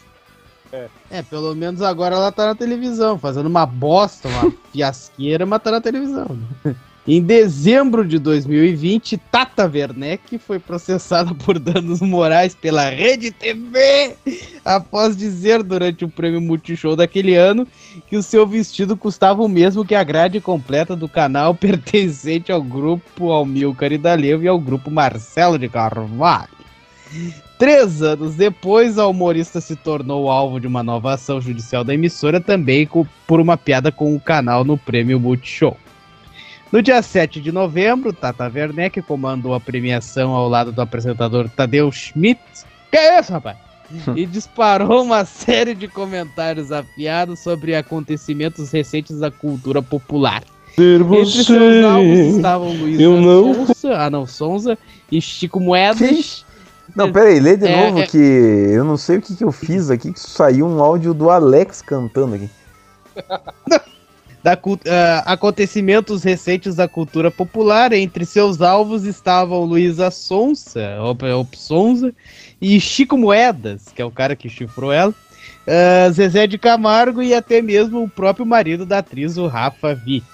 É, 1.11 1.21
pelo 1.21 1.53
menos 1.53 1.81
agora 1.81 2.15
ela 2.15 2.31
tá 2.31 2.45
na 2.45 2.55
televisão, 2.55 3.19
fazendo 3.19 3.47
uma 3.47 3.65
bosta, 3.65 4.29
uma 4.29 4.53
fiasqueira, 4.71 5.45
mas 5.45 5.61
tá 5.61 5.69
na 5.69 5.81
televisão. 5.81 6.39
Em 7.07 7.19
dezembro 7.19 8.05
de 8.07 8.19
2020, 8.19 9.17
Tata 9.31 9.65
Werneck 9.65 10.37
foi 10.37 10.59
processada 10.59 11.33
por 11.33 11.57
danos 11.57 11.99
morais 11.99 12.53
pela 12.53 12.91
Rede 12.91 13.31
TV 13.31 14.15
após 14.63 15.17
dizer 15.17 15.63
durante 15.63 16.05
o 16.05 16.09
prêmio 16.09 16.39
Multishow 16.39 16.95
daquele 16.95 17.35
ano 17.35 17.67
que 18.07 18.15
o 18.15 18.21
seu 18.21 18.45
vestido 18.45 18.95
custava 18.95 19.41
o 19.41 19.49
mesmo 19.49 19.83
que 19.83 19.95
a 19.95 20.03
grade 20.03 20.39
completa 20.39 20.95
do 20.95 21.09
canal 21.09 21.55
pertencente 21.55 22.51
ao 22.51 22.61
grupo 22.61 23.31
Almilcar 23.31 23.91
e 23.91 23.97
D'Aleu 23.97 24.43
e 24.43 24.47
ao 24.47 24.59
grupo 24.59 24.91
Marcelo 24.91 25.57
de 25.57 25.67
Carvalho. 25.67 26.49
Três 27.57 28.03
anos 28.03 28.35
depois, 28.35 28.99
a 28.99 29.07
humorista 29.07 29.59
se 29.59 29.75
tornou 29.75 30.29
alvo 30.29 30.59
de 30.59 30.67
uma 30.67 30.83
nova 30.83 31.13
ação 31.13 31.41
judicial 31.41 31.83
da 31.83 31.95
emissora, 31.95 32.39
também 32.39 32.87
por 33.25 33.39
uma 33.39 33.57
piada 33.57 33.91
com 33.91 34.15
o 34.15 34.19
canal 34.19 34.63
no 34.63 34.77
prêmio 34.77 35.19
Multishow. 35.19 35.75
No 36.71 36.81
dia 36.81 37.01
7 37.01 37.41
de 37.41 37.51
novembro, 37.51 38.13
Tata 38.13 38.49
Werneck 38.53 39.01
comandou 39.01 39.53
a 39.53 39.59
premiação 39.59 40.31
ao 40.33 40.47
lado 40.47 40.71
do 40.71 40.81
apresentador 40.81 41.49
Tadeu 41.49 41.91
Schmidt. 41.91 42.39
Que 42.89 42.97
é 42.97 43.19
isso, 43.19 43.31
rapaz? 43.31 43.57
e 44.15 44.25
disparou 44.25 45.03
uma 45.03 45.25
série 45.25 45.75
de 45.75 45.85
comentários 45.85 46.71
afiados 46.71 47.39
sobre 47.39 47.75
acontecimentos 47.75 48.71
recentes 48.71 49.19
da 49.19 49.29
cultura 49.29 49.81
popular. 49.81 50.43
Entre 50.77 51.25
seus 51.43 51.83
alvos 51.85 52.35
estavam 52.37 52.69
Luiz 52.73 52.97
eu 53.01 53.19
não- 53.19 53.65
Sonza, 53.65 53.97
ah 53.97 54.09
não, 54.09 54.25
Sonza 54.25 54.77
e 55.11 55.21
Chico 55.21 55.59
Moedas. 55.59 56.45
Não, 56.95 57.11
peraí, 57.11 57.41
lê 57.41 57.57
de 57.57 57.67
É, 57.67 57.85
novo 57.87 57.99
é. 57.99 58.07
que 58.07 58.17
eu 58.17 58.85
não 58.85 58.95
sei 58.95 59.17
o 59.17 59.21
que, 59.21 59.35
que 59.35 59.43
eu 59.43 59.51
fiz 59.51 59.89
aqui, 59.89 60.13
que 60.13 60.19
saiu 60.21 60.65
um 60.65 60.81
áudio 60.81 61.13
do 61.13 61.29
Alex 61.29 61.81
cantando 61.81 62.35
aqui. 62.35 62.49
da 64.43 64.53
ah, 64.53 65.23
acontecimentos 65.25 66.23
recentes 66.23 66.75
da 66.75 66.87
cultura 66.87 67.29
popular. 67.29 67.93
Entre 67.93 68.25
seus 68.25 68.61
alvos 68.61 69.03
estavam 69.03 69.63
Luísa 69.63 70.09
Op 71.37 71.57
Sonza, 71.57 72.13
e 72.59 72.79
Chico 72.79 73.17
Moedas, 73.17 73.85
que 73.95 74.01
é 74.01 74.05
o 74.05 74.11
cara 74.11 74.35
que 74.35 74.49
chifrou 74.49 74.91
ela, 74.91 75.13
ah, 75.67 76.09
Zezé 76.11 76.47
de 76.47 76.57
Camargo 76.57 77.21
e 77.21 77.33
até 77.33 77.61
mesmo 77.61 78.03
o 78.03 78.09
próprio 78.09 78.45
marido 78.45 78.85
da 78.85 78.99
atriz, 78.99 79.37
o 79.37 79.47
Rafa 79.47 79.99
Witt. 80.05 80.25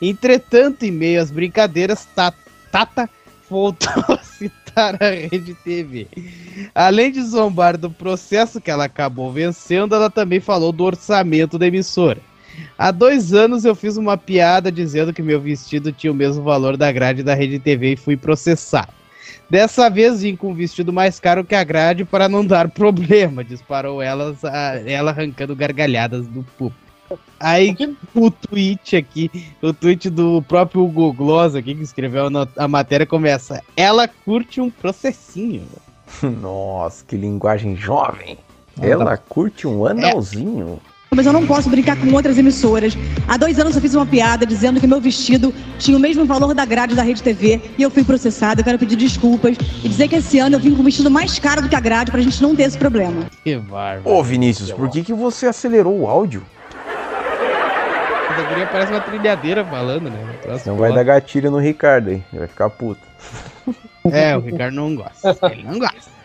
Entretanto, 0.00 0.84
em 0.84 0.90
meio 0.90 1.20
às 1.20 1.30
brincadeiras, 1.30 2.06
Ta- 2.14 2.32
Tata 2.72 3.08
voltou 3.48 3.90
a 4.08 4.18
citar 4.22 4.96
a 5.02 5.10
Rede 5.10 5.54
TV. 5.54 6.06
Além 6.74 7.10
de 7.10 7.22
zombar 7.22 7.76
do 7.76 7.90
processo 7.90 8.60
que 8.60 8.70
ela 8.70 8.84
acabou 8.84 9.30
vencendo, 9.32 9.94
ela 9.94 10.08
também 10.08 10.40
falou 10.40 10.72
do 10.72 10.84
orçamento 10.84 11.58
da 11.58 11.66
emissora. 11.66 12.29
Há 12.78 12.90
dois 12.90 13.32
anos 13.32 13.64
eu 13.64 13.74
fiz 13.74 13.96
uma 13.96 14.16
piada 14.16 14.70
dizendo 14.72 15.12
que 15.12 15.22
meu 15.22 15.40
vestido 15.40 15.92
tinha 15.92 16.12
o 16.12 16.14
mesmo 16.16 16.42
valor 16.42 16.76
da 16.76 16.90
grade 16.90 17.22
da 17.22 17.34
Rede 17.34 17.58
TV 17.58 17.92
e 17.92 17.96
fui 17.96 18.16
processado. 18.16 18.92
Dessa 19.48 19.88
vez 19.90 20.22
vim 20.22 20.36
com 20.36 20.50
um 20.50 20.54
vestido 20.54 20.92
mais 20.92 21.18
caro 21.18 21.44
que 21.44 21.54
a 21.54 21.64
grade 21.64 22.04
para 22.04 22.28
não 22.28 22.44
dar 22.44 22.68
problema, 22.70 23.42
disparou 23.44 24.00
elas, 24.00 24.44
a- 24.44 24.80
ela 24.86 25.10
arrancando 25.10 25.54
gargalhadas 25.56 26.26
do 26.26 26.42
público. 26.56 26.78
Aí 27.40 27.76
o 28.14 28.30
tweet 28.30 28.96
aqui, 28.96 29.30
o 29.60 29.72
tweet 29.72 30.08
do 30.08 30.40
próprio 30.42 30.84
Hugo 30.84 31.12
Gloss 31.12 31.56
aqui, 31.56 31.74
que 31.74 31.82
escreveu 31.82 32.28
a, 32.56 32.68
matéria, 32.68 33.04
começa: 33.04 33.60
Ela 33.76 34.06
curte 34.06 34.60
um 34.60 34.70
processinho. 34.70 35.64
Nossa, 36.22 37.04
que 37.04 37.16
linguagem 37.16 37.74
jovem. 37.76 38.38
Ela 38.80 39.16
curte 39.16 39.66
um 39.66 39.84
analzinho. 39.84 40.80
Mas 41.12 41.26
eu 41.26 41.32
não 41.32 41.44
posso 41.44 41.68
brincar 41.68 41.96
com 41.96 42.12
outras 42.12 42.38
emissoras. 42.38 42.96
Há 43.26 43.36
dois 43.36 43.58
anos 43.58 43.74
eu 43.74 43.82
fiz 43.82 43.96
uma 43.96 44.06
piada 44.06 44.46
dizendo 44.46 44.80
que 44.80 44.86
meu 44.86 45.00
vestido 45.00 45.52
tinha 45.76 45.96
o 45.96 46.00
mesmo 46.00 46.24
valor 46.24 46.54
da 46.54 46.64
grade 46.64 46.94
da 46.94 47.02
Rede 47.02 47.20
TV 47.20 47.60
e 47.76 47.82
eu 47.82 47.90
fui 47.90 48.04
processada. 48.04 48.60
Eu 48.60 48.64
quero 48.64 48.78
pedir 48.78 48.94
desculpas 48.94 49.56
e 49.82 49.88
dizer 49.88 50.06
que 50.06 50.14
esse 50.14 50.38
ano 50.38 50.54
eu 50.54 50.60
vim 50.60 50.72
com 50.72 50.82
um 50.82 50.84
vestido 50.84 51.10
mais 51.10 51.36
caro 51.40 51.62
do 51.62 51.68
que 51.68 51.74
a 51.74 51.80
grade 51.80 52.12
pra 52.12 52.20
gente 52.20 52.40
não 52.40 52.54
ter 52.54 52.62
esse 52.62 52.78
problema. 52.78 53.26
Que 53.42 53.56
bárbaro. 53.56 54.08
Ô 54.16 54.22
Vinícius, 54.22 54.70
por 54.70 54.88
que, 54.88 55.02
que 55.02 55.12
você 55.12 55.46
acelerou 55.46 55.98
o 55.98 56.06
áudio? 56.06 56.44
A 56.76 58.42
guria 58.48 58.66
parece 58.68 58.92
uma 58.92 59.00
trilhadeira 59.00 59.64
falando, 59.64 60.10
né? 60.10 60.18
Não 60.64 60.76
vai 60.76 60.94
dar 60.94 61.02
gatilho 61.02 61.50
no 61.50 61.58
Ricardo 61.58 62.10
aí, 62.10 62.22
ele 62.32 62.38
vai 62.38 62.46
ficar 62.46 62.70
puto. 62.70 63.00
É, 64.12 64.36
o 64.36 64.40
Ricardo 64.40 64.74
não 64.74 64.94
gosta. 64.94 65.36
Ele 65.50 65.64
não 65.64 65.78
gosta. 65.78 66.19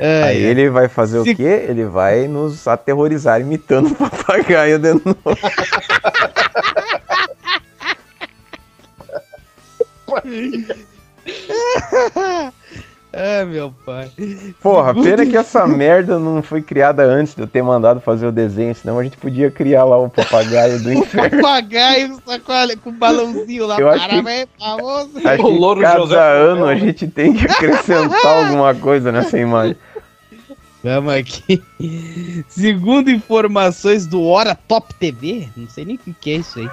É, 0.00 0.22
aí 0.24 0.44
é. 0.44 0.50
ele 0.50 0.68
vai 0.68 0.88
fazer 0.88 1.22
Se- 1.22 1.30
o 1.30 1.36
quê? 1.36 1.66
Ele 1.68 1.84
vai 1.84 2.26
nos 2.26 2.66
aterrorizar 2.66 3.40
imitando 3.40 3.92
o 3.92 3.94
papagaio 3.94 4.78
de 4.78 4.94
novo. 4.94 5.16
Ah, 13.12 13.44
meu 13.44 13.72
pai. 13.86 14.10
Porra, 14.62 14.94
pena 14.94 15.24
que 15.24 15.36
essa 15.36 15.66
merda 15.66 16.18
não 16.18 16.42
foi 16.42 16.60
criada 16.60 17.02
antes 17.02 17.34
de 17.34 17.40
eu 17.42 17.46
ter 17.46 17.62
mandado 17.62 18.00
fazer 18.00 18.26
o 18.26 18.32
desenho, 18.32 18.74
senão 18.74 18.98
a 18.98 19.02
gente 19.04 19.16
podia 19.16 19.50
criar 19.50 19.84
lá 19.84 19.96
o 19.96 20.10
papagaio 20.10 20.78
do 20.82 20.92
inferno. 20.94 21.40
Papagaio 21.42 22.18
só 22.26 22.38
com, 22.38 22.90
o 22.90 22.92
balãozinho 22.92 23.66
lá. 23.66 23.78
Eu 23.78 23.88
acho 23.88 24.04
que- 24.04 24.10
Parabéns, 24.10 24.48
famoso. 24.58 25.10
Acho 25.24 25.74
que 25.76 25.82
cada 25.82 26.22
ano 26.22 26.66
a 26.66 26.74
gente 26.76 27.06
tem 27.06 27.32
que 27.32 27.46
acrescentar 27.46 28.44
alguma 28.44 28.74
coisa 28.74 29.10
nessa 29.10 29.38
imagem. 29.38 29.76
Vamos 30.82 31.12
aqui. 31.12 31.60
Segundo 32.48 33.10
informações 33.10 34.06
do 34.06 34.22
Hora 34.24 34.54
Top 34.54 34.94
TV, 34.94 35.48
não 35.56 35.68
sei 35.68 35.84
nem 35.84 35.96
o 35.96 36.14
que, 36.14 36.30
é 36.30 36.36
isso 36.36 36.60
aí. 36.60 36.70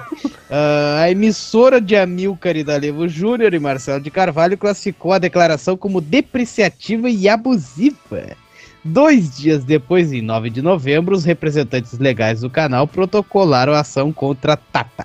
ah, 0.50 1.00
a 1.02 1.10
emissora 1.10 1.80
de 1.80 1.96
Amilcar 1.96 2.56
e 2.56 2.62
D'Alevo 2.62 3.08
Júnior 3.08 3.52
e 3.52 3.58
Marcelo 3.58 4.00
de 4.00 4.10
Carvalho 4.10 4.56
classificou 4.56 5.12
a 5.12 5.18
declaração 5.18 5.76
como 5.76 6.00
depreciativa 6.00 7.10
e 7.10 7.28
abusiva. 7.28 8.36
Dois 8.84 9.36
dias 9.36 9.64
depois, 9.64 10.12
em 10.12 10.22
9 10.22 10.50
de 10.50 10.62
novembro, 10.62 11.16
os 11.16 11.24
representantes 11.24 11.98
legais 11.98 12.42
do 12.42 12.48
canal 12.48 12.86
protocolaram 12.86 13.72
a 13.72 13.80
ação 13.80 14.12
contra 14.12 14.52
a 14.52 14.56
Tata. 14.56 15.04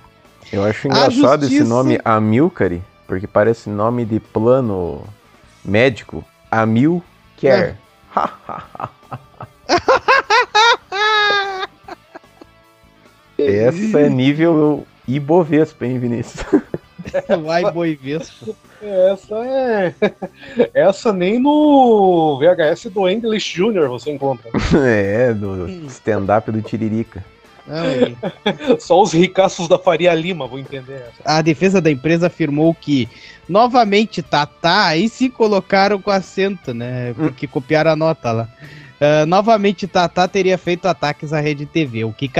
Eu 0.52 0.62
acho 0.64 0.86
engraçado 0.86 1.42
esse 1.44 1.56
justiça- 1.56 1.64
nome 1.68 1.98
Amilcare, 2.04 2.80
porque 3.08 3.26
parece 3.26 3.68
nome 3.68 4.04
de 4.04 4.20
plano 4.20 5.02
médico. 5.64 6.24
Amilcare. 6.48 7.74
Essa 13.38 14.00
é 14.00 14.08
nível 14.08 14.86
Ibovespa, 15.06 15.86
hein, 15.86 15.98
Vinícius? 15.98 16.44
Vai 17.42 17.70
boi 17.72 17.96
vespa. 17.96 18.54
Essa 18.80 19.36
é. 19.44 19.94
Essa 20.72 21.12
nem 21.12 21.38
no 21.38 22.38
VHS 22.38 22.90
do 22.90 23.08
English 23.08 23.54
Jr. 23.54 23.88
você 23.88 24.10
encontra. 24.10 24.50
É, 24.84 25.32
do 25.34 25.68
stand-up 25.86 26.50
do 26.50 26.62
Tiririca. 26.62 27.24
Só 28.78 29.00
os 29.00 29.12
ricaços 29.12 29.68
da 29.68 29.78
Faria 29.78 30.14
Lima 30.14 30.46
vão 30.46 30.58
entender 30.58 30.94
essa. 30.94 31.22
A 31.24 31.42
defesa 31.42 31.80
da 31.80 31.90
empresa 31.90 32.26
afirmou 32.26 32.74
que 32.74 33.08
novamente 33.48 34.22
Tatá, 34.22 34.86
aí 34.86 35.08
se 35.08 35.28
colocaram 35.28 36.00
com 36.00 36.10
acento, 36.10 36.74
né? 36.74 37.14
Porque 37.14 37.46
copiaram 37.46 37.92
a 37.92 37.96
nota 37.96 38.32
lá. 38.32 38.48
Uh, 39.02 39.26
novamente, 39.26 39.88
Tatá 39.88 40.28
teria 40.28 40.56
feito 40.56 40.86
ataques 40.86 41.32
à 41.32 41.40
rede 41.40 41.66
TV, 41.66 42.04
o 42.04 42.12
que, 42.12 42.30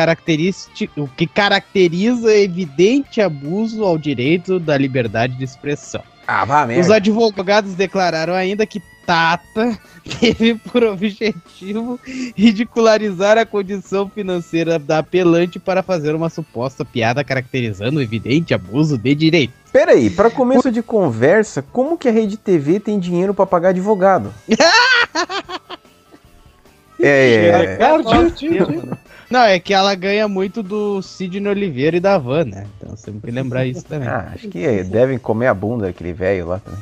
o 0.96 1.08
que 1.08 1.26
caracteriza 1.26 2.32
evidente 2.36 3.20
abuso 3.20 3.82
ao 3.84 3.98
direito 3.98 4.60
da 4.60 4.78
liberdade 4.78 5.34
de 5.34 5.42
expressão. 5.42 6.02
Ah, 6.24 6.44
vá 6.44 6.64
Os 6.66 6.88
advogados 6.88 7.74
declararam 7.74 8.32
ainda 8.32 8.64
que 8.64 8.80
Tata 9.06 9.78
teve 10.20 10.54
por 10.54 10.82
objetivo 10.84 11.98
ridicularizar 12.36 13.38
a 13.38 13.46
condição 13.46 14.08
financeira 14.08 14.78
da 14.78 14.98
apelante 14.98 15.58
para 15.58 15.82
fazer 15.82 16.14
uma 16.14 16.28
suposta 16.28 16.84
piada 16.84 17.24
caracterizando 17.24 17.98
o 17.98 18.02
evidente 18.02 18.54
abuso 18.54 18.98
de 18.98 19.14
direito. 19.14 19.52
Peraí, 19.72 20.10
para 20.10 20.30
começo 20.30 20.70
de 20.70 20.82
conversa, 20.82 21.62
como 21.62 21.96
que 21.96 22.08
a 22.08 22.12
rede 22.12 22.36
TV 22.36 22.78
tem 22.78 22.98
dinheiro 22.98 23.32
para 23.32 23.46
pagar 23.46 23.70
advogado? 23.70 24.32
É, 27.04 27.48
é. 27.48 27.78
Não, 29.28 29.40
é 29.40 29.58
que 29.58 29.74
ela 29.74 29.92
ganha 29.96 30.28
muito 30.28 30.62
do 30.62 31.02
Sidney 31.02 31.50
Oliveira 31.50 31.96
e 31.96 32.00
da 32.00 32.16
Van, 32.16 32.44
né? 32.44 32.66
Então 32.76 32.94
você 32.94 33.10
tem 33.10 33.18
que 33.18 33.30
lembrar 33.30 33.66
isso 33.66 33.84
também. 33.84 34.06
Ah, 34.06 34.30
acho 34.32 34.46
que 34.48 34.84
devem 34.84 35.18
comer 35.18 35.48
a 35.48 35.54
bunda 35.54 35.86
daquele 35.86 36.12
velho 36.12 36.46
lá 36.46 36.60
também. 36.60 36.78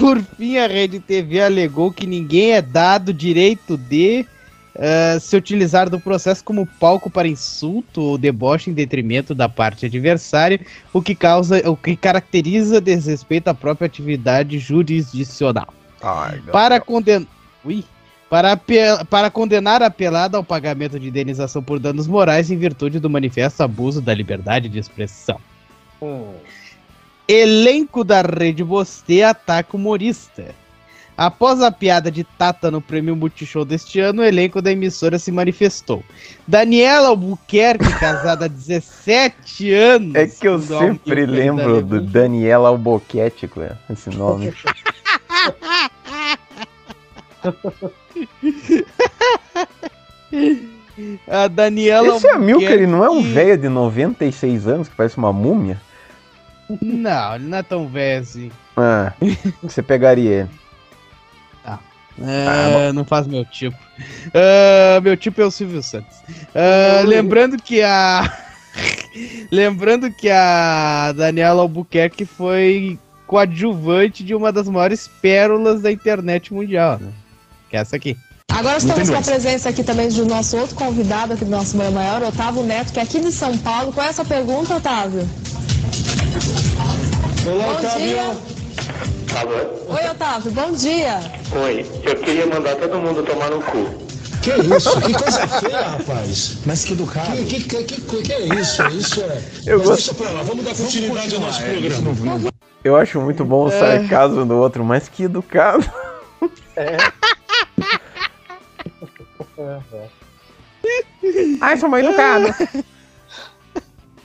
Por 0.00 0.20
fim, 0.36 0.58
a 0.58 0.66
Rede 0.66 1.00
TV 1.00 1.40
alegou 1.40 1.92
que 1.92 2.06
ninguém 2.06 2.52
é 2.52 2.62
dado 2.62 3.12
direito 3.12 3.76
de 3.76 4.26
uh, 4.74 5.20
se 5.20 5.36
utilizar 5.36 5.88
do 5.88 5.98
processo 5.98 6.44
como 6.44 6.66
palco 6.66 7.08
para 7.10 7.28
insulto 7.28 8.02
ou 8.02 8.18
deboche 8.18 8.70
em 8.70 8.74
detrimento 8.74 9.34
da 9.34 9.48
parte 9.48 9.86
adversária, 9.86 10.60
o 10.92 11.00
que 11.00 11.14
causa, 11.14 11.68
o 11.68 11.76
que 11.76 11.96
caracteriza 11.96 12.80
desrespeito 12.80 13.48
à 13.48 13.54
própria 13.54 13.86
atividade 13.86 14.58
jurisdicional. 14.58 15.72
Ai, 16.02 16.40
para 16.52 16.80
condenar. 16.80 17.28
Para, 18.28 18.58
para 19.08 19.30
condenar 19.30 19.80
a 19.80 19.86
apelada 19.86 20.36
ao 20.36 20.42
pagamento 20.42 20.98
de 20.98 21.06
indenização 21.06 21.62
por 21.62 21.78
danos 21.78 22.08
morais 22.08 22.50
em 22.50 22.58
virtude 22.58 22.98
do 22.98 23.08
manifesto 23.08 23.62
abuso 23.62 24.00
da 24.00 24.12
liberdade 24.12 24.68
de 24.68 24.78
expressão. 24.78 25.38
Hum. 26.02 26.32
Elenco 27.26 28.04
da 28.04 28.22
Rede 28.22 28.62
Bostê 28.62 29.22
ataca 29.22 29.76
humorista. 29.76 30.54
Após 31.16 31.62
a 31.62 31.70
piada 31.70 32.10
de 32.10 32.24
Tata 32.24 32.72
no 32.72 32.80
prêmio 32.80 33.14
Multishow 33.14 33.64
deste 33.64 34.00
ano, 34.00 34.20
o 34.20 34.24
elenco 34.24 34.60
da 34.60 34.72
emissora 34.72 35.16
se 35.16 35.30
manifestou. 35.30 36.02
Daniela 36.46 37.08
Albuquerque, 37.08 37.88
casada 38.00 38.46
há 38.46 38.48
17 38.48 39.72
anos. 39.72 40.14
É 40.16 40.26
que 40.26 40.48
eu 40.48 40.60
sempre 40.60 41.24
lembro 41.24 41.80
do 41.82 42.00
Daniela 42.00 42.68
Albuquerque, 42.68 43.48
esse 43.88 44.10
nome. 44.10 44.52
a 51.28 51.46
Daniela 51.48 52.16
Esse 52.16 52.28
Amilcar, 52.28 52.72
ele 52.72 52.86
não 52.86 53.04
é 53.04 53.10
um 53.10 53.22
velho 53.22 53.58
de 53.58 53.68
96 53.68 54.66
anos 54.66 54.88
que 54.88 54.96
parece 54.96 55.16
uma 55.16 55.32
múmia? 55.32 55.80
Não, 56.80 57.34
ele 57.34 57.44
não 57.44 57.58
é 57.58 57.62
tão 57.62 57.88
velho 57.88 58.22
assim. 58.22 58.50
Ah, 58.76 59.12
você 59.62 59.82
pegaria 59.82 60.40
ele. 60.40 60.50
Tá. 61.62 61.78
É, 62.20 62.88
ah, 62.88 62.92
não 62.92 63.04
faz 63.04 63.26
meu 63.26 63.44
tipo. 63.44 63.76
Uh, 64.28 65.00
meu 65.02 65.16
tipo 65.16 65.40
é 65.40 65.44
o 65.44 65.50
Silvio 65.50 65.82
Santos. 65.82 66.16
Uh, 66.28 67.06
lembrando 67.06 67.56
que 67.56 67.82
a. 67.82 68.32
lembrando 69.50 70.10
que 70.10 70.30
a 70.30 71.12
Daniela 71.12 71.62
Albuquerque 71.62 72.24
foi 72.24 72.98
coadjuvante 73.26 74.22
de 74.22 74.34
uma 74.34 74.52
das 74.52 74.68
maiores 74.68 75.08
pérolas 75.20 75.82
da 75.82 75.90
internet 75.90 76.52
mundial, 76.52 76.98
né? 76.98 77.12
Que 77.70 77.76
é 77.76 77.80
essa 77.80 77.96
aqui. 77.96 78.16
Agora 78.50 78.76
estamos 78.78 79.10
com 79.10 79.16
a 79.16 79.22
presença 79.22 79.68
aqui 79.68 79.82
também 79.82 80.08
do 80.08 80.24
nosso 80.26 80.56
outro 80.56 80.76
convidado 80.76 81.32
aqui 81.32 81.44
do 81.44 81.50
nosso 81.50 81.76
Manhã 81.76 81.90
Maior, 81.90 82.22
Otávio 82.22 82.62
Neto, 82.62 82.92
que 82.92 83.00
é 83.00 83.02
aqui 83.02 83.18
de 83.18 83.32
São 83.32 83.56
Paulo. 83.58 83.92
Qual 83.92 84.06
é 84.06 84.10
essa 84.10 84.24
pergunta, 84.24 84.76
Otávio? 84.76 85.28
Olá, 87.46 87.64
Bom 87.64 87.70
Otávio. 87.78 87.98
dia. 88.06 88.22
Alô? 89.38 89.94
Oi, 89.94 90.10
Otávio, 90.10 90.50
bom 90.52 90.72
dia. 90.72 91.20
Oi, 91.52 91.86
eu 92.02 92.16
queria 92.16 92.46
mandar 92.46 92.76
todo 92.76 92.98
mundo 92.98 93.22
tomar 93.22 93.50
no 93.50 93.60
cu. 93.62 93.84
Que 94.42 94.50
isso? 94.76 95.00
Que 95.00 95.12
coisa 95.12 95.46
feia, 95.60 95.80
rapaz. 95.82 96.56
Mas 96.66 96.84
que 96.84 96.92
educado. 96.94 97.36
Que, 97.44 97.44
que, 97.62 97.84
que, 97.84 98.00
que, 98.00 98.22
que 98.22 98.32
é 98.32 98.40
isso? 98.60 98.82
Isso 98.88 99.20
é. 99.22 99.40
Eu 99.66 99.78
Mas 99.78 99.88
gosto- 99.88 100.12
deixa 100.12 100.14
pra 100.14 100.30
lá, 100.30 100.42
vamos 100.42 100.64
dar 100.64 100.74
continuidade 100.74 101.34
ao 101.34 101.40
nosso 101.40 101.62
programa. 101.62 102.52
Eu 102.82 102.96
acho 102.96 103.20
muito 103.20 103.44
bom 103.44 103.64
o 103.66 103.70
sarcasmo 103.70 104.44
do 104.44 104.56
outro, 104.56 104.84
mas 104.84 105.08
que 105.08 105.22
educado. 105.24 105.88
Ai, 111.60 111.76
sou 111.76 111.88
mal 111.88 112.00
educado. 112.00 112.54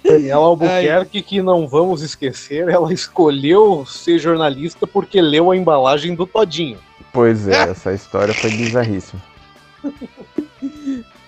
Daniela 0.04 0.46
Albuquerque, 0.46 1.22
que 1.22 1.42
não 1.42 1.68
vamos 1.68 2.02
esquecer, 2.02 2.68
ela 2.70 2.94
escolheu 2.94 3.86
ser 3.86 4.20
jornalista 4.20 4.88
porque 4.88 5.22
leu 5.22 5.52
a 5.52 5.58
embalagem 5.58 6.16
do 6.16 6.26
Todinho. 6.26 6.80
Pois 7.12 7.48
é, 7.48 7.64
essa 7.70 7.94
história 7.94 8.34
foi 8.34 8.52
bizarríssima. 8.52 9.22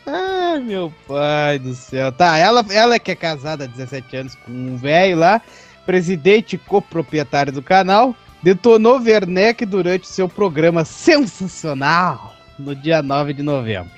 Ai, 0.06 0.60
meu 0.60 0.92
pai 1.08 1.60
do 1.60 1.74
céu. 1.74 2.12
Tá, 2.12 2.38
ela, 2.38 2.66
ela 2.72 3.00
que 3.00 3.12
é 3.12 3.16
casada 3.16 3.66
há 3.66 3.68
17 3.68 4.16
anos 4.18 4.36
com 4.36 4.52
um 4.52 4.76
velho 4.76 5.18
lá, 5.18 5.42
presidente 5.86 6.56
e 6.56 6.60
coproprietário 6.60 7.54
do 7.54 7.62
canal, 7.62 8.16
detonou 8.42 9.00
Werneck 9.00 9.66
durante 9.66 10.08
seu 10.08 10.28
programa 10.28 10.84
sensacional 10.84 12.36
no 12.58 12.76
dia 12.76 13.02
9 13.02 13.34
de 13.34 13.44
novembro. 13.44 13.92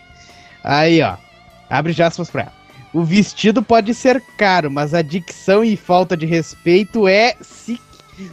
Aí, 0.63 1.01
ó, 1.01 1.15
abre 1.69 1.93
já 1.93 2.07
aspas 2.07 2.29
pra 2.29 2.43
ela. 2.43 2.62
O 2.93 3.03
vestido 3.03 3.63
pode 3.63 3.93
ser 3.93 4.21
caro, 4.37 4.69
mas 4.69 4.93
a 4.93 5.01
dicção 5.01 5.63
e 5.63 5.75
falta 5.75 6.15
de 6.15 6.27
respeito 6.27 7.07
é 7.07 7.35
sic, 7.41 7.81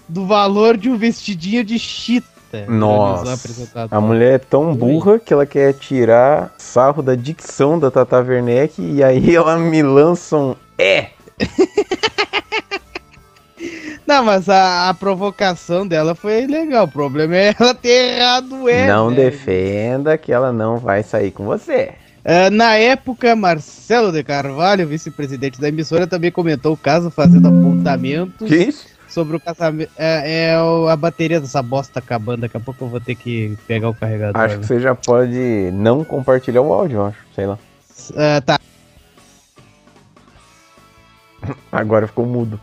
do 0.06 0.26
valor 0.26 0.76
de 0.76 0.90
um 0.90 0.98
vestidinho 0.98 1.64
de 1.64 1.78
chita. 1.78 2.28
Nossa, 2.68 3.38
a 3.90 4.00
mulher 4.00 4.34
é 4.34 4.38
tão 4.38 4.74
burra 4.74 5.20
que 5.20 5.32
ela 5.32 5.46
quer 5.46 5.72
tirar 5.72 6.52
sarro 6.58 7.00
da 7.00 7.14
dicção 7.14 7.78
da 7.78 7.92
Tata 7.92 8.18
Werneck 8.20 8.82
e 8.82 9.04
aí 9.04 9.34
ela 9.36 9.56
me 9.56 9.82
lança 9.82 10.36
um 10.36 10.56
é. 10.76 11.10
Não, 14.06 14.24
mas 14.24 14.48
a, 14.48 14.88
a 14.88 14.94
provocação 14.94 15.86
dela 15.86 16.16
foi 16.16 16.44
legal. 16.44 16.86
O 16.86 16.90
problema 16.90 17.36
é 17.36 17.54
ela 17.58 17.72
ter 17.72 18.16
errado 18.16 18.64
o 18.64 18.68
é. 18.68 18.88
não 18.88 19.08
né? 19.08 19.16
defenda 19.16 20.18
que 20.18 20.32
ela 20.32 20.52
não 20.52 20.78
vai 20.78 21.04
sair 21.04 21.30
com 21.30 21.44
você. 21.44 21.92
Ah, 22.24 22.50
na 22.50 22.74
época, 22.76 23.34
Marcelo 23.34 24.12
de 24.12 24.22
Carvalho, 24.22 24.86
vice-presidente 24.86 25.60
da 25.60 25.68
emissora, 25.68 26.06
também 26.06 26.30
comentou 26.30 26.72
o 26.74 26.76
caso, 26.76 27.10
fazendo 27.10 27.48
apontamentos 27.48 28.48
Que 28.48 28.56
isso? 28.56 28.86
sobre 29.08 29.36
o 29.36 29.40
casamento. 29.40 29.90
É, 29.96 30.50
é 30.50 30.90
a 30.90 30.96
bateria 30.96 31.40
dessa 31.40 31.62
bosta 31.62 31.98
acabando. 31.98 32.42
Daqui 32.42 32.56
a 32.56 32.60
pouco 32.60 32.84
eu 32.84 32.88
vou 32.88 33.00
ter 33.00 33.14
que 33.14 33.56
pegar 33.66 33.88
o 33.88 33.94
carregador. 33.94 34.40
Acho 34.40 34.58
que 34.58 34.66
você 34.66 34.80
já 34.80 34.94
pode 34.94 35.70
não 35.72 36.04
compartilhar 36.04 36.62
o 36.62 36.72
áudio, 36.72 36.98
eu 36.98 37.06
acho. 37.06 37.18
Sei 37.34 37.46
lá. 37.46 37.58
Ah, 38.16 38.40
tá. 38.40 38.58
Agora 41.72 42.06
ficou 42.06 42.26
mudo. 42.26 42.60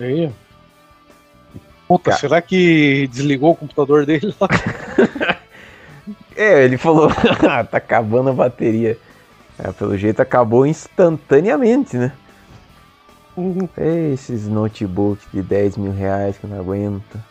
Aí. 0.00 0.30
Puta, 1.86 2.12
será 2.12 2.40
que 2.40 3.08
desligou 3.08 3.52
o 3.52 3.56
computador 3.56 4.06
dele 4.06 4.34
lá? 4.40 4.48
É, 6.36 6.64
ele 6.64 6.76
falou, 6.78 7.10
"Ah, 7.48 7.64
tá 7.64 7.76
acabando 7.78 8.30
a 8.30 8.32
bateria. 8.32 8.98
É, 9.58 9.70
pelo 9.72 9.96
jeito 9.96 10.20
acabou 10.22 10.66
instantaneamente, 10.66 11.96
né? 11.96 12.12
Esses 14.12 14.46
notebooks 14.48 15.26
de 15.32 15.42
10 15.42 15.76
mil 15.76 15.92
reais 15.92 16.36
que 16.38 16.46
não 16.46 16.58
aguenta. 16.60 17.24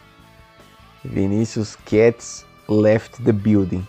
Vinícius 1.03 1.75
Cats 1.85 2.45
left 2.67 3.21
the 3.23 3.31
building. 3.31 3.85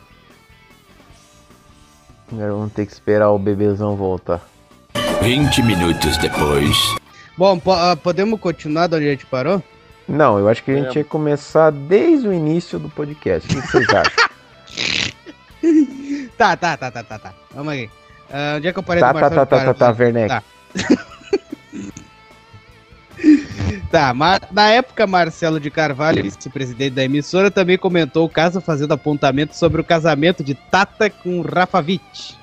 Agora 2.33 2.53
vamos 2.53 2.73
ter 2.73 2.87
que 2.87 2.93
esperar 2.93 3.31
o 3.31 3.39
bebezão 3.39 3.97
voltar. 3.97 4.41
20 5.23 5.63
minutos 5.63 6.17
depois. 6.19 6.77
Bom, 7.37 7.59
po- 7.59 7.73
ah, 7.73 7.97
podemos 7.97 8.39
continuar 8.41 8.87
de 8.87 8.97
onde 8.97 9.07
a 9.09 9.11
gente 9.11 9.27
parou? 9.27 9.63
Não, 10.09 10.39
eu 10.39 10.49
acho 10.49 10.63
que 10.63 10.71
a 10.71 10.75
gente 10.77 10.97
É. 10.99 11.01
ia 11.01 11.05
começar 11.05 11.71
desde 11.71 12.29
o 12.29 12.33
início 12.33 12.79
do 12.79 12.89
podcast. 12.89 13.49
O 13.57 13.61
que 13.63 13.69
vocês 13.69 13.89
acham? 13.91 14.20
Tá, 16.37 16.57
tá, 16.57 16.77
tá, 16.77 16.91
tá, 16.91 17.03
tá, 17.03 17.19
tá. 17.19 17.35
Vamos 17.55 17.73
aí. 17.73 17.91
Ah, 18.33 18.55
onde 18.57 18.69
é 18.69 18.73
que 18.73 18.79
eu 18.79 18.83
parei 18.83 19.01
Tá, 19.03 19.13
do 19.13 19.15
tá, 19.15 19.21
Marcelo 19.21 19.47
tá, 19.47 19.47
tá, 19.47 19.65
tá, 19.67 19.75
tá, 19.75 19.79
Carvalho? 19.87 19.99
Werneck. 20.17 20.29
Tá. 20.29 20.43
Tá, 23.91 24.15
ma- 24.15 24.41
na 24.53 24.69
época, 24.71 25.07
Marcelo 25.07 25.59
de 25.61 25.71
Carvalho, 25.71 26.23
vice-presidente 26.23 26.95
da 26.95 27.05
emissora, 27.05 27.51
também 27.51 27.77
comentou 27.77 28.25
o 28.25 28.29
caso 28.29 28.61
fazendo 28.61 28.93
apontamento 28.93 29.55
sobre 29.57 29.81
o 29.81 29.85
casamento 29.85 30.43
de 30.45 30.55
Tata 30.55 31.11
com 31.11 31.43
Rafa 31.43 31.81
Witt. 31.81 32.39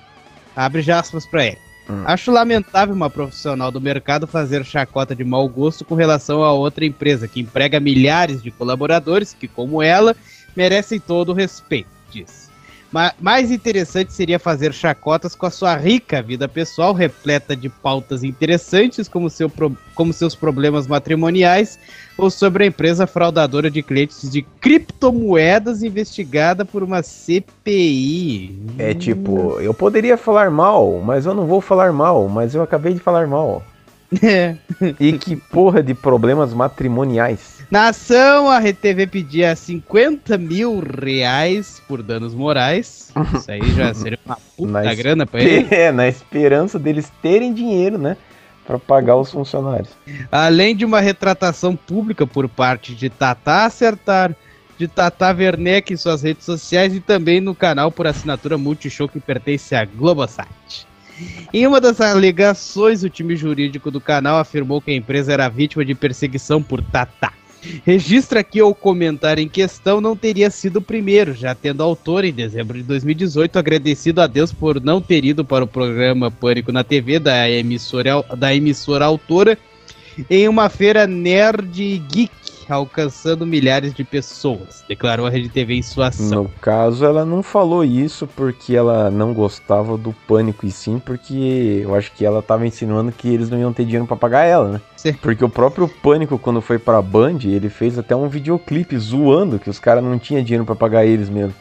Abre 0.55 0.89
aspas 0.91 1.25
pra 1.25 1.45
ele. 1.45 1.57
Acho 2.05 2.31
lamentável 2.31 2.93
uma 2.93 3.09
profissional 3.09 3.71
do 3.71 3.79
mercado 3.79 4.27
fazer 4.27 4.65
chacota 4.65 5.15
de 5.15 5.23
mau 5.23 5.47
gosto 5.47 5.85
com 5.85 5.95
relação 5.95 6.43
a 6.43 6.51
outra 6.51 6.85
empresa 6.85 7.29
que 7.29 7.39
emprega 7.39 7.79
milhares 7.79 8.43
de 8.43 8.51
colaboradores 8.51 9.33
que, 9.33 9.47
como 9.47 9.81
ela, 9.81 10.13
merecem 10.53 10.99
todo 10.99 11.29
o 11.29 11.33
respeito, 11.33 11.87
diz. 12.11 12.46
Ma- 12.91 13.13
mais 13.19 13.51
interessante 13.51 14.13
seria 14.13 14.39
fazer 14.39 14.73
chacotas 14.73 15.35
com 15.35 15.45
a 15.45 15.51
sua 15.51 15.75
rica 15.75 16.21
vida 16.21 16.47
pessoal, 16.47 16.93
repleta 16.93 17.55
de 17.55 17.67
pautas 17.67 18.23
interessantes, 18.23 19.07
como, 19.07 19.29
seu 19.29 19.51
como 19.93 20.13
seus 20.13 20.35
problemas 20.35 20.87
matrimoniais, 20.87 21.77
ou 22.17 22.29
sobre 22.29 22.63
a 22.63 22.67
empresa 22.67 23.05
fraudadora 23.05 23.69
de 23.69 23.83
clientes 23.83 24.29
de 24.29 24.41
criptomoedas 24.41 25.83
investigada 25.83 26.63
por 26.63 26.81
uma 26.81 27.03
CPI. 27.03 28.57
É 28.77 28.93
tipo, 28.93 29.59
eu 29.59 29.73
poderia 29.73 30.17
falar 30.17 30.49
mal, 30.49 31.01
mas 31.03 31.25
eu 31.25 31.33
não 31.33 31.45
vou 31.45 31.59
falar 31.59 31.91
mal, 31.91 32.27
mas 32.29 32.55
eu 32.55 32.61
acabei 32.61 32.93
de 32.93 32.99
falar 32.99 33.27
mal. 33.27 33.63
É. 34.23 34.55
E 35.01 35.17
que 35.17 35.35
porra 35.35 35.83
de 35.83 35.93
problemas 35.93 36.53
matrimoniais. 36.53 37.56
Na 37.69 37.89
ação, 37.89 38.49
a 38.49 38.59
RTV 38.59 39.07
pedia 39.07 39.53
50 39.53 40.37
mil 40.37 40.79
reais 40.79 41.81
por 41.85 42.01
danos 42.01 42.33
morais. 42.33 43.11
Isso 43.35 43.51
aí 43.51 43.61
já 43.73 43.93
seria 43.93 44.19
uma 44.25 44.37
puta 44.55 44.71
Na 44.71 44.93
grana 44.93 45.25
pra 45.25 45.41
ele. 45.41 45.67
É, 45.71 45.91
na 45.91 46.07
esperança 46.07 46.79
deles 46.79 47.11
terem 47.21 47.53
dinheiro, 47.53 47.97
né? 47.97 48.15
Pra 48.65 48.79
pagar 48.79 49.17
os 49.17 49.31
funcionários. 49.31 49.89
Além 50.31 50.75
de 50.75 50.85
uma 50.85 51.01
retratação 51.01 51.75
pública 51.75 52.25
por 52.25 52.47
parte 52.47 52.95
de 52.95 53.09
Tata 53.09 53.65
Acertar, 53.65 54.33
de 54.77 54.87
Tata 54.87 55.33
Werneck 55.33 55.93
em 55.93 55.97
suas 55.97 56.21
redes 56.21 56.45
sociais 56.45 56.95
e 56.95 57.01
também 57.01 57.41
no 57.41 57.53
canal 57.53 57.91
por 57.91 58.07
assinatura 58.07 58.57
Multishow 58.57 59.09
que 59.09 59.19
pertence 59.19 59.75
à 59.75 59.83
Globosat. 59.83 60.87
Em 61.53 61.65
uma 61.65 61.81
das 61.81 61.99
alegações, 61.99 63.03
o 63.03 63.09
time 63.09 63.35
jurídico 63.35 63.89
do 63.89 63.99
canal 63.99 64.37
afirmou 64.37 64.79
que 64.79 64.91
a 64.91 64.95
empresa 64.95 65.33
era 65.33 65.49
vítima 65.49 65.83
de 65.83 65.95
perseguição 65.95 66.61
por 66.61 66.81
Tata. 66.81 67.31
Registra 67.85 68.43
que 68.43 68.61
o 68.61 68.73
comentário 68.73 69.41
em 69.41 69.49
questão 69.49 69.99
não 69.99 70.15
teria 70.15 70.49
sido 70.49 70.77
o 70.77 70.81
primeiro, 70.81 71.33
já 71.33 71.55
tendo 71.55 71.83
autor, 71.83 72.23
em 72.23 72.31
dezembro 72.31 72.77
de 72.77 72.83
2018, 72.83 73.57
agradecido 73.57 74.21
a 74.21 74.27
Deus 74.27 74.53
por 74.53 74.81
não 74.81 75.01
ter 75.01 75.25
ido 75.25 75.43
para 75.43 75.63
o 75.63 75.67
programa 75.67 76.29
Pânico 76.29 76.71
na 76.71 76.83
TV 76.83 77.19
da 77.19 77.49
emissora, 77.49 78.23
da 78.37 78.53
emissora 78.53 79.05
autora 79.05 79.57
em 80.29 80.47
uma 80.47 80.69
feira 80.69 81.05
nerd 81.05 81.99
geek, 82.09 82.31
alcançando 82.73 83.45
milhares 83.45 83.93
de 83.93 84.03
pessoas, 84.03 84.83
declarou 84.87 85.25
a 85.25 85.29
Rede 85.29 85.49
TV 85.49 85.75
em 85.75 85.81
sua 85.81 86.07
ação. 86.07 86.43
No 86.43 86.49
caso, 86.61 87.05
ela 87.05 87.25
não 87.25 87.41
falou 87.43 87.83
isso 87.83 88.27
porque 88.27 88.75
ela 88.75 89.09
não 89.09 89.33
gostava 89.33 89.97
do 89.97 90.13
pânico, 90.27 90.65
e 90.65 90.71
sim 90.71 90.99
porque 90.99 91.81
eu 91.83 91.95
acho 91.95 92.11
que 92.13 92.25
ela 92.25 92.41
tava 92.41 92.65
insinuando 92.67 93.11
que 93.11 93.27
eles 93.27 93.49
não 93.49 93.59
iam 93.59 93.73
ter 93.73 93.85
dinheiro 93.85 94.05
pra 94.07 94.15
pagar 94.15 94.43
ela, 94.43 94.69
né? 94.69 94.81
Porque 95.21 95.45
o 95.45 95.49
próprio 95.49 95.87
pânico, 95.87 96.37
quando 96.39 96.59
foi 96.59 96.79
pra 96.79 97.01
Band, 97.01 97.39
ele 97.43 97.69
fez 97.69 97.97
até 97.97 98.15
um 98.15 98.27
videoclipe 98.27 98.97
zoando 98.97 99.59
que 99.59 99.69
os 99.69 99.79
caras 99.79 100.03
não 100.03 100.17
tinham 100.17 100.43
dinheiro 100.43 100.65
pra 100.65 100.75
pagar 100.75 101.05
eles 101.05 101.29
mesmo. 101.29 101.53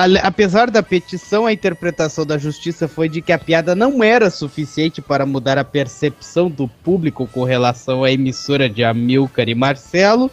Ale- 0.00 0.20
apesar 0.22 0.70
da 0.70 0.82
petição, 0.82 1.46
a 1.46 1.52
interpretação 1.52 2.24
da 2.24 2.38
justiça 2.38 2.86
foi 2.86 3.08
de 3.08 3.20
que 3.20 3.32
a 3.32 3.38
piada 3.38 3.74
não 3.74 4.02
era 4.02 4.30
suficiente 4.30 5.02
para 5.02 5.26
mudar 5.26 5.58
a 5.58 5.64
percepção 5.64 6.48
do 6.48 6.68
público 6.68 7.26
com 7.26 7.42
relação 7.44 8.04
à 8.04 8.10
emissora 8.12 8.68
de 8.68 8.84
Amilcar 8.84 9.48
e 9.48 9.54
Marcelo. 9.54 10.29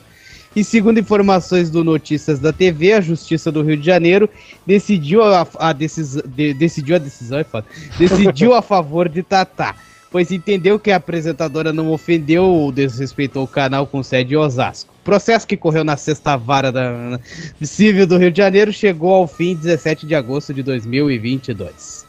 E 0.58 0.64
segundo 0.64 1.00
informações 1.00 1.70
do 1.70 1.84
Notícias 1.84 2.40
da 2.40 2.52
TV, 2.52 2.94
a 2.94 3.00
Justiça 3.00 3.52
do 3.52 3.62
Rio 3.62 3.78
de 3.78 3.86
Janeiro 3.86 4.28
decidiu 4.66 5.22
a, 5.24 5.46
a, 5.60 5.72
decis, 5.72 6.16
de- 6.26 6.52
decidiu 6.56 6.96
a 6.96 7.00
decisão, 7.00 7.38
é 7.38 7.44
foda, 7.44 7.68
decidiu 8.00 8.56
a 8.56 8.62
favor 8.64 9.08
de 9.08 9.22
Tatá, 9.22 9.76
pois 10.10 10.32
entendeu 10.32 10.80
que 10.80 10.90
a 10.90 10.96
apresentadora 10.96 11.72
não 11.72 11.92
ofendeu 11.92 12.44
ou 12.46 12.72
desrespeitou 12.72 13.44
o 13.44 13.48
canal 13.48 13.86
com 13.86 14.02
sede 14.02 14.34
em 14.34 14.38
Osasco. 14.38 14.92
O 15.02 15.06
processo 15.06 15.46
que 15.46 15.56
correu 15.56 15.84
na 15.84 15.96
sexta 15.96 16.36
vara 16.36 16.72
da 16.72 17.20
civil 17.62 18.08
do 18.08 18.18
Rio 18.18 18.32
de 18.32 18.38
Janeiro 18.38 18.74
chegou 18.74 19.14
ao 19.14 19.28
fim 19.28 19.54
17 19.56 20.08
de 20.08 20.16
agosto 20.16 20.56
de 20.56 20.64
2022. 20.64 22.04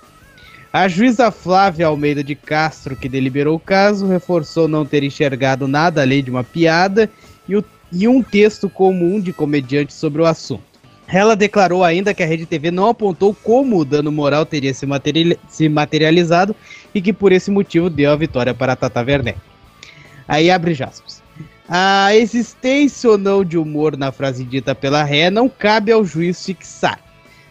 A 0.72 0.88
juíza 0.88 1.30
Flávia 1.30 1.86
Almeida 1.88 2.24
de 2.24 2.34
Castro, 2.34 2.96
que 2.96 3.10
deliberou 3.10 3.56
o 3.56 3.60
caso, 3.60 4.06
reforçou 4.06 4.66
não 4.66 4.86
ter 4.86 5.02
enxergado 5.04 5.68
nada 5.68 6.00
além 6.00 6.24
de 6.24 6.30
uma 6.30 6.42
piada 6.42 7.10
e, 7.46 7.54
o- 7.54 7.64
e 7.92 8.06
um 8.06 8.22
texto 8.22 8.68
comum 8.68 9.20
de 9.20 9.32
comediante 9.32 9.92
sobre 9.92 10.22
o 10.22 10.26
assunto. 10.26 10.68
Ela 11.10 11.34
declarou 11.34 11.82
ainda 11.82 12.12
que 12.12 12.22
a 12.22 12.26
Rede 12.26 12.44
TV 12.44 12.70
não 12.70 12.88
apontou 12.88 13.34
como 13.34 13.78
o 13.78 13.84
dano 13.84 14.12
moral 14.12 14.44
teria 14.44 14.74
se, 14.74 14.84
materiali- 14.84 15.38
se 15.48 15.66
materializado 15.68 16.54
e 16.94 17.00
que 17.00 17.14
por 17.14 17.32
esse 17.32 17.50
motivo 17.50 17.88
deu 17.88 18.12
a 18.12 18.16
vitória 18.16 18.52
para 18.52 18.74
a 18.74 18.76
Tata 18.76 19.00
Werneck. 19.00 19.38
Aí 20.26 20.50
abre 20.50 20.72
aspas. 20.82 21.22
A 21.66 22.14
existência 22.14 23.08
ou 23.08 23.16
não 23.16 23.42
de 23.42 23.56
humor 23.56 23.96
na 23.96 24.12
frase 24.12 24.44
dita 24.44 24.74
pela 24.74 25.02
ré 25.02 25.30
não 25.30 25.48
cabe 25.48 25.90
ao 25.90 26.04
juiz 26.04 26.44
fixar. 26.44 27.00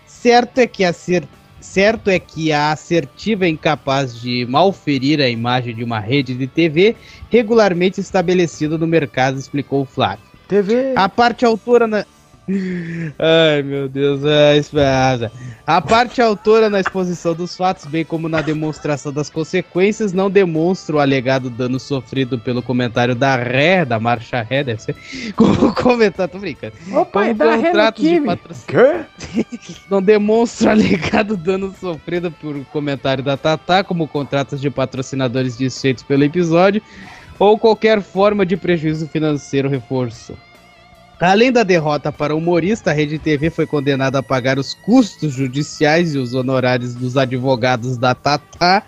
Certo 0.06 0.60
é 0.60 0.68
que 0.68 0.84
a 0.84 0.94
cer- 0.94 1.28
certo 1.60 2.10
é 2.10 2.20
que 2.20 2.52
a 2.52 2.72
assertiva 2.72 3.46
é 3.46 3.50
incapaz 3.50 4.20
de 4.20 4.46
malferir 4.48 5.20
a 5.20 5.28
imagem 5.28 5.76
de 5.76 5.84
uma 5.84 6.00
rede 6.00 6.36
de 6.36 6.48
TV 6.48 6.96
regularmente 7.30 8.00
estabelecida 8.00 8.78
no 8.78 8.86
mercado, 8.86 9.40
explicou 9.40 9.82
o 9.82 9.86
Flávio. 9.86 10.27
TV. 10.48 10.94
A 10.96 11.10
parte 11.10 11.46
autora 11.46 11.88
na 11.88 12.06
Ai, 13.20 13.62
meu 13.62 13.90
Deus, 13.90 14.24
é 14.24 14.56
esperada. 14.56 15.30
A 15.66 15.82
parte 15.82 16.22
autora 16.22 16.70
na 16.70 16.80
exposição 16.80 17.34
dos 17.34 17.58
fatos, 17.58 17.84
bem 17.86 18.06
como 18.06 18.30
na 18.30 18.42
demonstração 18.42 19.12
das 19.12 19.30
consequências, 19.30 20.14
não 20.14 20.30
demonstra 20.30 20.96
o 20.96 21.00
alegado 21.00 21.50
dano 21.50 21.78
sofrido 21.78 22.40
pelo 22.40 22.62
comentário 22.62 23.14
da 23.14 23.36
ré, 23.36 23.84
da 23.84 24.00
marcha 24.00 24.42
ré, 24.42 24.64
deve 24.64 24.82
ser. 24.82 24.96
Como 25.36 25.76
comentário, 25.76 26.32
tô 26.32 26.40
brincando. 26.40 26.74
Opa, 26.94 27.26
é 27.26 27.34
Com 27.34 27.38
da 27.38 27.56
ré 27.58 27.58
no 27.58 27.64
contratos 27.64 28.04
de 28.04 28.22
patrocínio. 28.22 29.06
Não 29.92 30.02
demonstra 30.02 30.70
o 30.70 30.72
alegado 30.72 31.36
dano 31.36 31.76
sofrido 31.78 32.32
por 32.32 32.56
comentário 32.68 33.24
da 33.24 33.36
Tatá, 33.36 33.84
como 33.84 34.08
contratos 34.08 34.62
de 34.62 34.70
patrocinadores 34.70 35.58
desfeitos 35.58 36.04
pelo 36.04 36.24
episódio, 36.24 36.82
ou 37.40 37.58
qualquer 37.58 38.02
forma 38.02 38.46
de 38.46 38.58
prejuízo 38.58 39.08
financeiro 39.08 39.70
reforço. 39.70 40.38
Além 41.20 41.52
da 41.52 41.64
derrota 41.64 42.12
para 42.12 42.36
o 42.36 42.38
humorista, 42.38 42.92
a 42.92 42.94
Rede 42.94 43.18
TV 43.18 43.50
foi 43.50 43.66
condenada 43.66 44.20
a 44.20 44.24
pagar 44.24 44.60
os 44.60 44.76
custos 44.76 45.34
judiciais 45.34 46.14
e 46.14 46.18
os 46.20 46.36
honorários 46.36 46.94
dos 46.94 47.18
advogados 47.18 47.98
da 47.98 48.14
Tatá, 48.14 48.84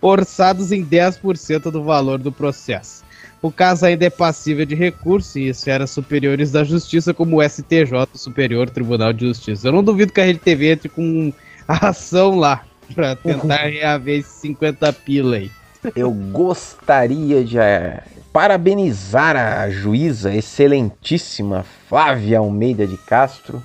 orçados 0.00 0.72
em 0.72 0.82
10% 0.82 1.70
do 1.70 1.82
valor 1.82 2.18
do 2.18 2.32
processo. 2.32 3.04
O 3.42 3.52
caso 3.52 3.84
ainda 3.84 4.06
é 4.06 4.10
passível 4.10 4.64
de 4.64 4.74
recurso 4.74 5.38
em 5.38 5.48
esferas 5.48 5.90
superiores 5.90 6.50
da 6.50 6.64
justiça, 6.64 7.12
como 7.12 7.36
o 7.36 7.46
STJ, 7.46 8.08
Superior 8.14 8.70
Tribunal 8.70 9.12
de 9.12 9.26
Justiça. 9.26 9.68
Eu 9.68 9.72
não 9.72 9.84
duvido 9.84 10.14
que 10.14 10.20
a 10.22 10.24
Rede 10.24 10.38
TV 10.38 10.72
entre 10.72 10.88
com 10.88 11.30
a 11.68 11.88
ação 11.88 12.38
lá, 12.38 12.64
para 12.94 13.14
tentar 13.14 13.68
reaver 13.68 14.20
esses 14.20 14.32
50 14.40 14.90
pila 14.94 15.36
aí. 15.36 15.50
Eu 15.94 16.10
gostaria 16.10 17.44
de 17.44 17.58
eh, 17.58 18.02
parabenizar 18.32 19.36
a 19.36 19.68
juíza 19.68 20.34
excelentíssima 20.34 21.64
Flávia 21.88 22.38
Almeida 22.38 22.86
de 22.86 22.96
Castro, 22.96 23.62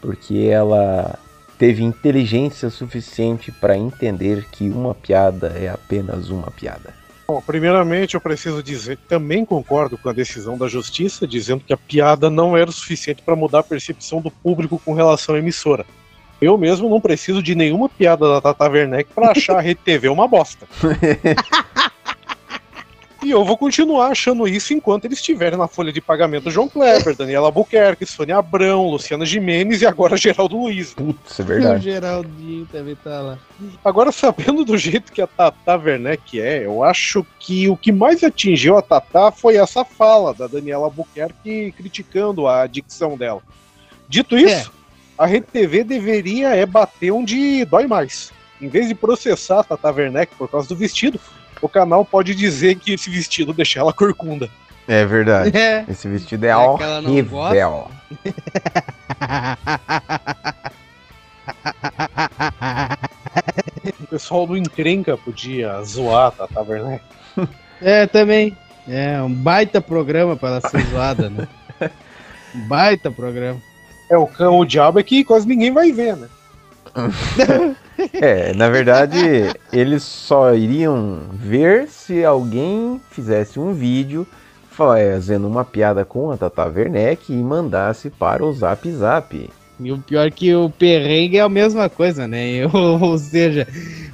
porque 0.00 0.48
ela 0.50 1.18
teve 1.58 1.82
inteligência 1.82 2.70
suficiente 2.70 3.52
para 3.52 3.76
entender 3.76 4.46
que 4.50 4.68
uma 4.68 4.94
piada 4.94 5.48
é 5.48 5.68
apenas 5.68 6.30
uma 6.30 6.50
piada. 6.50 6.94
Bom, 7.28 7.40
primeiramente 7.40 8.14
eu 8.14 8.20
preciso 8.20 8.62
dizer 8.62 8.96
que 8.96 9.06
também 9.06 9.44
concordo 9.44 9.96
com 9.96 10.08
a 10.08 10.12
decisão 10.12 10.58
da 10.58 10.66
justiça, 10.66 11.28
dizendo 11.28 11.62
que 11.64 11.72
a 11.72 11.76
piada 11.76 12.28
não 12.28 12.56
era 12.56 12.68
o 12.68 12.72
suficiente 12.72 13.22
para 13.22 13.36
mudar 13.36 13.60
a 13.60 13.62
percepção 13.62 14.20
do 14.20 14.30
público 14.30 14.80
com 14.84 14.94
relação 14.94 15.36
à 15.36 15.38
emissora. 15.38 15.86
Eu 16.40 16.56
mesmo 16.56 16.88
não 16.88 17.00
preciso 17.00 17.42
de 17.42 17.54
nenhuma 17.54 17.88
piada 17.88 18.26
da 18.28 18.40
Tata 18.40 18.68
Werneck 18.68 19.12
para 19.12 19.32
achar 19.32 19.58
a 19.58 19.60
Rede 19.60 19.80
TV 19.84 20.08
uma 20.08 20.26
bosta. 20.26 20.66
E 23.22 23.30
eu 23.30 23.44
vou 23.44 23.56
continuar 23.56 24.08
achando 24.08 24.48
isso 24.48 24.72
enquanto 24.72 25.04
eles 25.04 25.18
estiverem 25.18 25.58
na 25.58 25.68
folha 25.68 25.92
de 25.92 26.00
pagamento 26.00 26.50
João 26.50 26.68
Kleber, 26.68 27.14
Daniela 27.14 27.48
Albuquerque, 27.48 28.06
Sônia 28.06 28.38
Abrão, 28.38 28.88
Luciana 28.88 29.26
Gimenez 29.26 29.82
e 29.82 29.86
agora 29.86 30.16
Geraldo 30.16 30.56
Luiz. 30.56 30.94
Putz, 30.94 31.38
é 31.38 31.42
O 31.42 31.78
Geraldinho 31.78 32.66
também 32.72 32.96
tá 32.96 33.20
lá. 33.20 33.38
Agora, 33.84 34.10
sabendo 34.10 34.64
do 34.64 34.76
jeito 34.78 35.12
que 35.12 35.20
a 35.20 35.26
Tata 35.26 35.76
Werneck 35.76 36.40
é, 36.40 36.64
eu 36.64 36.82
acho 36.82 37.24
que 37.38 37.68
o 37.68 37.76
que 37.76 37.92
mais 37.92 38.24
atingiu 38.24 38.78
a 38.78 38.82
Tata 38.82 39.30
foi 39.30 39.56
essa 39.56 39.84
fala 39.84 40.32
da 40.32 40.46
Daniela 40.46 40.86
Albuquerque 40.86 41.74
criticando 41.76 42.48
a 42.48 42.66
dicção 42.66 43.18
dela. 43.18 43.42
Dito 44.08 44.36
isso, 44.36 44.72
a 45.20 45.26
Rede 45.26 45.46
TV 45.52 45.84
deveria 45.84 46.56
é 46.56 46.64
bater 46.64 47.10
onde 47.10 47.62
dói 47.66 47.86
mais. 47.86 48.32
Em 48.58 48.68
vez 48.68 48.88
de 48.88 48.94
processar 48.94 49.60
a 49.60 49.64
Tata 49.64 49.92
Werneck 49.92 50.34
por 50.34 50.48
causa 50.48 50.66
do 50.66 50.74
vestido, 50.74 51.20
o 51.60 51.68
canal 51.68 52.06
pode 52.06 52.34
dizer 52.34 52.76
que 52.76 52.94
esse 52.94 53.10
vestido 53.10 53.52
deixa 53.52 53.80
ela 53.80 53.92
corcunda. 53.92 54.48
É 54.88 55.04
verdade. 55.04 55.54
É. 55.54 55.84
Esse 55.86 56.08
vestido 56.08 56.46
é, 56.46 56.48
É 56.48 56.52
que 56.52 56.82
ela 56.82 57.02
não 57.02 57.10
horrível. 57.10 57.90
O 64.00 64.06
pessoal 64.10 64.46
do 64.46 64.56
Encrenca 64.56 65.16
podia 65.16 65.82
zoar 65.82 66.28
a 66.28 66.30
Tata 66.30 66.62
Werneck. 66.62 67.04
É, 67.80 68.06
também. 68.06 68.56
É, 68.88 69.20
um 69.22 69.32
baita 69.32 69.80
programa 69.80 70.34
pra 70.34 70.48
ela 70.48 70.60
ser 70.62 70.84
zoada, 70.86 71.28
né? 71.28 71.46
Um 72.54 72.66
baita 72.66 73.10
programa. 73.10 73.60
É, 74.10 74.18
o 74.18 74.26
cão, 74.26 74.58
o 74.58 74.64
diabo 74.64 74.98
é 74.98 75.02
que 75.04 75.24
quase 75.24 75.46
ninguém 75.46 75.72
vai 75.72 75.92
ver, 75.92 76.16
né? 76.16 76.28
É, 78.14 78.54
na 78.54 78.70
verdade, 78.70 79.18
eles 79.70 80.02
só 80.02 80.54
iriam 80.54 81.20
ver 81.34 81.86
se 81.86 82.24
alguém 82.24 82.98
fizesse 83.10 83.60
um 83.60 83.74
vídeo 83.74 84.26
fazendo 84.70 85.46
uma 85.46 85.66
piada 85.66 86.02
com 86.02 86.30
a 86.30 86.36
Tata 86.38 86.64
Werneck 86.64 87.30
e 87.30 87.36
mandasse 87.36 88.08
para 88.08 88.42
o 88.42 88.50
Zap 88.54 88.90
Zap. 88.90 89.50
E 89.78 89.92
o 89.92 89.98
pior 89.98 90.26
é 90.26 90.30
que 90.30 90.54
o 90.54 90.70
perrengue 90.70 91.36
é 91.36 91.42
a 91.42 91.48
mesma 91.48 91.90
coisa, 91.90 92.26
né? 92.26 92.66
Ou, 92.72 93.00
ou 93.02 93.18
seja, 93.18 93.68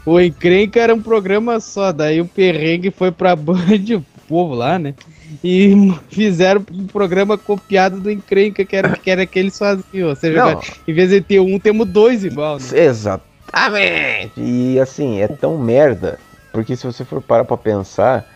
o 0.04 0.20
Encrenca 0.20 0.80
era 0.80 0.94
um 0.94 1.00
programa 1.00 1.60
só, 1.60 1.92
daí 1.92 2.20
o 2.20 2.26
perrengue 2.26 2.90
foi 2.90 3.12
pra 3.12 3.34
Band, 3.36 3.56
o 3.96 4.04
povo 4.28 4.54
lá, 4.54 4.78
né? 4.78 4.94
E 5.42 5.92
fizeram 6.08 6.64
um 6.72 6.86
programa 6.86 7.36
copiado 7.38 8.00
do 8.00 8.10
Encrenca, 8.10 8.64
que 8.64 8.76
era, 8.76 8.96
que 8.96 9.10
era 9.10 9.26
que 9.26 9.38
eles 9.38 9.58
faziam. 9.58 10.08
Ou 10.08 10.16
seja, 10.16 10.44
Não. 10.44 10.60
em 10.86 10.92
vez 10.92 11.10
de 11.10 11.20
ter 11.20 11.40
um, 11.40 11.58
temos 11.58 11.86
dois 11.88 12.24
igual, 12.24 12.58
né? 12.58 12.64
Exatamente! 12.72 14.32
E 14.36 14.78
assim, 14.80 15.20
é 15.20 15.28
tão 15.28 15.58
merda, 15.58 16.18
porque 16.52 16.76
se 16.76 16.86
você 16.86 17.04
for 17.04 17.22
parar 17.22 17.44
pra 17.44 17.56
pensar, 17.56 18.26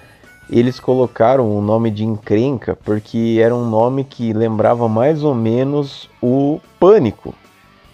eles 0.51 0.80
colocaram 0.80 1.57
o 1.57 1.62
nome 1.62 1.91
de 1.91 2.05
encrenca 2.05 2.76
porque 2.84 3.38
era 3.43 3.55
um 3.55 3.68
nome 3.68 4.05
que 4.05 4.32
lembrava 4.32 4.88
mais 4.88 5.22
ou 5.22 5.34
menos 5.34 6.09
o 6.20 6.61
Pânico. 6.78 7.34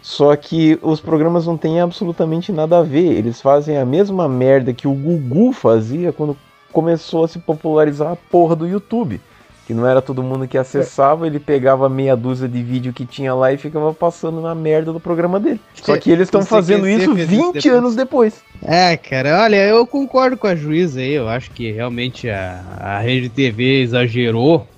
Só 0.00 0.34
que 0.36 0.78
os 0.82 1.00
programas 1.00 1.46
não 1.46 1.56
têm 1.56 1.80
absolutamente 1.80 2.52
nada 2.52 2.78
a 2.78 2.82
ver. 2.82 3.12
Eles 3.12 3.40
fazem 3.42 3.76
a 3.76 3.84
mesma 3.84 4.28
merda 4.28 4.72
que 4.72 4.86
o 4.86 4.94
Gugu 4.94 5.52
fazia 5.52 6.12
quando 6.12 6.36
começou 6.76 7.24
a 7.24 7.28
se 7.28 7.38
popularizar 7.38 8.12
a 8.12 8.16
porra 8.16 8.54
do 8.54 8.66
YouTube. 8.68 9.18
Que 9.66 9.72
não 9.72 9.86
era 9.86 10.02
todo 10.02 10.22
mundo 10.22 10.46
que 10.46 10.58
acessava, 10.58 11.26
ele 11.26 11.40
pegava 11.40 11.88
meia 11.88 12.14
dúzia 12.14 12.46
de 12.46 12.62
vídeo 12.62 12.92
que 12.92 13.04
tinha 13.06 13.34
lá 13.34 13.50
e 13.52 13.56
ficava 13.56 13.92
passando 13.94 14.40
na 14.42 14.54
merda 14.54 14.92
do 14.92 15.00
programa 15.00 15.40
dele. 15.40 15.58
Só 15.74 15.96
que 15.96 16.10
eles 16.10 16.28
estão 16.28 16.44
fazendo 16.44 16.86
isso 16.86 17.12
feliz 17.14 17.26
20 17.28 17.54
depois. 17.54 17.66
anos 17.66 17.96
depois. 17.96 18.34
É, 18.62 18.94
cara, 18.96 19.40
olha, 19.42 19.56
eu 19.66 19.84
concordo 19.86 20.36
com 20.36 20.46
a 20.46 20.54
juíza 20.54 21.00
aí. 21.00 21.14
Eu 21.14 21.28
acho 21.28 21.50
que 21.50 21.72
realmente 21.72 22.28
a, 22.28 22.62
a 22.78 22.98
Rede 23.00 23.28
TV 23.30 23.80
exagerou 23.80 24.68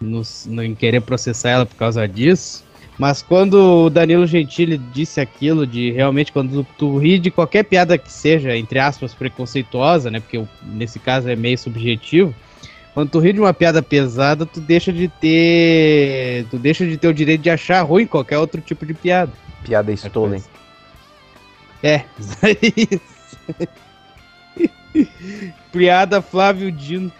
no, 0.00 0.22
no- 0.46 0.62
em 0.62 0.74
querer 0.76 1.00
processar 1.02 1.50
ela 1.50 1.66
por 1.66 1.76
causa 1.76 2.06
disso. 2.08 2.64
Mas 2.98 3.22
quando 3.22 3.86
o 3.86 3.90
Danilo 3.90 4.26
Gentili 4.26 4.76
disse 4.76 5.20
aquilo 5.20 5.66
de 5.66 5.90
realmente 5.92 6.30
quando 6.30 6.64
tu 6.76 6.98
ri 6.98 7.18
de 7.18 7.30
qualquer 7.30 7.64
piada 7.64 7.96
que 7.96 8.12
seja, 8.12 8.56
entre 8.56 8.78
aspas, 8.78 9.14
preconceituosa, 9.14 10.10
né? 10.10 10.20
Porque 10.20 10.44
nesse 10.62 10.98
caso 10.98 11.28
é 11.28 11.34
meio 11.34 11.58
subjetivo. 11.58 12.34
Quando 12.94 13.08
tu 13.08 13.18
ri 13.18 13.32
de 13.32 13.40
uma 13.40 13.54
piada 13.54 13.82
pesada, 13.82 14.44
tu 14.44 14.60
deixa 14.60 14.92
de 14.92 15.08
ter. 15.08 16.46
Tu 16.50 16.58
deixa 16.58 16.86
de 16.86 16.98
ter 16.98 17.08
o 17.08 17.14
direito 17.14 17.40
de 17.40 17.50
achar 17.50 17.80
ruim 17.82 18.06
qualquer 18.06 18.38
outro 18.38 18.60
tipo 18.60 18.84
de 18.84 18.92
piada. 18.92 19.32
Piada 19.64 19.90
stolen. 19.92 20.42
É, 21.82 22.04
isso. 22.76 23.00
Piada 25.72 26.20
Flávio 26.20 26.70
Dino. 26.70 27.10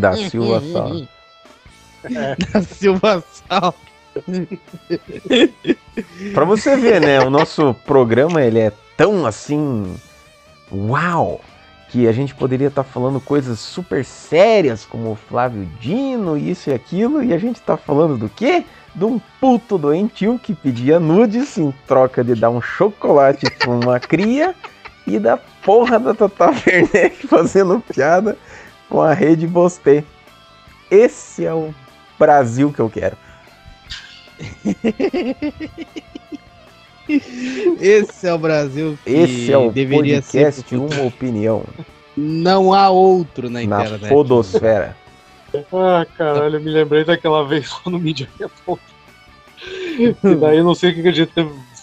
Da 0.00 0.14
Silva 0.14 0.62
Sal. 0.72 1.08
Da 2.52 2.62
Silva 2.62 3.24
Sal. 3.48 3.74
Pra 6.32 6.44
você 6.44 6.76
ver, 6.76 7.00
né? 7.00 7.20
O 7.20 7.30
nosso 7.30 7.74
programa 7.86 8.42
ele 8.42 8.58
é 8.58 8.72
tão 8.96 9.26
assim. 9.26 9.96
Uau! 10.70 11.40
Que 11.90 12.08
a 12.08 12.12
gente 12.12 12.34
poderia 12.34 12.68
estar 12.68 12.84
falando 12.84 13.20
coisas 13.20 13.58
super 13.58 14.04
sérias 14.04 14.84
como 14.84 15.12
o 15.12 15.16
Flávio 15.16 15.68
Dino, 15.78 16.38
isso 16.38 16.70
e 16.70 16.72
aquilo, 16.72 17.22
e 17.22 17.34
a 17.34 17.38
gente 17.38 17.60
tá 17.60 17.76
falando 17.76 18.16
do 18.16 18.30
quê? 18.30 18.64
De 18.94 19.04
um 19.04 19.20
puto 19.40 19.76
doentio 19.76 20.38
que 20.38 20.54
pedia 20.54 20.98
nudes 20.98 21.58
em 21.58 21.72
troca 21.86 22.24
de 22.24 22.34
dar 22.34 22.48
um 22.48 22.62
chocolate 22.62 23.50
pra 23.58 23.70
uma 23.70 24.00
cria 24.00 24.54
e 25.06 25.18
da 25.18 25.36
porra 25.36 25.98
da 25.98 26.14
Tata 26.14 26.46
Werneck 26.46 27.24
fazendo 27.28 27.80
piada 27.80 28.36
com 28.88 29.00
a 29.00 29.12
rede 29.12 29.46
Bostê. 29.46 30.04
Esse 30.90 31.44
é 31.44 31.52
o 31.52 31.74
Brasil 32.18 32.72
que 32.72 32.80
eu 32.80 32.90
quero. 32.90 33.16
Esse 37.80 38.26
é 38.26 38.32
o 38.32 38.38
Brasil 38.38 38.98
que 39.04 39.10
Esse 39.10 39.52
é 39.52 39.58
o 39.58 39.70
deveria 39.70 40.22
podcast 40.22 40.62
ser. 40.68 40.76
Uma 40.76 41.02
Opinião 41.02 41.64
Não 42.16 42.72
há 42.72 42.88
outro 42.90 43.50
na 43.50 43.64
na 43.64 43.84
internet. 43.84 44.08
Podosfera. 44.08 44.96
Ah, 45.72 46.06
caralho, 46.16 46.56
eu 46.56 46.60
me 46.60 46.70
lembrei 46.70 47.04
daquela 47.04 47.46
vez 47.46 47.70
lá 47.84 47.92
no 47.92 47.98
Mídia. 47.98 48.28
E 49.98 50.34
daí 50.36 50.58
eu 50.58 50.64
não 50.64 50.74
sei 50.74 50.90
o 50.90 50.94
que 50.94 51.02
que 51.02 51.08
a 51.08 51.12
gente 51.12 51.32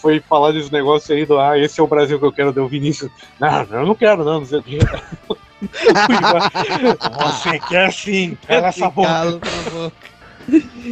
foi 0.02 0.20
falar 0.22 0.52
desse 0.54 0.72
negócio 0.72 1.14
aí 1.14 1.26
do 1.26 1.38
ah, 1.38 1.58
esse 1.58 1.80
é 1.80 1.84
o 1.84 1.88
Brasil 1.88 2.18
que 2.18 2.26
eu 2.26 2.32
quero, 2.32 2.54
deu 2.54 2.66
o 2.66 2.70
Vinícius. 2.70 3.12
Não, 3.40 3.64
eu 3.64 3.86
não 3.86 3.96
quero, 3.96 4.24
não, 4.24 4.40
não 4.40 4.46
sei 4.46 4.60
o 4.60 4.64
que. 4.64 4.80
Você 7.20 7.60
quer 7.60 7.92
sim, 7.92 8.38
cala 8.48 8.68
essa 8.68 8.90
boca. 8.90 9.10
Cala 9.10 9.40
tua 9.40 9.72
boca. 9.72 10.19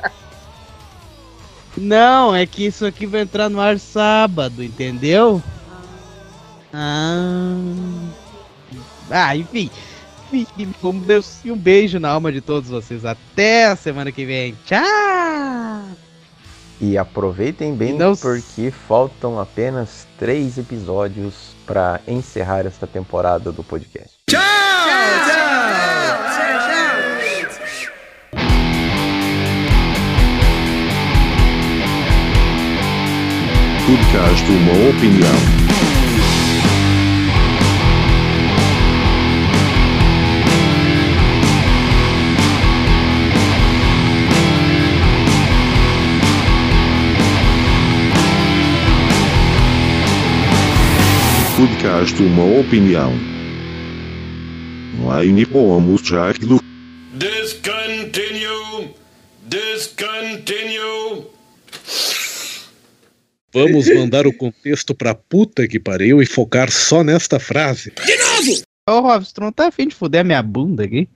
Não, 1.76 2.34
é 2.34 2.46
que 2.46 2.66
isso 2.66 2.86
aqui 2.86 3.04
vai 3.04 3.20
entrar 3.20 3.50
no 3.50 3.60
ar 3.60 3.78
sábado, 3.78 4.64
entendeu? 4.64 5.42
Ah. 6.72 7.56
Ah, 9.10 9.36
enfim. 9.36 9.70
Enfim, 10.32 10.72
como 10.80 11.00
Deus, 11.00 11.40
e 11.44 11.50
um 11.50 11.56
beijo 11.56 11.98
na 11.98 12.08
alma 12.08 12.32
de 12.32 12.40
todos 12.40 12.70
vocês. 12.70 13.04
Até 13.04 13.66
a 13.66 13.76
semana 13.76 14.10
que 14.10 14.24
vem. 14.24 14.56
Tchau! 14.64 16.09
E 16.80 16.96
aproveitem 16.96 17.74
bem 17.74 17.98
porque 18.20 18.70
faltam 18.70 19.38
apenas 19.38 20.06
três 20.18 20.56
episódios 20.56 21.54
para 21.66 22.00
encerrar 22.08 22.64
esta 22.66 22.86
temporada 22.86 23.52
do 23.52 23.62
podcast. 23.62 24.16
Tchau! 24.28 24.40
Podcast 33.86 34.44
Uma 34.50 34.90
Opinião. 34.90 35.59
Podcast 51.60 52.22
Uma 52.22 52.58
Opinião. 52.58 53.12
Online 55.04 55.44
pomos 55.44 56.00
já 56.00 56.32
do 56.32 56.58
Discontinue! 57.12 58.94
Discontinue! 59.46 61.26
Vamos 63.52 63.94
mandar 63.94 64.26
o 64.26 64.32
contexto 64.32 64.94
pra 64.94 65.14
puta 65.14 65.68
que 65.68 65.78
pariu 65.78 66.22
e 66.22 66.26
focar 66.26 66.70
só 66.70 67.04
nesta 67.04 67.38
frase. 67.38 67.92
Ô, 68.88 69.00
Robson, 69.00 69.32
tu 69.34 69.40
não 69.42 69.52
tá 69.52 69.66
afim 69.66 69.86
de 69.86 69.94
fuder 69.94 70.22
a 70.22 70.24
minha 70.24 70.42
bunda 70.42 70.84
aqui? 70.84 71.10